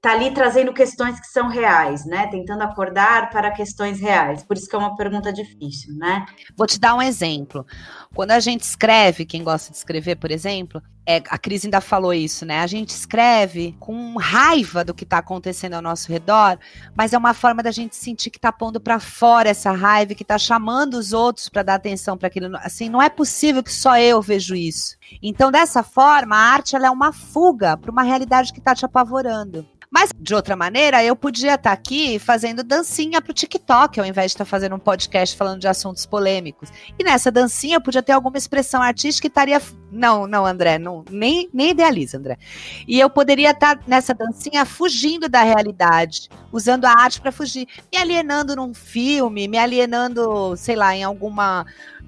[0.00, 2.28] tá ali trazendo questões que são reais, né?
[2.28, 4.44] Tentando acordar para questões reais.
[4.44, 6.24] Por isso que é uma pergunta difícil, né?
[6.56, 7.66] Vou te dar um exemplo.
[8.14, 12.14] Quando a gente escreve, quem gosta de escrever, por exemplo, é, a Cris ainda falou
[12.14, 12.60] isso, né?
[12.60, 16.58] A gente escreve com raiva do que está acontecendo ao nosso redor,
[16.94, 20.22] mas é uma forma da gente sentir que está pondo para fora essa raiva, que
[20.22, 22.56] está chamando os outros para dar atenção para aquilo.
[22.58, 24.96] Assim, não é possível que só eu vejo isso.
[25.20, 28.84] Então, dessa forma, a arte ela é uma fuga para uma realidade que está te
[28.84, 29.66] apavorando.
[29.90, 34.30] Mas, de outra maneira, eu podia estar tá aqui fazendo dancinha pro TikTok, ao invés
[34.30, 36.70] de estar tá fazendo um podcast falando de assuntos polêmicos.
[36.98, 39.60] E nessa dancinha eu podia ter alguma expressão artística que estaria.
[39.90, 42.36] Não, não, André, não, nem, nem idealiza, André.
[42.86, 47.66] E eu poderia estar tá nessa dancinha fugindo da realidade, usando a arte para fugir,
[47.90, 51.64] me alienando num filme, me alienando, sei lá, em alguma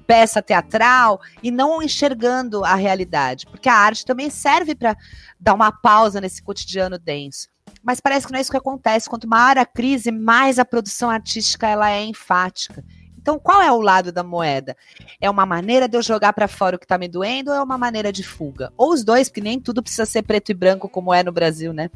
[0.07, 4.97] peça teatral e não enxergando a realidade, porque a arte também serve para
[5.39, 7.50] dar uma pausa nesse cotidiano denso.
[7.83, 9.09] Mas parece que não é isso que acontece.
[9.09, 12.85] Quanto maior a crise, mais a produção artística ela é enfática.
[13.21, 14.75] Então, qual é o lado da moeda?
[15.21, 17.63] É uma maneira de eu jogar para fora o que está me doendo ou é
[17.63, 18.73] uma maneira de fuga?
[18.77, 21.73] Ou os dois, porque nem tudo precisa ser preto e branco como é no Brasil,
[21.73, 21.91] né?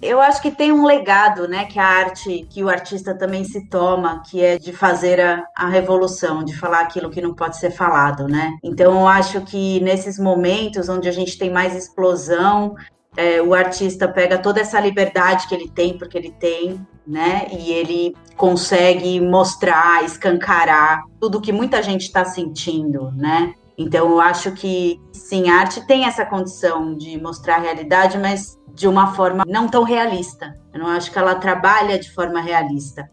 [0.00, 3.68] Eu acho que tem um legado, né, que a arte, que o artista também se
[3.68, 7.72] toma, que é de fazer a, a revolução, de falar aquilo que não pode ser
[7.72, 8.56] falado, né?
[8.62, 12.76] Então, eu acho que nesses momentos onde a gente tem mais explosão,
[13.16, 17.46] é, o artista pega toda essa liberdade que ele tem, porque ele tem, né?
[17.50, 23.54] E ele consegue mostrar, escancarar tudo que muita gente está sentindo, né?
[23.78, 28.58] Então eu acho que sim, a arte tem essa condição de mostrar a realidade, mas
[28.74, 30.54] de uma forma não tão realista.
[30.72, 33.10] Eu não acho que ela trabalha de forma realista.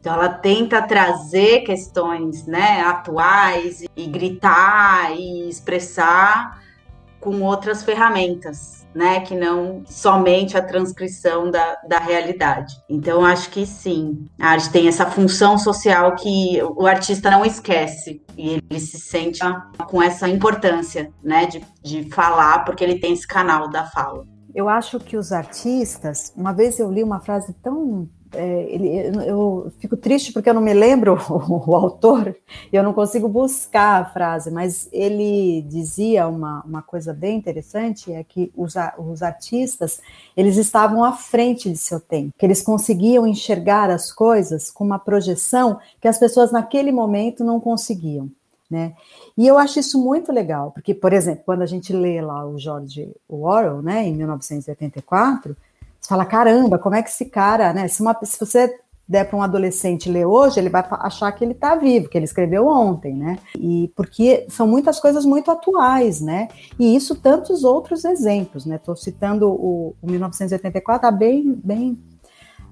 [0.00, 6.62] Então ela tenta trazer questões, né, atuais e gritar e expressar
[7.20, 12.74] com outras ferramentas né, que não somente a transcrição da, da realidade.
[12.88, 18.24] Então, acho que sim, a arte tem essa função social que o artista não esquece
[18.38, 19.40] e ele se sente
[19.86, 24.24] com essa importância, né, de, de falar, porque ele tem esse canal da fala.
[24.54, 29.72] Eu acho que os artistas, uma vez eu li uma frase tão é, ele, eu
[29.78, 32.36] fico triste porque eu não me lembro o, o, autor,
[32.72, 38.22] eu não consigo buscar a frase, mas ele dizia uma, uma coisa bem interessante, é
[38.22, 40.00] que os, os artistas,
[40.36, 44.98] eles estavam à frente de seu tempo, que eles conseguiam enxergar as coisas com uma
[44.98, 48.30] projeção que as pessoas naquele momento não conseguiam.
[48.68, 48.94] Né?
[49.38, 52.58] E eu acho isso muito legal, porque, por exemplo, quando a gente lê lá o
[52.58, 55.56] George Orwell, né, em 1984,
[56.06, 57.88] você fala, caramba, como é que esse cara, né?
[57.88, 58.72] Se, uma, se você
[59.08, 62.24] der para um adolescente ler hoje, ele vai achar que ele está vivo, que ele
[62.24, 63.38] escreveu ontem, né?
[63.58, 66.46] E porque são muitas coisas muito atuais, né?
[66.78, 68.76] E isso tantos outros exemplos, né?
[68.76, 71.98] Estou citando o, o 1984, tá bem, bem,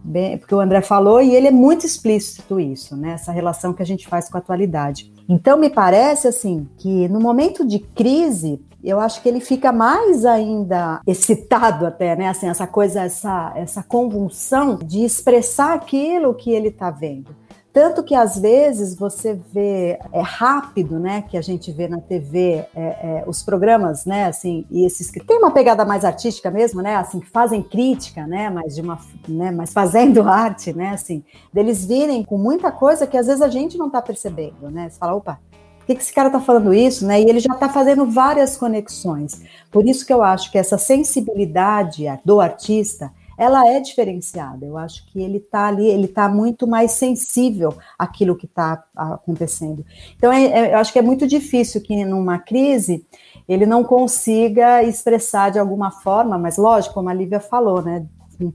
[0.04, 3.14] bem, porque o André falou e ele é muito explícito isso, né?
[3.14, 5.12] Essa relação que a gente faz com a atualidade.
[5.28, 8.60] Então me parece assim que no momento de crise
[8.90, 12.28] eu acho que ele fica mais ainda excitado até, né?
[12.28, 17.34] Assim, essa coisa, essa, essa convulsão de expressar aquilo que ele está vendo.
[17.74, 21.22] Tanto que às vezes você vê é rápido, né?
[21.22, 24.26] Que a gente vê na TV é, é, os programas, né?
[24.26, 26.94] Assim, e esses que tem uma pegada mais artística mesmo, né?
[26.94, 28.48] Assim, que fazem crítica, né?
[28.48, 29.50] Mas de uma, né?
[29.50, 30.90] Mas fazendo arte, né?
[30.90, 34.88] Assim, deles virem com muita coisa que às vezes a gente não está percebendo, né?
[34.88, 35.40] Você fala, opa,
[35.86, 37.20] que, que esse cara está falando isso, né?
[37.20, 39.42] E ele já está fazendo várias conexões.
[39.70, 44.64] Por isso que eu acho que essa sensibilidade do artista ela é diferenciada.
[44.64, 49.84] Eu acho que ele está ali, ele está muito mais sensível àquilo que está acontecendo.
[50.16, 53.04] Então, é, é, eu acho que é muito difícil que numa crise
[53.48, 58.06] ele não consiga expressar de alguma forma, mas lógico, como a Lívia falou, né?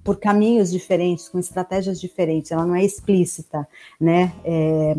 [0.03, 3.67] Por caminhos diferentes, com estratégias diferentes, ela não é explícita,
[3.99, 4.33] né?
[4.43, 4.95] É,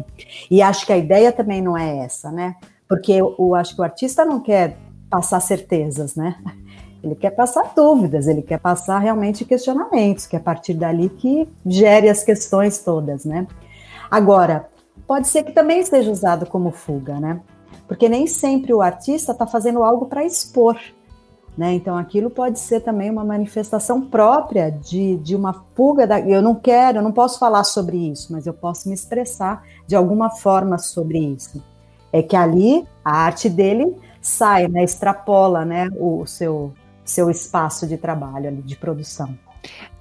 [0.50, 2.56] e acho que a ideia também não é essa, né?
[2.88, 4.76] Porque eu, eu acho que o artista não quer
[5.08, 6.36] passar certezas, né?
[7.02, 11.48] Ele quer passar dúvidas, ele quer passar realmente questionamentos, que é a partir dali que
[11.64, 13.46] gere as questões todas, né?
[14.10, 14.68] Agora,
[15.06, 17.40] pode ser que também seja usado como fuga, né?
[17.88, 20.78] Porque nem sempre o artista está fazendo algo para expor,
[21.56, 21.74] né?
[21.74, 26.06] Então, aquilo pode ser também uma manifestação própria de, de uma fuga.
[26.06, 29.64] Da, eu não quero, eu não posso falar sobre isso, mas eu posso me expressar
[29.86, 31.62] de alguma forma sobre isso.
[32.12, 36.72] É que ali a arte dele sai, né, extrapola né, o seu,
[37.04, 39.36] seu espaço de trabalho, de produção.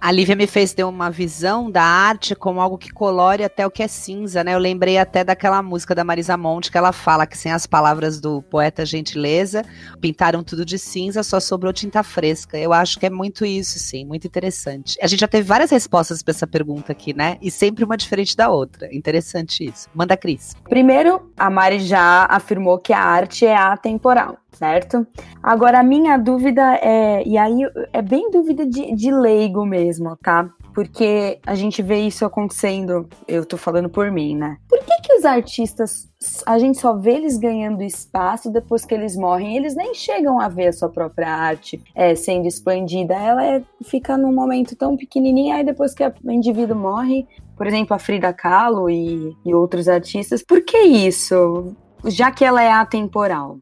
[0.02, 3.72] A Lívia me fez ter uma visão da arte como algo que colore até o
[3.72, 4.54] que é cinza, né?
[4.54, 8.22] Eu lembrei até daquela música da Marisa Monte que ela fala que sem as palavras
[8.22, 9.62] do poeta Gentileza,
[10.00, 12.58] pintaram tudo de cinza, só sobrou tinta fresca.
[12.58, 14.98] Eu acho que é muito isso, sim, muito interessante.
[15.02, 17.38] A gente já teve várias respostas para essa pergunta aqui, né?
[17.42, 18.88] E sempre uma diferente da outra.
[18.96, 19.90] Interessante isso.
[19.94, 20.56] Manda, Cris.
[20.70, 25.08] Primeiro, a Mari já afirmou que a arte é atemporal certo?
[25.42, 27.62] Agora, a minha dúvida é, e aí
[27.94, 30.50] é bem dúvida de, de leigo mesmo, tá?
[30.74, 34.58] Porque a gente vê isso acontecendo, eu tô falando por mim, né?
[34.68, 36.10] Por que que os artistas,
[36.46, 39.56] a gente só vê eles ganhando espaço depois que eles morrem?
[39.56, 43.16] Eles nem chegam a ver a sua própria arte é, sendo expandida.
[43.16, 47.96] Ela é, fica num momento tão pequenininha, aí depois que o indivíduo morre, por exemplo,
[47.96, 51.74] a Frida Kahlo e, e outros artistas, por que isso?
[52.06, 53.58] Já que ela é atemporal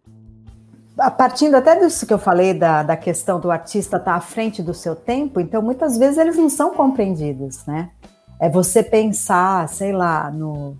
[1.17, 4.63] partindo até disso que eu falei da, da questão do artista estar tá à frente
[4.63, 7.91] do seu tempo, então muitas vezes eles não são compreendidos, né?
[8.39, 10.75] É você pensar, sei lá, no,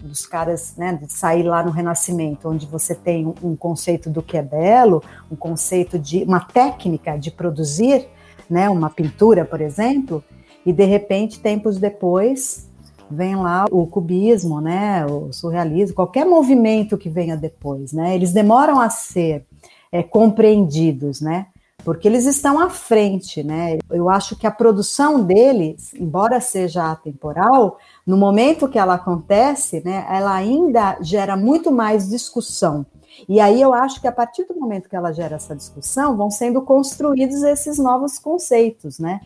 [0.00, 4.22] dos caras, né, de sair lá no Renascimento, onde você tem um, um, conceito do
[4.22, 8.08] que é belo, um conceito de uma técnica de produzir,
[8.48, 10.22] né, uma pintura, por exemplo,
[10.64, 12.68] e de repente, tempos depois,
[13.10, 18.80] vem lá o cubismo, né, o surrealismo, qualquer movimento que venha depois, né, eles demoram
[18.80, 19.46] a ser
[19.90, 21.46] é, compreendidos, né,
[21.84, 23.78] porque eles estão à frente, né.
[23.90, 30.06] Eu acho que a produção deles, embora seja atemporal, no momento que ela acontece, né,
[30.10, 32.84] ela ainda gera muito mais discussão.
[33.26, 36.30] E aí eu acho que a partir do momento que ela gera essa discussão, vão
[36.30, 39.20] sendo construídos esses novos conceitos, né?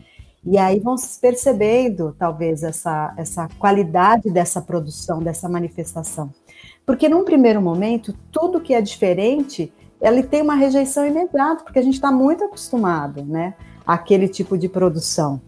[0.45, 6.31] E aí vão se percebendo, talvez, essa, essa qualidade dessa produção, dessa manifestação.
[6.85, 9.71] Porque num primeiro momento, tudo que é diferente,
[10.03, 13.53] ele tem uma rejeição imediata, porque a gente está muito acostumado, né,
[13.85, 15.41] àquele tipo de produção,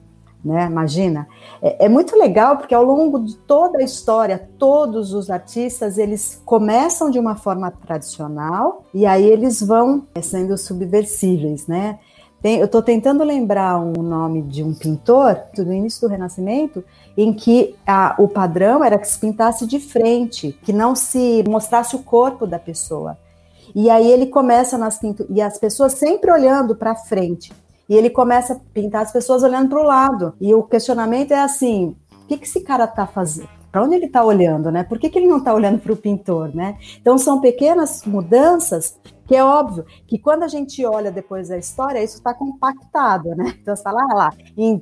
[0.44, 0.68] né?
[0.68, 1.28] Imagina,
[1.62, 6.42] é, é, muito legal porque ao longo de toda a história, todos os artistas eles
[6.46, 12.00] começam de uma forma tradicional e aí eles vão sendo subversíveis, né?
[12.44, 16.84] Eu estou tentando lembrar um nome de um pintor do início do Renascimento,
[17.18, 21.96] em que a, o padrão era que se pintasse de frente, que não se mostrasse
[21.96, 23.18] o corpo da pessoa.
[23.74, 27.54] E aí ele começa nas pinturas, e as pessoas sempre olhando para frente.
[27.88, 30.34] E ele começa a pintar as pessoas olhando para o lado.
[30.42, 33.50] E o questionamento é assim: o que, que esse cara está fazendo?
[33.72, 34.84] Para onde ele está olhando, né?
[34.84, 36.78] Por que, que ele não está olhando para o pintor, né?
[37.00, 38.98] Então são pequenas mudanças
[39.28, 43.56] que é óbvio que quando a gente olha depois da história, isso está compactado, né?
[43.60, 44.82] Então você fala, ah lá, em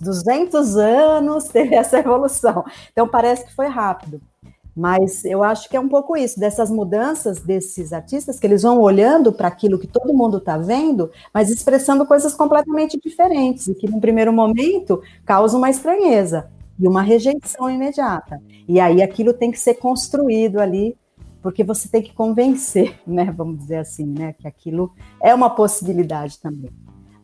[0.00, 2.64] 200 anos teve essa evolução.
[2.92, 4.20] Então parece que foi rápido.
[4.76, 8.80] Mas eu acho que é um pouco isso, dessas mudanças desses artistas, que eles vão
[8.80, 13.88] olhando para aquilo que todo mundo está vendo, mas expressando coisas completamente diferentes, e que
[13.88, 18.42] no primeiro momento causa uma estranheza e uma rejeição imediata.
[18.66, 20.96] E aí aquilo tem que ser construído ali
[21.44, 24.90] porque você tem que convencer, né, vamos dizer assim, né, que aquilo
[25.22, 26.70] é uma possibilidade também.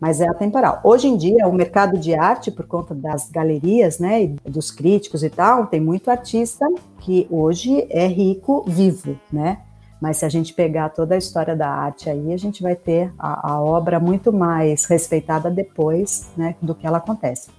[0.00, 0.80] Mas é atemporal.
[0.82, 5.22] Hoje em dia, o mercado de arte, por conta das galerias, né, e dos críticos
[5.22, 6.66] e tal, tem muito artista
[7.00, 9.58] que hoje é rico vivo, né?
[10.00, 13.12] Mas se a gente pegar toda a história da arte aí, a gente vai ter
[13.18, 17.50] a, a obra muito mais respeitada depois, né, do que ela acontece.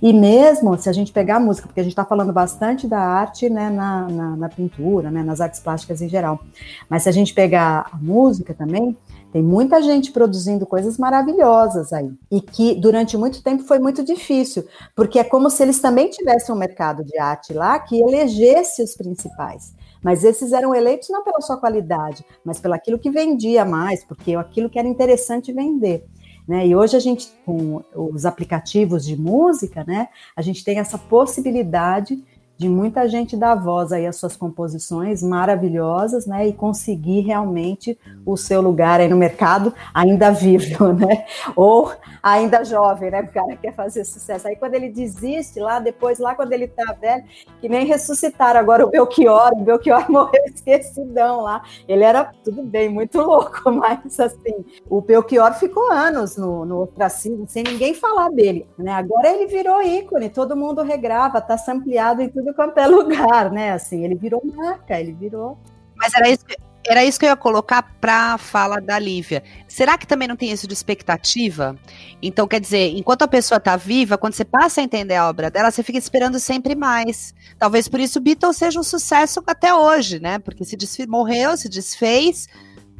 [0.00, 3.00] E mesmo se a gente pegar a música, porque a gente está falando bastante da
[3.00, 6.40] arte né, na, na, na, pintura, né, nas artes plásticas em geral,
[6.88, 8.96] mas se a gente pegar a música também,
[9.32, 12.10] tem muita gente produzindo coisas maravilhosas aí.
[12.30, 16.54] E que durante muito tempo foi muito difícil, porque é como se eles também tivessem
[16.54, 19.74] um mercado de arte lá que elegesse os principais.
[20.02, 24.34] Mas esses eram eleitos não pela sua qualidade, mas pelo aquilo que vendia mais, porque
[24.34, 26.06] aquilo que era interessante vender.
[26.48, 26.66] Né?
[26.66, 32.20] E hoje a gente, com os aplicativos de música, né, a gente tem essa possibilidade
[32.60, 38.36] de muita gente dar voz aí às suas composições maravilhosas, né, e conseguir realmente o
[38.36, 41.24] seu lugar aí no mercado ainda vivo, né,
[41.56, 41.90] ou
[42.22, 44.46] ainda jovem, né, o cara quer fazer sucesso.
[44.46, 47.24] Aí quando ele desiste lá, depois lá quando ele tá velho,
[47.62, 51.62] que nem ressuscitaram agora o Belchior, o Belchior morreu esquecidão lá.
[51.88, 57.48] Ele era, tudo bem, muito louco, mas assim, o Belchior ficou anos no, no ostracismo,
[57.48, 62.28] sem ninguém falar dele, né, agora ele virou ícone, todo mundo regrava, tá sampleado em
[62.28, 63.72] tudo tudo quanto é lugar, né?
[63.72, 65.58] Assim, ele virou marca, ele virou.
[65.96, 66.56] Mas era isso que,
[66.86, 69.42] era isso que eu ia colocar para a fala da Lívia.
[69.68, 71.76] Será que também não tem isso de expectativa?
[72.22, 75.50] Então, quer dizer, enquanto a pessoa está viva, quando você passa a entender a obra
[75.50, 77.34] dela, você fica esperando sempre mais.
[77.58, 80.38] Talvez por isso o Beatles seja um sucesso até hoje, né?
[80.38, 82.48] Porque se morreu, se desfez,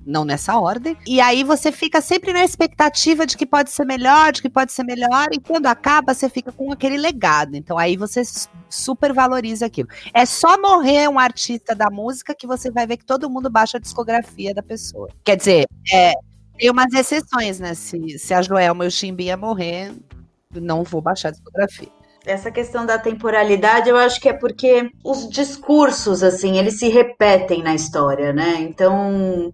[0.04, 0.96] não nessa ordem.
[1.06, 4.72] E aí você fica sempre na expectativa de que pode ser melhor, de que pode
[4.72, 7.54] ser melhor, e quando acaba, você fica com aquele legado.
[7.54, 8.22] Então aí você
[8.68, 9.88] super valoriza aquilo.
[10.12, 13.78] É só morrer um artista da música que você vai ver que todo mundo baixa
[13.78, 15.08] a discografia da pessoa.
[15.24, 16.12] Quer dizer, é,
[16.58, 17.74] tem umas exceções, né?
[17.74, 19.94] Se, se a Joelma e o Chimbinha morrer,
[20.54, 21.88] não vou baixar a discografia.
[22.26, 27.62] Essa questão da temporalidade, eu acho que é porque os discursos, assim, eles se repetem
[27.62, 28.56] na história, né?
[28.60, 29.52] Então,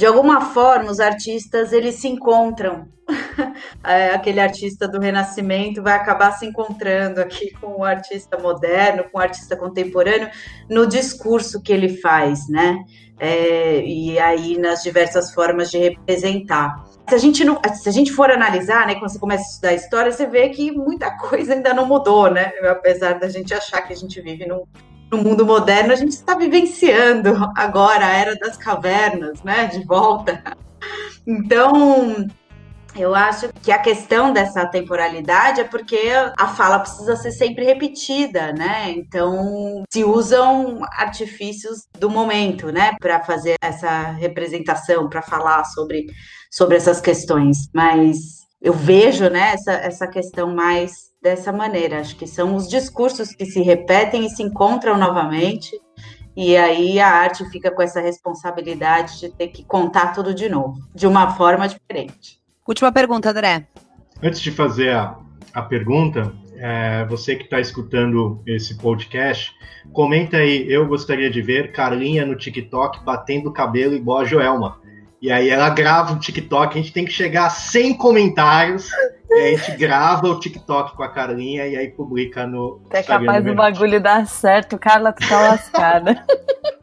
[0.00, 2.88] de alguma forma, os artistas, eles se encontram.
[3.82, 9.18] É, aquele artista do Renascimento vai acabar se encontrando aqui com o artista moderno, com
[9.18, 10.28] o artista contemporâneo,
[10.68, 12.78] no discurso que ele faz, né?
[13.18, 18.12] É, e aí nas diversas formas de representar se a gente não, se a gente
[18.12, 21.74] for analisar, né, quando você começa a estudar história, você vê que muita coisa ainda
[21.74, 22.52] não mudou, né?
[22.68, 24.64] Apesar da gente achar que a gente vive num,
[25.10, 29.66] num mundo moderno, a gente está vivenciando agora a era das cavernas, né?
[29.66, 30.42] De volta.
[31.26, 32.26] Então,
[32.96, 38.52] eu acho que a questão dessa temporalidade é porque a fala precisa ser sempre repetida,
[38.52, 38.90] né?
[38.90, 46.06] Então, se usam artifícios do momento, né, para fazer essa representação, para falar sobre
[46.50, 52.00] sobre essas questões, mas eu vejo né, essa, essa questão mais dessa maneira.
[52.00, 55.78] Acho que são os discursos que se repetem e se encontram novamente,
[56.36, 60.78] e aí a arte fica com essa responsabilidade de ter que contar tudo de novo,
[60.94, 62.40] de uma forma diferente.
[62.66, 63.66] Última pergunta, André.
[64.22, 65.18] Antes de fazer a,
[65.52, 69.50] a pergunta, é, você que está escutando esse podcast,
[69.92, 70.70] comenta aí.
[70.70, 74.78] Eu gostaria de ver Carlinha no TikTok batendo o cabelo igual a Joelma.
[75.22, 78.90] E aí ela grava um TikTok, a gente tem que chegar a 100 comentários.
[79.30, 82.82] E a gente grava o TikTok com a Carlinha e aí publica no.
[82.90, 86.24] É capaz do bagulho dar certo, Carla, tu tá lascada.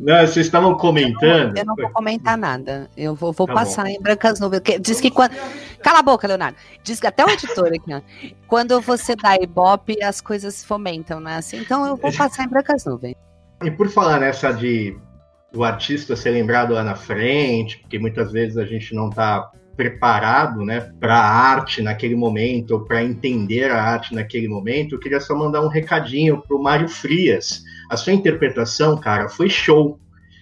[0.00, 1.54] Não, vocês estavam comentando.
[1.58, 2.88] Eu não vou comentar nada.
[2.96, 3.90] Eu vou, vou tá passar bom.
[3.90, 4.62] em brancas nuvens.
[4.80, 5.32] Diz que quando.
[5.82, 6.56] Cala a boca, Leonardo.
[6.82, 8.00] Diz que até o editor aqui, ó.
[8.48, 11.36] Quando você dá ibope, as coisas fomentam, né?
[11.36, 13.14] Assim, então eu vou passar em brancas nuvens.
[13.62, 14.98] E por falar nessa de
[15.54, 19.50] o artista ser lembrado lá na frente, porque muitas vezes a gente não está
[19.80, 24.98] preparado né, para a arte naquele momento, ou para entender a arte naquele momento, eu
[24.98, 27.62] queria só mandar um recadinho para o Mário Frias.
[27.90, 29.98] A sua interpretação, cara, foi show.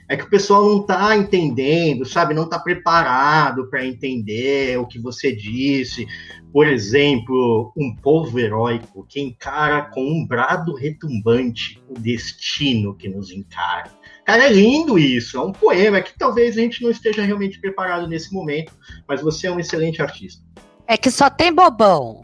[0.09, 2.35] É que o pessoal não está entendendo, sabe?
[2.35, 6.05] Não está preparado para entender o que você disse.
[6.53, 13.31] Por exemplo, um povo heróico que encara com um brado retumbante o destino que nos
[13.31, 13.89] encara.
[14.29, 15.39] Cara, é lindo isso.
[15.39, 18.71] É um poema que talvez a gente não esteja realmente preparado nesse momento,
[19.09, 20.45] mas você é um excelente artista.
[20.87, 22.21] É que só tem bobão.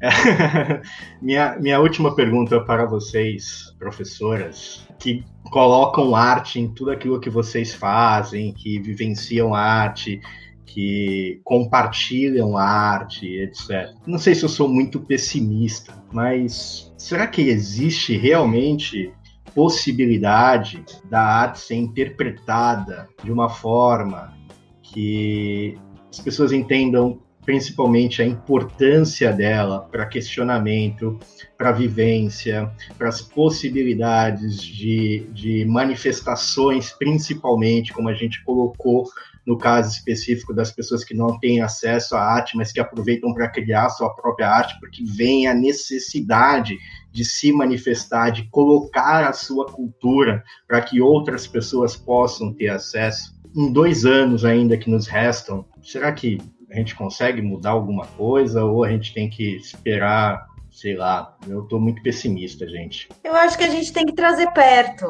[0.00, 0.08] É.
[1.20, 7.74] minha, minha última pergunta para vocês, professoras, que colocam arte em tudo aquilo que vocês
[7.74, 10.22] fazem, que vivenciam arte,
[10.64, 13.94] que compartilham arte, etc.
[14.06, 19.12] Não sei se eu sou muito pessimista, mas será que existe realmente
[19.56, 24.36] possibilidade da arte ser interpretada de uma forma
[24.82, 25.78] que
[26.10, 31.18] as pessoas entendam principalmente a importância dela para questionamento,
[31.56, 39.04] para vivência, para as possibilidades de, de manifestações, principalmente, como a gente colocou
[39.46, 43.48] no caso específico das pessoas que não têm acesso à arte, mas que aproveitam para
[43.48, 46.76] criar sua própria arte, porque vem a necessidade
[47.16, 53.34] de se manifestar, de colocar a sua cultura para que outras pessoas possam ter acesso.
[53.56, 56.38] Em dois anos ainda que nos restam, será que
[56.70, 61.62] a gente consegue mudar alguma coisa ou a gente tem que esperar sei lá, eu
[61.62, 63.08] estou muito pessimista, gente.
[63.24, 65.06] Eu acho que a gente tem que trazer perto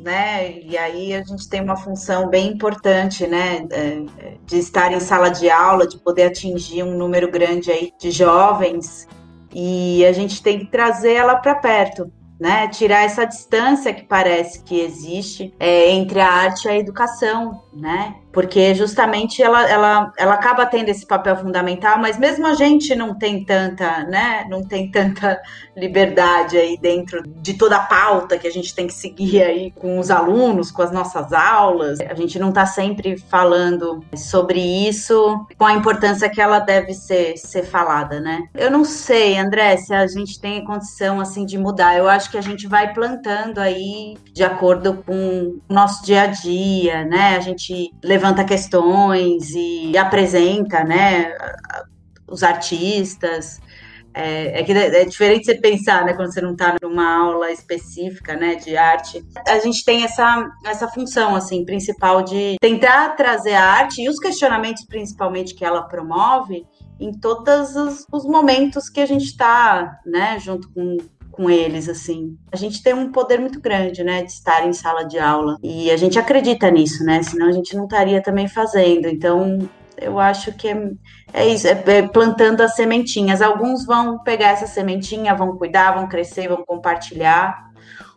[0.00, 0.58] né?
[0.60, 3.66] E aí a gente tem uma função bem importante, né?
[3.70, 4.02] É,
[4.46, 9.06] de estar em sala de aula, de poder atingir um número grande aí de jovens
[9.54, 12.10] e a gente tem que trazer ela para perto.
[12.40, 17.62] Né, tirar essa distância que parece que existe é, entre a arte e a educação,
[17.72, 18.16] né?
[18.32, 23.14] Porque justamente ela, ela, ela acaba tendo esse papel fundamental, mas mesmo a gente não
[23.14, 25.40] tem tanta, né, não tem tanta
[25.76, 29.98] liberdade aí dentro de toda a pauta que a gente tem que seguir aí com
[29.98, 32.00] os alunos, com as nossas aulas.
[32.00, 37.36] A gente não está sempre falando sobre isso com a importância que ela deve ser,
[37.36, 38.44] ser falada, né?
[38.54, 41.96] Eu não sei, André, se a gente tem condição assim de mudar.
[41.96, 46.26] Eu acho que a gente vai plantando aí de acordo com o nosso dia a
[46.26, 47.36] dia, né?
[47.36, 47.92] A gente
[48.22, 51.34] levanta questões e apresenta, né,
[52.28, 53.60] os artistas.
[54.14, 58.36] É, é, que é diferente você pensar, né, quando você não está numa aula específica,
[58.36, 59.24] né, de arte.
[59.48, 64.18] A gente tem essa, essa função, assim, principal de tentar trazer a arte e os
[64.18, 66.66] questionamentos, principalmente, que ela promove
[67.00, 70.98] em todos os, os momentos que a gente está, né, junto com,
[71.32, 72.36] com eles, assim.
[72.52, 75.56] A gente tem um poder muito grande, né, de estar em sala de aula.
[75.62, 77.22] E a gente acredita nisso, né?
[77.22, 79.08] Senão a gente não estaria também fazendo.
[79.08, 79.58] Então,
[80.00, 80.90] eu acho que é,
[81.32, 83.40] é isso, é, é plantando as sementinhas.
[83.40, 87.72] Alguns vão pegar essa sementinha, vão cuidar, vão crescer, vão compartilhar.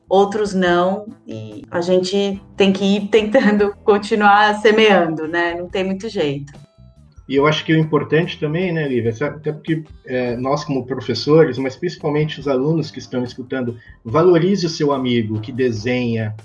[0.08, 5.56] Outros não, e a gente tem que ir tentando continuar semeando, né?
[5.56, 6.54] Não tem muito jeito.
[7.28, 11.58] E eu acho que o importante também, né, Lívia, até porque é, nós como professores,
[11.58, 16.36] mas principalmente os alunos que estão escutando, valorize o seu amigo que desenha,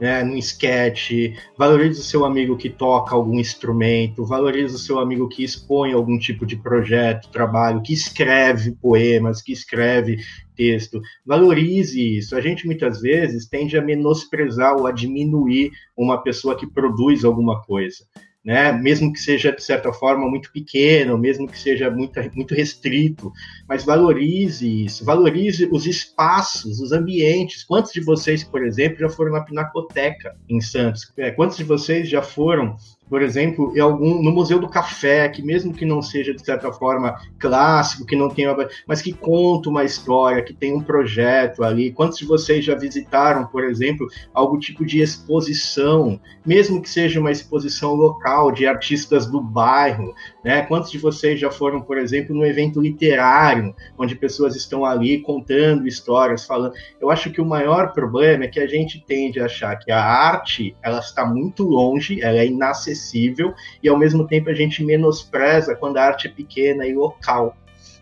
[0.00, 1.12] né, num sketch,
[1.56, 6.18] valorize o seu amigo que toca algum instrumento, valorize o seu amigo que expõe algum
[6.18, 10.18] tipo de projeto, trabalho, que escreve poemas, que escreve
[10.56, 11.00] texto.
[11.24, 12.34] Valorize isso.
[12.34, 17.62] A gente muitas vezes tende a menosprezar ou a diminuir uma pessoa que produz alguma
[17.62, 18.04] coisa
[18.44, 18.70] né?
[18.72, 23.32] mesmo que seja de certa forma muito pequeno, mesmo que seja muito, muito restrito,
[23.68, 27.64] mas valorize isso, valorize os espaços, os ambientes.
[27.64, 31.10] Quantos de vocês, por exemplo, já foram na Pinacoteca em Santos?
[31.16, 32.76] É, quantos de vocês já foram
[33.08, 36.72] por exemplo, em algum, no Museu do Café, que mesmo que não seja de certa
[36.72, 38.52] forma clássico, que não tenha,
[38.88, 41.92] mas que conta uma história, que tem um projeto ali.
[41.92, 47.30] Quantos de vocês já visitaram, por exemplo, algum tipo de exposição, mesmo que seja uma
[47.30, 50.12] exposição local de artistas do bairro,
[50.42, 50.62] né?
[50.62, 53.63] Quantos de vocês já foram, por exemplo, num evento literário,
[53.98, 56.74] onde pessoas estão ali contando histórias, falando?
[57.00, 60.02] Eu acho que o maior problema é que a gente tende a achar que a
[60.02, 64.84] arte, ela está muito longe, ela é inacessível acessível e ao mesmo tempo a gente
[64.84, 67.56] menospreza quando a arte é pequena e local.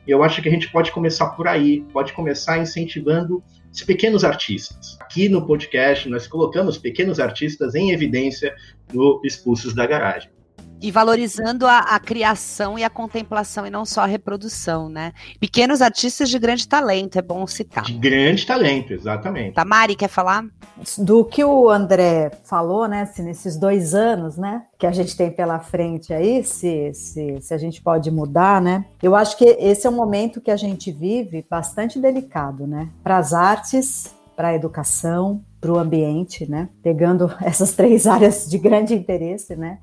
[0.07, 4.25] E eu acho que a gente pode começar por aí, pode começar incentivando os pequenos
[4.25, 4.99] artistas.
[5.01, 8.55] Aqui no podcast nós colocamos pequenos artistas em evidência
[8.93, 10.31] no Expulsos da Garagem
[10.83, 15.13] e valorizando a, a, criação e a contemplação e não só a reprodução, né?
[15.39, 17.85] Pequenos artistas de grande talento, é bom citar.
[17.85, 19.55] De grande talento, exatamente.
[19.55, 20.45] Tamari, quer falar?
[20.99, 23.07] Do que o André falou, né?
[23.07, 24.65] Se nesses dois anos, né?
[24.77, 28.85] Que a gente tem pela frente aí, se, se, se a gente pode mudar, né?
[29.01, 32.89] Eu acho que esse é um momento que a gente vive bastante delicado, né?
[33.05, 36.69] Para as artes, para a educação, para o ambiente, né?
[36.83, 39.79] Pegando essas três áreas de grande interesse, né?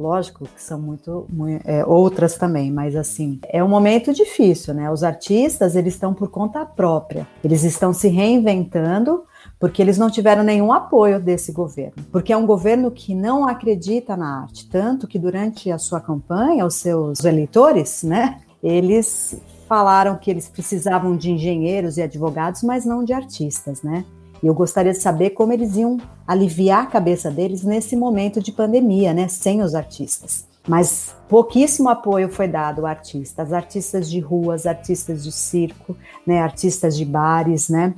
[0.00, 4.90] Lógico que são muito, muito é, outras também, mas assim, é um momento difícil, né?
[4.90, 7.28] Os artistas, eles estão por conta própria.
[7.44, 9.24] Eles estão se reinventando
[9.58, 12.02] porque eles não tiveram nenhum apoio desse governo.
[12.10, 16.64] Porque é um governo que não acredita na arte, tanto que durante a sua campanha,
[16.64, 23.04] os seus eleitores, né, eles falaram que eles precisavam de engenheiros e advogados, mas não
[23.04, 24.04] de artistas, né?
[24.42, 28.52] E eu gostaria de saber como eles iam aliviar a cabeça deles nesse momento de
[28.52, 30.48] pandemia, né, sem os artistas.
[30.68, 35.96] Mas pouquíssimo apoio foi dado a artistas, artistas de ruas, artistas de circo,
[36.26, 37.94] né, artistas de bares, né,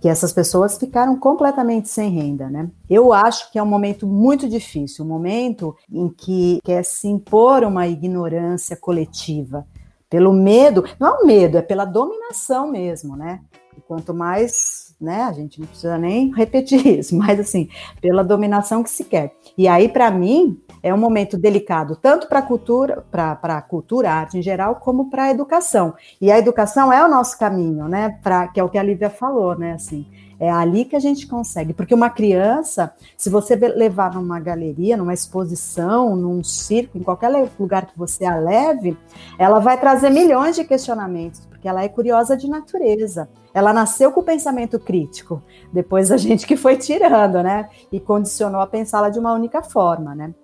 [0.00, 2.70] que essas pessoas ficaram completamente sem renda, né?
[2.88, 7.64] Eu acho que é um momento muito difícil, um momento em que quer se impor
[7.64, 9.66] uma ignorância coletiva,
[10.08, 13.40] pelo medo, não é o medo, é pela dominação mesmo, né?
[13.76, 15.22] E quanto mais né?
[15.22, 17.68] A gente não precisa nem repetir isso, mas assim,
[18.00, 19.34] pela dominação que se quer.
[19.56, 24.10] E aí, para mim, é um momento delicado, tanto para a cultura, para a cultura,
[24.10, 25.94] arte em geral, como para a educação.
[26.20, 28.18] E a educação é o nosso caminho, né?
[28.22, 29.72] Pra, que é o que a Lívia falou, né?
[29.72, 30.06] Assim,
[30.40, 31.74] é ali que a gente consegue.
[31.74, 37.86] Porque uma criança, se você levar numa galeria, numa exposição, num circo, em qualquer lugar
[37.86, 38.96] que você a leve,
[39.38, 43.28] ela vai trazer milhões de questionamentos, porque ela é curiosa de natureza.
[43.52, 47.68] Ela nasceu com o pensamento crítico, depois a gente que foi tirando, né?
[47.90, 50.34] E condicionou a pensá-la de uma única forma, né?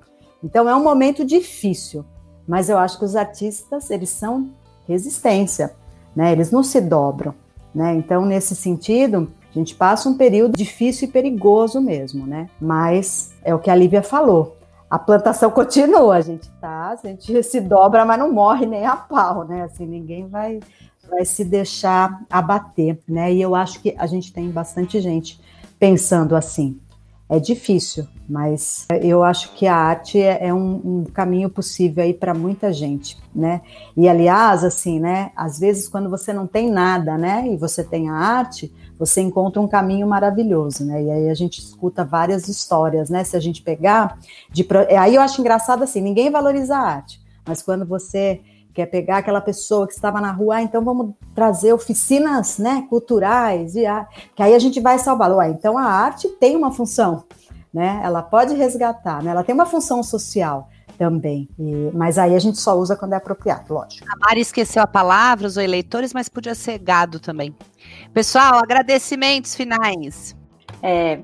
[0.43, 2.05] Então é um momento difícil,
[2.47, 4.51] mas eu acho que os artistas, eles são
[4.87, 5.75] resistência,
[6.15, 6.33] né?
[6.33, 7.35] Eles não se dobram,
[7.75, 7.95] né?
[7.95, 12.49] Então, nesse sentido, a gente passa um período difícil e perigoso mesmo, né?
[12.61, 14.57] Mas é o que a Lívia falou.
[14.89, 18.97] A plantação continua, a gente tá, a gente se dobra, mas não morre nem a
[18.97, 19.63] pau, né?
[19.63, 20.61] Assim, ninguém vai
[21.09, 23.33] vai se deixar abater, né?
[23.33, 25.41] E eu acho que a gente tem bastante gente
[25.79, 26.79] pensando assim.
[27.29, 32.15] É difícil, mas eu acho que a arte é, é um, um caminho possível aí
[32.15, 33.63] para muita gente, né?
[33.97, 35.33] E aliás, assim, né?
[35.35, 37.49] Às vezes quando você não tem nada, né?
[37.49, 41.03] E você tem a arte, você encontra um caminho maravilhoso, né?
[41.03, 43.25] E aí a gente escuta várias histórias, né?
[43.25, 44.19] Se a gente pegar,
[44.51, 44.65] de,
[44.97, 48.41] aí eu acho engraçado assim, ninguém valoriza a arte, mas quando você
[48.77, 52.87] que é pegar aquela pessoa que estava na rua, ah, então vamos trazer oficinas né,
[52.91, 53.85] culturais, e
[54.35, 55.43] que aí a gente vai salvá-lo.
[55.45, 57.25] Então a arte tem uma função,
[57.73, 58.03] né?
[58.05, 59.31] Ela pode resgatar, né?
[59.31, 61.49] ela tem uma função social também.
[61.59, 64.07] E, mas aí a gente só usa quando é apropriado, lógico.
[64.13, 67.57] A Mari esqueceu a palavra, os eleitores, mas podia ser gado também.
[68.13, 70.37] Pessoal, agradecimentos finais.
[70.83, 71.21] É,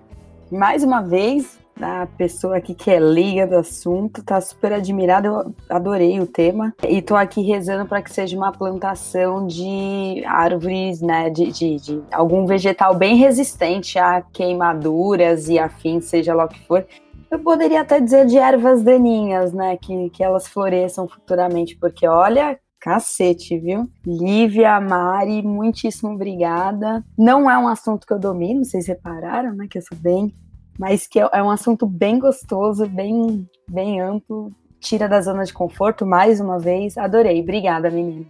[0.51, 5.55] mais uma vez, a pessoa aqui que é leiga do assunto, tá super admirada, eu
[5.69, 6.75] adorei o tema.
[6.87, 12.03] E tô aqui rezando para que seja uma plantação de árvores, né, de, de, de,
[12.13, 16.87] algum vegetal bem resistente a queimaduras e afins, seja lá o que for.
[17.31, 22.59] Eu poderia até dizer de ervas daninhas, né, que, que elas floresçam futuramente, porque olha,
[22.83, 23.89] Cacete, viu?
[24.05, 27.05] Lívia, Mari, muitíssimo obrigada.
[27.17, 29.69] Não é um assunto que eu domino, vocês repararam, né?
[29.71, 30.35] Que eu sou bem
[30.79, 35.53] mas que é, é um assunto bem gostoso, bem, bem amplo, tira da zona de
[35.53, 36.97] conforto mais uma vez.
[36.97, 37.41] Adorei.
[37.41, 38.27] Obrigada, meninas.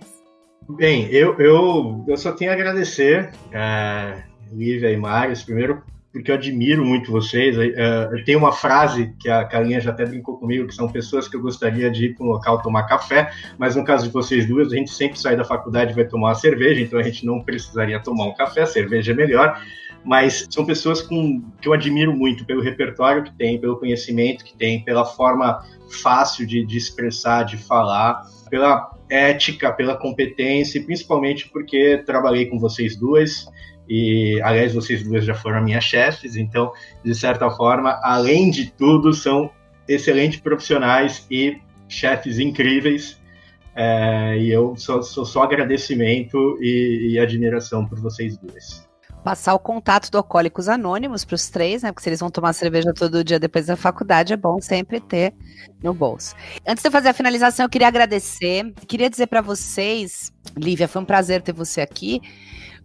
[0.68, 5.82] Bem, eu, eu, eu só tenho a agradecer, é, Lívia e Marius, primeiro
[6.12, 7.56] porque eu admiro muito vocês.
[7.56, 11.26] É, eu tenho uma frase que a Carlinha já até brincou comigo, que são pessoas
[11.26, 14.46] que eu gostaria de ir para um local tomar café, mas no caso de vocês
[14.46, 17.24] duas, a gente sempre sai da faculdade e vai tomar uma cerveja, então a gente
[17.24, 19.58] não precisaria tomar um café, cerveja é melhor
[20.04, 24.56] mas são pessoas com, que eu admiro muito pelo repertório que tem, pelo conhecimento que
[24.56, 31.48] tem, pela forma fácil de, de expressar, de falar, pela ética, pela competência, e principalmente
[31.48, 33.46] porque trabalhei com vocês duas,
[33.88, 36.72] e aliás, vocês duas já foram minhas chefes, então,
[37.04, 39.50] de certa forma, além de tudo, são
[39.86, 41.58] excelentes profissionais e
[41.88, 43.20] chefes incríveis.
[43.74, 48.91] É, e eu sou só, agradecimento e, e admiração por vocês duas
[49.22, 51.92] passar o contato do Alcoólicos Anônimos para os três, né?
[51.92, 55.34] Porque se eles vão tomar cerveja todo dia depois da faculdade, é bom sempre ter
[55.82, 56.34] no bolso.
[56.66, 61.02] Antes de eu fazer a finalização, eu queria agradecer, queria dizer para vocês, Lívia, foi
[61.02, 62.20] um prazer ter você aqui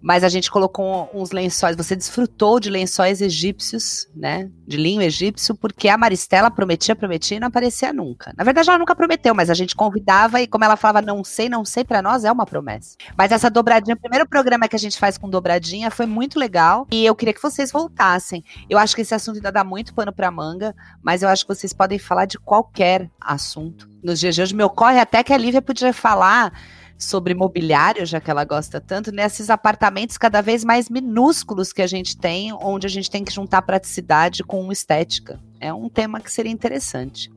[0.02, 1.76] mas a gente colocou uns lençóis.
[1.76, 4.50] Você desfrutou de lençóis egípcios, né?
[4.66, 8.34] De linho egípcio, porque a Maristela prometia, prometia e não aparecia nunca.
[8.38, 11.50] Na verdade, ela nunca prometeu, mas a gente convidava e, como ela falava, não sei,
[11.50, 12.96] não sei, para nós é uma promessa.
[13.18, 16.88] Mas essa dobradinha, o primeiro programa que a gente faz com dobradinha foi muito legal
[16.92, 18.44] e eu queria que vocês voltassem.
[18.70, 21.54] Eu acho que esse assunto ainda dá muito pano para manga, mas eu acho que
[21.54, 23.90] vocês podem falar de qualquer assunto.
[24.04, 26.54] Nos dias de hoje, me ocorre até que a Lívia podia falar
[26.98, 31.88] sobre mobiliário, já que ela gosta tanto, nesses apartamentos cada vez mais minúsculos que a
[31.88, 35.40] gente tem, onde a gente tem que juntar praticidade com estética.
[35.60, 37.30] É um tema que seria interessante.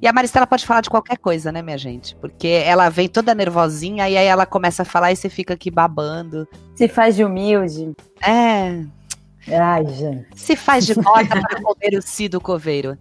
[0.00, 2.16] E a Maristela pode falar de qualquer coisa, né, minha gente?
[2.16, 5.70] Porque ela vem toda nervosinha e aí ela começa a falar e você fica aqui
[5.70, 6.48] babando.
[6.74, 7.92] Se faz de humilde.
[8.22, 8.84] É.
[9.48, 10.28] Ai, gente.
[10.34, 12.96] Se faz de morta para comer o si do coveiro.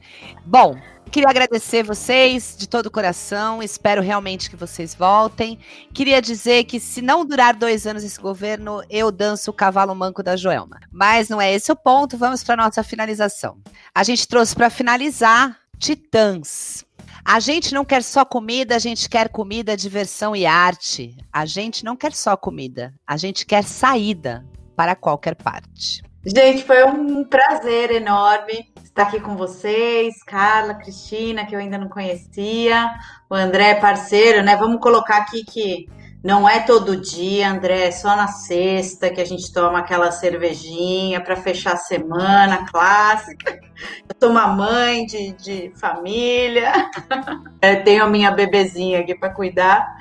[0.45, 0.77] Bom,
[1.11, 3.61] Queria agradecer vocês de todo o coração.
[3.61, 5.59] Espero realmente que vocês voltem.
[5.93, 10.23] Queria dizer que se não durar dois anos esse governo, eu danço o cavalo manco
[10.23, 10.79] da Joelma.
[10.89, 12.17] Mas não é esse o ponto.
[12.17, 13.57] Vamos para nossa finalização.
[13.93, 16.85] A gente trouxe para finalizar Titãs.
[17.25, 21.17] A gente não quer só comida, a gente quer comida, diversão e arte.
[21.31, 24.45] A gente não quer só comida, a gente quer saída
[24.77, 26.01] para qualquer parte.
[26.23, 31.89] Gente, foi um prazer enorme estar aqui com vocês, Carla, Cristina, que eu ainda não
[31.89, 32.91] conhecia,
[33.27, 34.55] o André, parceiro, né?
[34.55, 35.89] Vamos colocar aqui que
[36.23, 41.19] não é todo dia, André, é só na sexta que a gente toma aquela cervejinha
[41.21, 43.59] para fechar a semana clássica.
[44.07, 46.71] Eu sou uma mãe de, de família,
[47.59, 49.91] é, tenho a minha bebezinha aqui para cuidar.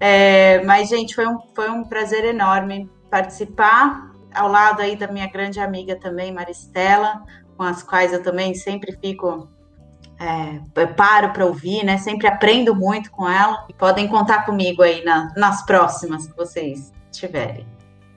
[0.00, 4.08] É, mas, gente, foi um, foi um prazer enorme participar
[4.38, 7.22] ao lado aí da minha grande amiga também, Maristela,
[7.56, 9.48] com as quais eu também sempre fico
[10.20, 11.98] é, paro para ouvir, né?
[11.98, 13.64] Sempre aprendo muito com ela.
[13.68, 17.66] E podem contar comigo aí na, nas próximas que vocês tiverem.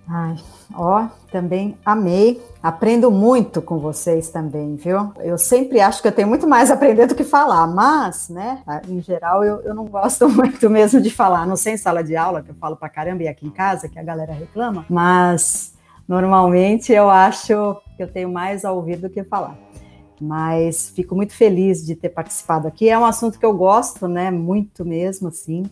[0.07, 0.35] Ai,
[0.73, 2.43] ó, também amei.
[2.61, 5.14] Aprendo muito com vocês também, viu?
[5.19, 8.61] Eu sempre acho que eu tenho muito mais a aprender do que falar, mas, né,
[8.89, 11.48] em geral, eu, eu não gosto muito mesmo de falar.
[11.48, 13.88] Não sei em sala de aula, que eu falo pra caramba, e aqui em casa,
[13.88, 15.73] que a galera reclama, mas
[16.07, 19.57] Normalmente eu acho que eu tenho mais a ouvir do que falar.
[20.19, 22.89] Mas fico muito feliz de ter participado aqui.
[22.89, 24.29] É um assunto que eu gosto, né?
[24.29, 25.63] Muito mesmo, assim.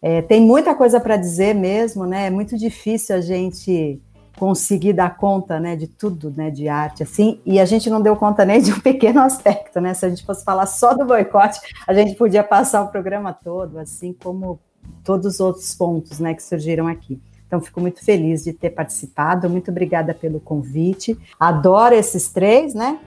[0.00, 2.26] É, tem muita coisa para dizer mesmo, né?
[2.26, 4.00] É muito difícil a gente
[4.36, 8.16] conseguir dar conta, né, de tudo, né, de arte, assim, e a gente não deu
[8.16, 11.60] conta nem de um pequeno aspecto, né, se a gente fosse falar só do boicote,
[11.86, 14.58] a gente podia passar o programa todo, assim como
[15.04, 17.20] todos os outros pontos, né, que surgiram aqui.
[17.52, 19.50] Então, fico muito feliz de ter participado.
[19.50, 21.18] Muito obrigada pelo convite.
[21.38, 22.98] Adoro esses três, né?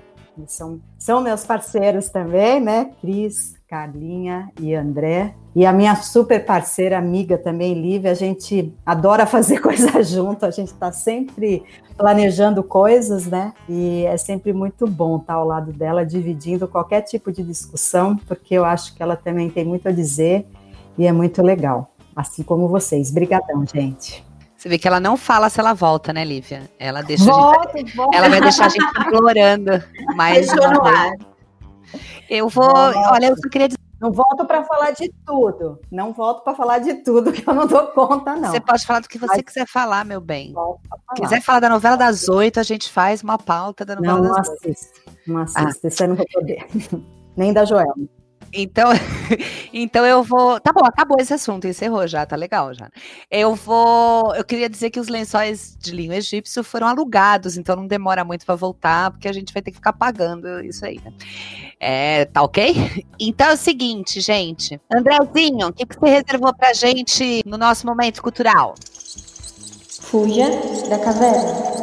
[0.46, 2.92] São, são meus parceiros também, né?
[3.02, 5.34] Cris, Carlinha e André.
[5.56, 10.52] E a minha super parceira, amiga também, Lívia, a gente adora fazer coisa junto, a
[10.52, 11.64] gente está sempre
[11.98, 13.52] planejando coisas, né?
[13.68, 18.54] E é sempre muito bom estar ao lado dela, dividindo qualquer tipo de discussão, porque
[18.54, 20.46] eu acho que ela também tem muito a dizer
[21.00, 21.90] e é muito legal.
[22.16, 23.10] Assim como vocês.
[23.10, 24.25] Obrigadão, gente.
[24.66, 26.68] Você vê que ela não fala se ela volta, né, Lívia?
[26.80, 28.18] Ela deixa volta, gente, volta.
[28.18, 29.84] ela vai deixar a gente implorando.
[30.34, 31.12] Deixou ar.
[32.28, 32.74] Eu vou,
[33.12, 35.80] olha, eu só queria dizer não volto para falar de tudo.
[35.92, 38.50] Não volto para falar de tudo, que eu não dou conta, não.
[38.50, 39.42] Você pode falar do que você Mas...
[39.44, 40.52] quiser falar, meu bem.
[40.52, 40.78] Falar.
[41.16, 44.50] Quiser falar da novela das oito, a gente faz uma pauta da novela não, das
[44.50, 44.62] oito.
[44.64, 45.02] Não assisto.
[45.28, 45.86] Não assisto.
[45.86, 45.88] Ah.
[45.88, 46.68] Isso eu não vou poder.
[47.38, 48.10] Nem da Joelma.
[48.56, 48.90] Então,
[49.74, 50.60] então eu vou.
[50.62, 52.90] Tá bom, acabou esse assunto, encerrou já, tá legal já.
[53.30, 54.34] Eu vou.
[54.34, 58.46] Eu queria dizer que os lençóis de linho egípcio foram alugados, então não demora muito
[58.46, 61.12] para voltar, porque a gente vai ter que ficar pagando isso aí, né?
[61.80, 63.06] É, tá ok?
[63.20, 64.80] Então é o seguinte, gente.
[64.90, 68.76] Andrezinho, o que, que você reservou pra gente no nosso momento cultural?
[70.02, 70.48] Fuja
[70.90, 71.76] da caverna.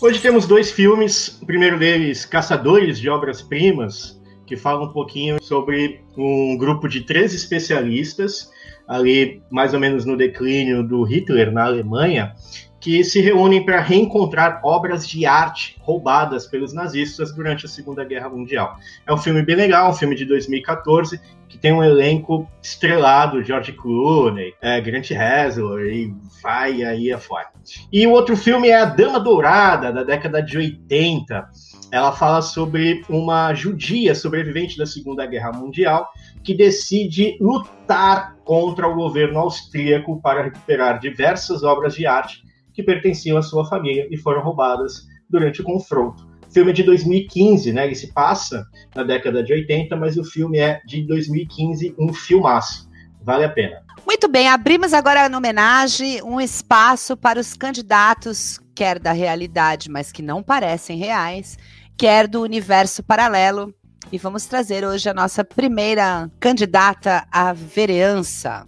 [0.00, 1.38] Hoje temos dois filmes.
[1.40, 4.20] O primeiro deles, Caçadores de Obras-Primas,
[4.52, 8.50] que fala um pouquinho sobre um grupo de três especialistas,
[8.86, 12.34] ali mais ou menos no declínio do Hitler na Alemanha,
[12.78, 18.28] que se reúnem para reencontrar obras de arte roubadas pelos nazistas durante a Segunda Guerra
[18.28, 18.76] Mundial.
[19.06, 21.18] É um filme bem legal, um filme de 2014,
[21.48, 27.48] que tem um elenco estrelado, George Clooney, é, Grant Hasler, e vai aí afora.
[27.90, 31.48] E o outro filme é A Dama Dourada, da década de 80,
[31.92, 36.08] ela fala sobre uma judia sobrevivente da Segunda Guerra Mundial
[36.42, 42.42] que decide lutar contra o governo austríaco para recuperar diversas obras de arte
[42.72, 46.26] que pertenciam à sua família e foram roubadas durante o confronto.
[46.48, 47.84] O filme é de 2015, né?
[47.84, 52.90] Ele se passa na década de 80, mas o filme é de 2015, um filmaço.
[53.22, 53.82] Vale a pena.
[54.06, 60.10] Muito bem, abrimos agora na homenagem um espaço para os candidatos, quer da realidade, mas
[60.10, 61.56] que não parecem reais,
[62.02, 63.72] quer do universo paralelo.
[64.10, 68.66] E vamos trazer hoje a nossa primeira candidata à vereança.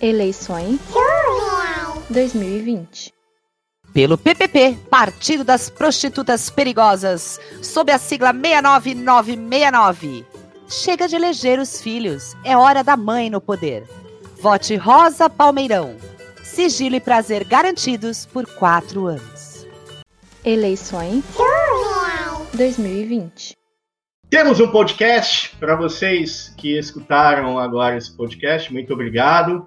[0.00, 0.78] Eleições
[2.08, 3.12] 2020.
[3.92, 10.24] Pelo PPP, Partido das Prostitutas Perigosas, sob a sigla 69969.
[10.68, 13.82] Chega de eleger os filhos, é hora da mãe no poder.
[14.40, 15.96] Vote Rosa Palmeirão.
[16.44, 19.66] Sigilo e prazer garantidos por quatro anos.
[20.44, 21.24] Eleições
[22.60, 23.56] 2020.
[24.28, 28.70] Temos um podcast para vocês que escutaram agora esse podcast.
[28.70, 29.66] Muito obrigado.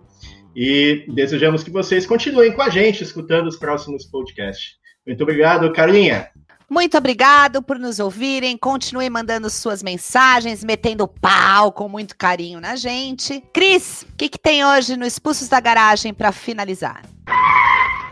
[0.55, 4.75] E desejamos que vocês continuem com a gente escutando os próximos podcasts.
[5.07, 6.29] Muito obrigado, Carlinha.
[6.69, 8.55] Muito obrigado por nos ouvirem.
[8.55, 13.43] Continue mandando suas mensagens, metendo pau com muito carinho na gente.
[13.51, 17.01] Cris, o que, que tem hoje no Expulsos da Garagem para finalizar?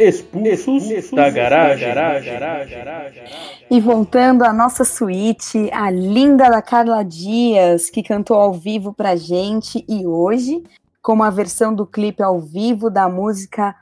[0.02, 1.88] Expulsos, Expulsos da, garagem.
[1.88, 3.24] da garagem.
[3.70, 9.16] E voltando à nossa suíte, a linda da Carla Dias, que cantou ao vivo pra
[9.16, 10.64] gente, e hoje,
[11.02, 13.76] com uma versão do clipe ao vivo da música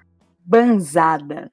[0.45, 1.49] Banzada.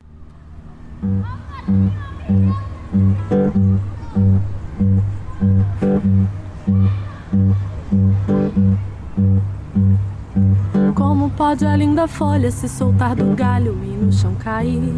[10.96, 14.94] Como pode a linda folha se soltar do galho e no chão cair?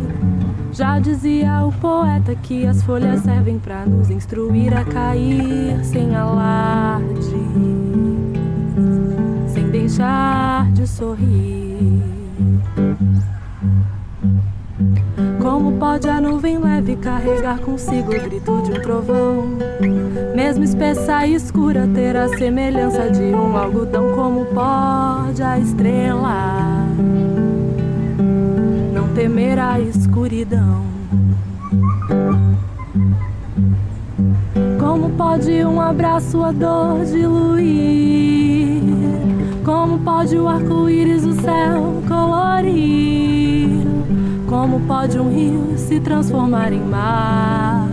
[0.71, 7.35] Já dizia o poeta que as folhas servem para nos instruir a cair sem alarde,
[9.53, 12.01] sem deixar de sorrir.
[15.59, 19.59] Como pode a nuvem leve carregar consigo o grito de um trovão?
[20.33, 24.15] Mesmo espessa e escura ter a semelhança de um algodão.
[24.15, 26.87] Como pode a estrela
[28.95, 30.85] não temer a escuridão?
[34.79, 38.81] Como pode um abraço a dor diluir?
[39.65, 43.88] Como pode o arco-íris o céu colorir?
[44.49, 47.87] Como pode um rio se transformar em mar?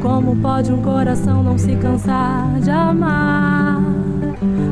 [0.00, 3.82] Como pode um coração não se cansar de amar?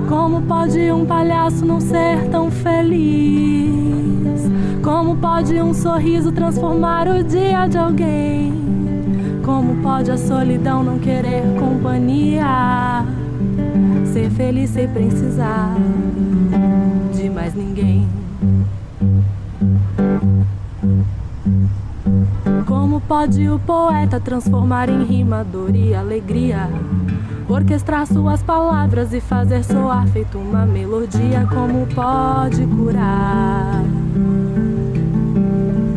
[0.08, 3.68] Como pode um palhaço não ser tão feliz?
[4.82, 8.50] Como pode um sorriso transformar o dia de alguém?
[9.44, 13.04] Como pode a solidão não querer companhia?
[14.14, 15.74] Ser feliz sem precisar
[17.12, 17.87] de mais ninguém.
[23.08, 26.68] Pode o poeta transformar em rima dor e alegria?
[27.48, 33.82] orquestrar suas palavras e fazer soar feito uma melodia como pode curar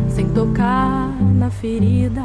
[0.08, 2.22] sem tocar na ferida.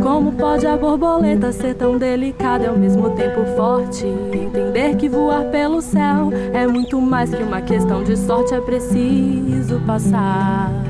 [0.00, 4.06] Como pode a borboleta ser tão delicada e ao mesmo tempo forte?
[4.06, 9.80] Entender que voar pelo céu é muito mais que uma questão de sorte, é preciso
[9.84, 10.87] passar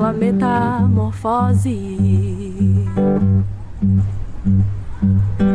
[0.00, 1.76] pela metamorfose.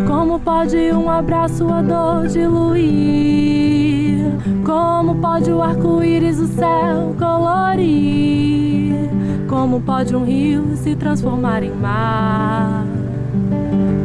[0.07, 4.23] Como pode um abraço a dor diluir?
[4.63, 9.09] Como pode o arco-íris o céu colorir?
[9.49, 12.85] Como pode um rio se transformar em mar?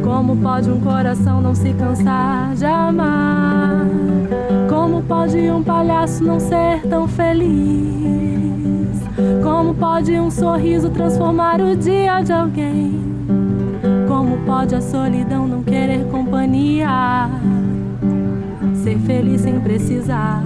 [0.03, 3.85] Como pode um coração não se cansar de amar?
[4.67, 8.90] Como pode um palhaço não ser tão feliz?
[9.43, 12.99] Como pode um sorriso transformar o dia de alguém?
[14.07, 17.29] Como pode a solidão não querer companhia?
[18.83, 20.43] Ser feliz sem precisar.